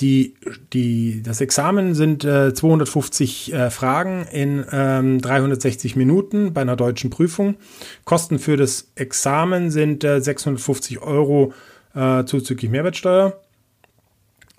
die, 0.00 0.34
die, 0.72 1.22
das 1.22 1.40
Examen 1.40 1.94
sind 1.94 2.24
äh, 2.24 2.54
250 2.54 3.52
äh, 3.52 3.70
Fragen 3.70 4.26
in 4.32 4.64
ähm, 4.72 5.20
360 5.20 5.96
Minuten 5.96 6.52
bei 6.52 6.62
einer 6.62 6.76
deutschen 6.76 7.10
Prüfung. 7.10 7.56
Kosten 8.04 8.38
für 8.38 8.56
das 8.56 8.92
Examen 8.94 9.70
sind 9.70 10.02
äh, 10.04 10.20
650 10.20 11.00
Euro 11.02 11.52
äh, 11.94 12.24
zuzüglich 12.24 12.70
Mehrwertsteuer. 12.70 13.40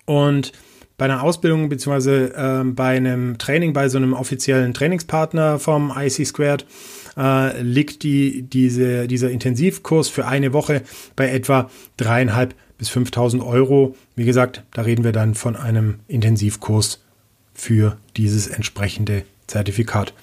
Und 0.04 0.52
bei 0.98 1.06
einer 1.06 1.22
Ausbildung 1.22 1.68
beziehungsweise 1.68 2.34
äh, 2.34 2.64
bei 2.64 2.96
einem 2.96 3.38
Training 3.38 3.72
bei 3.72 3.88
so 3.88 3.98
einem 3.98 4.12
offiziellen 4.12 4.74
Trainingspartner 4.74 5.58
vom 5.58 5.92
IC 5.96 6.26
Squared 6.26 6.66
äh, 7.16 7.60
liegt 7.62 8.04
die, 8.04 8.42
diese, 8.42 9.08
dieser 9.08 9.30
Intensivkurs 9.30 10.08
für 10.08 10.26
eine 10.26 10.52
Woche 10.52 10.82
bei 11.16 11.30
etwa 11.30 11.70
dreieinhalb 11.96 12.54
bis 12.82 12.90
5.000 12.90 13.46
Euro. 13.46 13.94
Wie 14.16 14.24
gesagt, 14.24 14.64
da 14.72 14.82
reden 14.82 15.04
wir 15.04 15.12
dann 15.12 15.36
von 15.36 15.54
einem 15.54 16.00
Intensivkurs 16.08 17.00
für 17.54 17.96
dieses 18.16 18.48
entsprechende 18.48 19.22
Zertifikat. 19.46 20.14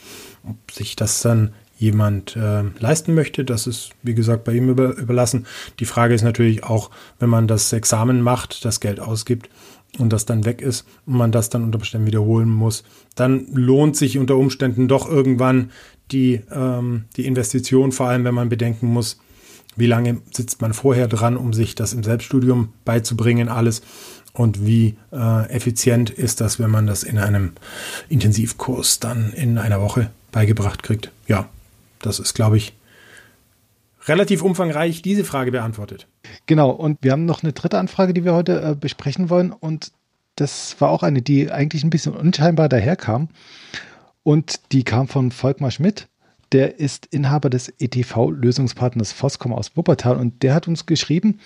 Ob 0.44 0.70
sich 0.70 0.98
das 0.98 1.22
dann 1.22 1.54
jemand 1.78 2.36
äh, 2.36 2.64
leisten 2.80 3.14
möchte, 3.14 3.46
das 3.46 3.66
ist, 3.66 3.92
wie 4.04 4.14
gesagt, 4.14 4.44
bei 4.44 4.52
ihm 4.52 4.68
über, 4.68 4.98
überlassen. 4.98 5.48
Die 5.80 5.86
Frage 5.86 6.14
ist 6.14 6.24
natürlich 6.24 6.66
auch, 6.66 6.90
wenn 7.18 7.30
man 7.30 7.48
das 7.48 7.72
Examen 7.72 8.22
macht, 8.22 8.66
das 8.66 8.82
Geld 8.82 9.00
ausgibt, 9.00 9.50
und 9.98 10.12
das 10.12 10.26
dann 10.26 10.44
weg 10.44 10.62
ist 10.62 10.86
und 11.08 11.16
man 11.16 11.32
das 11.32 11.50
dann 11.50 11.64
unter 11.64 11.78
Umständen 11.78 12.08
wiederholen 12.08 12.50
muss, 12.50 12.84
dann 13.16 13.48
lohnt 13.54 13.96
sich 13.96 14.20
unter 14.20 14.36
Umständen 14.36 14.90
doch 14.90 15.10
irgendwann 15.10 15.72
die, 16.12 16.42
ähm, 16.52 17.06
die 17.16 17.26
Investition, 17.26 17.94
vor 17.94 18.10
allem 18.10 18.26
wenn 18.26 18.36
man 18.36 18.50
bedenken 18.50 18.88
muss, 18.88 19.18
wie 19.76 19.88
lange 19.88 20.22
sitzt 20.32 20.62
man 20.62 20.74
vorher 20.74 21.08
dran, 21.08 21.38
um 21.38 21.54
sich 21.54 21.76
das 21.76 21.94
im 21.94 22.04
Selbststudium 22.04 22.74
beizubringen, 22.86 23.50
alles 23.50 23.82
und 24.34 24.66
wie 24.66 24.98
äh, 25.12 25.50
effizient 25.50 26.10
ist 26.10 26.42
das, 26.42 26.60
wenn 26.60 26.70
man 26.70 26.88
das 26.88 27.04
in 27.04 27.18
einem 27.18 27.54
Intensivkurs 28.10 29.00
dann 29.00 29.34
in 29.34 29.58
einer 29.58 29.82
Woche 29.82 30.12
beigebracht 30.32 30.84
kriegt. 30.84 31.12
Ja, 31.28 31.50
das 32.02 32.20
ist, 32.20 32.34
glaube 32.34 32.58
ich, 32.58 32.74
relativ 34.08 34.42
umfangreich 34.42 35.02
diese 35.02 35.24
Frage 35.24 35.52
beantwortet. 35.52 36.08
Genau, 36.46 36.70
und 36.70 37.00
wir 37.02 37.12
haben 37.12 37.26
noch 37.26 37.44
eine 37.44 37.54
dritte 37.54 37.78
Anfrage, 37.78 38.14
die 38.14 38.26
wir 38.26 38.34
heute 38.34 38.62
äh, 38.62 38.76
besprechen 38.76 39.30
wollen. 39.30 39.52
Und 39.52 39.92
das 40.36 40.76
war 40.80 40.90
auch 40.90 41.04
eine, 41.04 41.22
die 41.22 41.52
eigentlich 41.52 41.84
ein 41.84 41.90
bisschen 41.90 42.14
unscheinbar 42.14 42.70
daherkam. 42.70 43.30
Und 44.24 44.72
die 44.72 44.84
kam 44.84 45.08
von 45.08 45.32
Volkmar 45.32 45.72
Schmidt. 45.72 46.08
Der 46.52 46.80
ist 46.80 47.06
Inhaber 47.08 47.50
des 47.50 47.70
ETV-Lösungspartners 47.80 49.12
Foscom 49.12 49.54
aus 49.54 49.78
Wuppertal 49.78 50.18
und 50.18 50.42
der 50.42 50.56
hat 50.56 50.68
uns 50.68 50.86
geschrieben, 50.88 51.40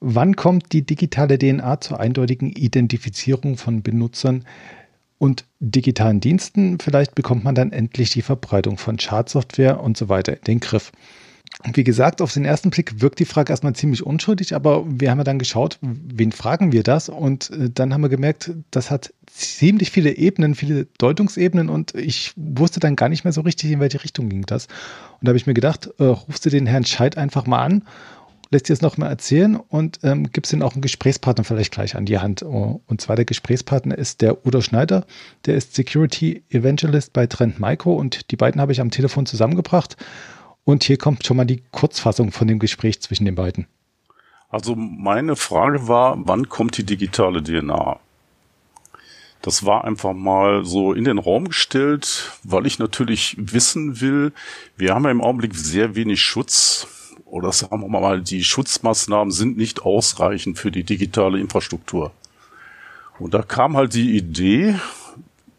wann 0.00 0.34
kommt 0.34 0.72
die 0.72 0.84
digitale 0.84 1.38
DNA 1.38 1.80
zur 1.80 2.00
eindeutigen 2.00 2.50
Identifizierung 2.50 3.56
von 3.56 3.82
Benutzern 3.82 4.44
und 5.18 5.44
digitalen 5.60 6.20
Diensten? 6.20 6.78
Vielleicht 6.80 7.14
bekommt 7.14 7.44
man 7.44 7.54
dann 7.54 7.70
endlich 7.70 8.10
die 8.10 8.22
Verbreitung 8.22 8.78
von 8.78 8.98
Schadsoftware 8.98 9.80
und 9.80 9.96
so 9.96 10.08
weiter 10.08 10.34
in 10.34 10.44
den 10.44 10.60
Griff. 10.60 10.90
Wie 11.74 11.82
gesagt, 11.82 12.22
auf 12.22 12.32
den 12.32 12.44
ersten 12.44 12.70
Blick 12.70 13.00
wirkt 13.00 13.18
die 13.18 13.24
Frage 13.24 13.52
erstmal 13.52 13.74
ziemlich 13.74 14.06
unschuldig, 14.06 14.54
aber 14.54 14.84
wir 14.86 15.10
haben 15.10 15.18
ja 15.18 15.24
dann 15.24 15.40
geschaut, 15.40 15.78
wen 15.80 16.30
fragen 16.30 16.70
wir 16.70 16.84
das? 16.84 17.08
Und 17.08 17.50
äh, 17.50 17.68
dann 17.68 17.92
haben 17.92 18.02
wir 18.02 18.08
gemerkt, 18.08 18.52
das 18.70 18.92
hat 18.92 19.12
ziemlich 19.26 19.90
viele 19.90 20.16
Ebenen, 20.16 20.54
viele 20.54 20.86
Deutungsebenen 20.98 21.68
und 21.68 21.94
ich 21.96 22.32
wusste 22.36 22.78
dann 22.78 22.94
gar 22.94 23.08
nicht 23.08 23.24
mehr 23.24 23.32
so 23.32 23.40
richtig, 23.40 23.72
in 23.72 23.80
welche 23.80 24.04
Richtung 24.04 24.28
ging 24.28 24.46
das. 24.46 24.66
Und 24.66 25.26
da 25.26 25.30
habe 25.30 25.36
ich 25.36 25.48
mir 25.48 25.54
gedacht, 25.54 25.90
äh, 25.98 26.04
rufst 26.04 26.46
du 26.46 26.50
den 26.50 26.66
Herrn 26.66 26.84
Scheid 26.84 27.18
einfach 27.18 27.46
mal 27.46 27.64
an, 27.64 27.82
lässt 28.50 28.68
dir 28.68 28.72
es 28.72 28.80
nochmal 28.80 29.10
erzählen 29.10 29.56
und 29.56 29.98
ähm, 30.04 30.30
gibst 30.30 30.52
ihm 30.52 30.62
auch 30.62 30.74
einen 30.74 30.80
Gesprächspartner 30.80 31.42
vielleicht 31.42 31.72
gleich 31.72 31.96
an 31.96 32.06
die 32.06 32.18
Hand. 32.18 32.42
Und 32.42 33.00
zwar 33.00 33.16
der 33.16 33.24
Gesprächspartner 33.24 33.98
ist 33.98 34.22
der 34.22 34.46
Udo 34.46 34.60
Schneider, 34.60 35.06
der 35.44 35.56
ist 35.56 35.74
Security 35.74 36.44
Evangelist 36.50 37.12
bei 37.12 37.26
Trend 37.26 37.58
Micro 37.58 37.94
und 37.94 38.30
die 38.30 38.36
beiden 38.36 38.60
habe 38.60 38.72
ich 38.72 38.80
am 38.80 38.90
Telefon 38.90 39.26
zusammengebracht. 39.26 39.96
Und 40.68 40.84
hier 40.84 40.98
kommt 40.98 41.24
schon 41.24 41.38
mal 41.38 41.46
die 41.46 41.62
Kurzfassung 41.70 42.30
von 42.30 42.46
dem 42.46 42.58
Gespräch 42.58 43.00
zwischen 43.00 43.24
den 43.24 43.34
beiden. 43.34 43.66
Also 44.50 44.74
meine 44.76 45.34
Frage 45.34 45.88
war, 45.88 46.18
wann 46.26 46.50
kommt 46.50 46.76
die 46.76 46.84
digitale 46.84 47.42
DNA? 47.42 47.98
Das 49.40 49.64
war 49.64 49.86
einfach 49.86 50.12
mal 50.12 50.66
so 50.66 50.92
in 50.92 51.04
den 51.04 51.16
Raum 51.16 51.48
gestellt, 51.48 52.32
weil 52.42 52.66
ich 52.66 52.78
natürlich 52.78 53.34
wissen 53.38 54.02
will, 54.02 54.34
wir 54.76 54.94
haben 54.94 55.04
ja 55.04 55.10
im 55.10 55.22
Augenblick 55.22 55.54
sehr 55.54 55.94
wenig 55.94 56.20
Schutz 56.20 56.86
oder 57.24 57.50
sagen 57.50 57.80
wir 57.80 57.88
mal, 57.88 58.20
die 58.20 58.44
Schutzmaßnahmen 58.44 59.30
sind 59.30 59.56
nicht 59.56 59.86
ausreichend 59.86 60.58
für 60.58 60.70
die 60.70 60.84
digitale 60.84 61.40
Infrastruktur. 61.40 62.12
Und 63.18 63.32
da 63.32 63.40
kam 63.40 63.74
halt 63.74 63.94
die 63.94 64.18
Idee, 64.18 64.78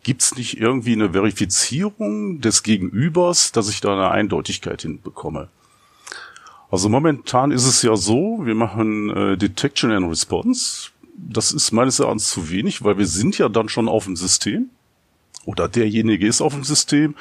gibt 0.03 0.21
es 0.21 0.35
nicht 0.35 0.59
irgendwie 0.59 0.93
eine 0.93 1.11
Verifizierung 1.11 2.41
des 2.41 2.63
Gegenübers, 2.63 3.51
dass 3.51 3.69
ich 3.69 3.81
da 3.81 3.93
eine 3.93 4.11
Eindeutigkeit 4.11 4.81
hinbekomme? 4.81 5.49
Also 6.71 6.87
momentan 6.89 7.51
ist 7.51 7.65
es 7.65 7.81
ja 7.81 7.95
so, 7.95 8.39
wir 8.43 8.55
machen 8.55 9.09
äh, 9.09 9.37
Detection 9.37 9.91
and 9.91 10.07
Response. 10.09 10.89
Das 11.15 11.51
ist 11.51 11.71
meines 11.71 11.99
Erachtens 11.99 12.29
zu 12.29 12.49
wenig, 12.49 12.83
weil 12.83 12.97
wir 12.97 13.07
sind 13.07 13.37
ja 13.37 13.49
dann 13.49 13.69
schon 13.69 13.89
auf 13.89 14.05
dem 14.05 14.15
System 14.15 14.69
oder 15.45 15.67
derjenige 15.67 16.27
ist 16.27 16.41
auf 16.41 16.53
dem 16.53 16.63
System. 16.63 17.15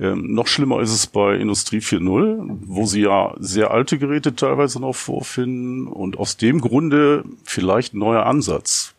Ähm, 0.00 0.32
noch 0.32 0.46
schlimmer 0.46 0.80
ist 0.80 0.90
es 0.90 1.06
bei 1.06 1.36
Industrie 1.36 1.78
4.0, 1.78 2.58
wo 2.64 2.86
sie 2.86 3.02
ja 3.02 3.34
sehr 3.38 3.70
alte 3.70 3.98
Geräte 3.98 4.34
teilweise 4.34 4.80
noch 4.80 4.94
vorfinden 4.94 5.86
und 5.86 6.18
aus 6.18 6.38
dem 6.38 6.60
Grunde 6.60 7.24
vielleicht 7.44 7.94
ein 7.94 7.98
neuer 7.98 8.24
Ansatz. 8.24 8.91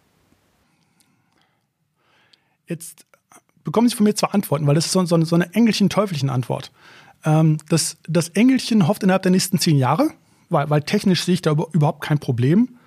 Jetzt 2.67 3.05
bekommen 3.63 3.87
Sie 3.89 3.95
von 3.95 4.05
mir 4.05 4.15
zwei 4.15 4.27
Antworten, 4.27 4.67
weil 4.67 4.75
das 4.75 4.85
ist 4.85 4.91
so, 4.91 5.05
so, 5.05 5.23
so 5.23 5.35
eine 5.35 5.53
engelchen-teuflichen 5.53 6.29
Antwort. 6.29 6.71
Ähm, 7.25 7.57
das, 7.69 7.97
das 8.07 8.29
Engelchen 8.29 8.87
hofft 8.87 9.03
innerhalb 9.03 9.23
der 9.23 9.31
nächsten 9.31 9.59
zehn 9.59 9.77
Jahre, 9.77 10.09
weil, 10.49 10.69
weil 10.69 10.81
technisch 10.81 11.23
sehe 11.23 11.35
ich 11.35 11.41
da 11.41 11.51
überhaupt 11.51 12.03
kein 12.03 12.19
Problem. 12.19 12.77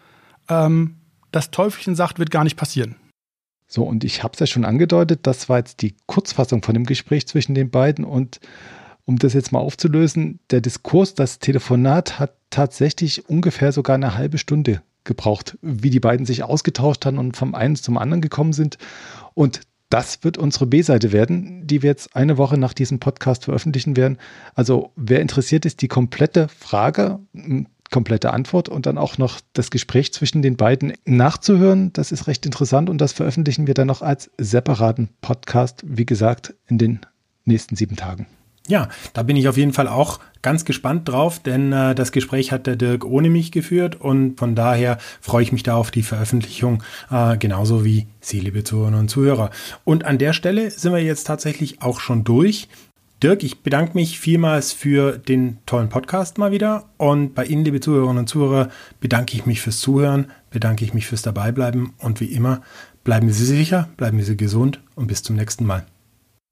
Ähm, 0.48 0.96
das 1.32 1.50
Teufelchen 1.50 1.96
sagt, 1.96 2.18
wird 2.18 2.30
gar 2.30 2.44
nicht 2.44 2.56
passieren. 2.56 2.96
So, 3.68 3.82
und 3.82 4.04
ich 4.04 4.22
habe 4.22 4.32
es 4.34 4.40
ja 4.40 4.46
schon 4.46 4.64
angedeutet, 4.64 5.20
das 5.24 5.48
war 5.48 5.58
jetzt 5.58 5.82
die 5.82 5.96
Kurzfassung 6.06 6.62
von 6.62 6.74
dem 6.74 6.84
Gespräch 6.84 7.26
zwischen 7.26 7.54
den 7.54 7.70
beiden. 7.70 8.04
Und 8.04 8.40
um 9.04 9.18
das 9.18 9.34
jetzt 9.34 9.52
mal 9.52 9.58
aufzulösen, 9.58 10.38
der 10.50 10.60
Diskurs, 10.60 11.14
das 11.14 11.40
Telefonat 11.40 12.18
hat 12.18 12.36
tatsächlich 12.50 13.28
ungefähr 13.28 13.72
sogar 13.72 13.94
eine 13.94 14.14
halbe 14.14 14.38
Stunde 14.38 14.82
gebraucht, 15.02 15.58
wie 15.62 15.90
die 15.90 16.00
beiden 16.00 16.26
sich 16.26 16.42
ausgetauscht 16.42 17.06
haben 17.06 17.18
und 17.18 17.36
vom 17.36 17.54
einen 17.54 17.76
zum 17.76 17.98
anderen 17.98 18.20
gekommen 18.20 18.52
sind. 18.52 18.78
Und 19.34 19.60
das 19.88 20.24
wird 20.24 20.38
unsere 20.38 20.66
B-Seite 20.66 21.12
werden, 21.12 21.66
die 21.66 21.82
wir 21.82 21.90
jetzt 21.90 22.16
eine 22.16 22.38
Woche 22.38 22.58
nach 22.58 22.72
diesem 22.72 22.98
Podcast 22.98 23.44
veröffentlichen 23.44 23.96
werden. 23.96 24.18
Also 24.54 24.92
wer 24.96 25.20
interessiert 25.20 25.64
ist, 25.64 25.82
die 25.82 25.88
komplette 25.88 26.48
Frage, 26.48 27.20
komplette 27.90 28.32
Antwort 28.32 28.68
und 28.68 28.86
dann 28.86 28.98
auch 28.98 29.18
noch 29.18 29.40
das 29.52 29.70
Gespräch 29.70 30.12
zwischen 30.12 30.42
den 30.42 30.56
beiden 30.56 30.92
nachzuhören, 31.04 31.92
das 31.92 32.12
ist 32.12 32.26
recht 32.26 32.44
interessant 32.44 32.90
und 32.90 33.00
das 33.00 33.12
veröffentlichen 33.12 33.66
wir 33.66 33.74
dann 33.74 33.86
noch 33.86 34.02
als 34.02 34.30
separaten 34.38 35.08
Podcast, 35.20 35.84
wie 35.86 36.06
gesagt, 36.06 36.54
in 36.66 36.78
den 36.78 37.00
nächsten 37.44 37.76
sieben 37.76 37.96
Tagen. 37.96 38.26
Ja, 38.68 38.88
da 39.12 39.22
bin 39.22 39.36
ich 39.36 39.48
auf 39.48 39.56
jeden 39.56 39.72
Fall 39.72 39.86
auch 39.86 40.18
ganz 40.42 40.64
gespannt 40.64 41.08
drauf, 41.08 41.38
denn 41.38 41.72
äh, 41.72 41.94
das 41.94 42.12
Gespräch 42.12 42.52
hat 42.52 42.66
der 42.66 42.76
Dirk 42.76 43.04
ohne 43.04 43.30
mich 43.30 43.52
geführt 43.52 44.00
und 44.00 44.38
von 44.38 44.54
daher 44.54 44.98
freue 45.20 45.42
ich 45.42 45.52
mich 45.52 45.62
da 45.62 45.76
auf 45.76 45.90
die 45.90 46.02
Veröffentlichung, 46.02 46.82
äh, 47.10 47.36
genauso 47.36 47.84
wie 47.84 48.06
Sie, 48.20 48.40
liebe 48.40 48.64
Zuhörerinnen 48.64 49.00
und 49.00 49.08
Zuhörer. 49.08 49.50
Und 49.84 50.04
an 50.04 50.18
der 50.18 50.32
Stelle 50.32 50.70
sind 50.70 50.92
wir 50.92 51.02
jetzt 51.02 51.26
tatsächlich 51.26 51.82
auch 51.82 52.00
schon 52.00 52.24
durch. 52.24 52.68
Dirk, 53.22 53.44
ich 53.44 53.62
bedanke 53.62 53.94
mich 53.94 54.18
vielmals 54.18 54.72
für 54.72 55.16
den 55.16 55.58
tollen 55.64 55.88
Podcast 55.88 56.38
mal 56.38 56.50
wieder 56.50 56.84
und 56.96 57.34
bei 57.34 57.44
Ihnen, 57.44 57.64
liebe 57.64 57.80
Zuhörerinnen 57.80 58.18
und 58.18 58.28
Zuhörer, 58.28 58.68
bedanke 59.00 59.36
ich 59.36 59.46
mich 59.46 59.62
fürs 59.62 59.78
Zuhören, 59.78 60.30
bedanke 60.50 60.84
ich 60.84 60.92
mich 60.92 61.06
fürs 61.06 61.22
Dabeibleiben 61.22 61.94
und 61.98 62.20
wie 62.20 62.26
immer, 62.26 62.60
bleiben 63.04 63.30
Sie 63.30 63.44
sicher, 63.44 63.88
bleiben 63.96 64.20
Sie 64.22 64.36
gesund 64.36 64.80
und 64.96 65.06
bis 65.06 65.22
zum 65.22 65.36
nächsten 65.36 65.64
Mal. 65.64 65.86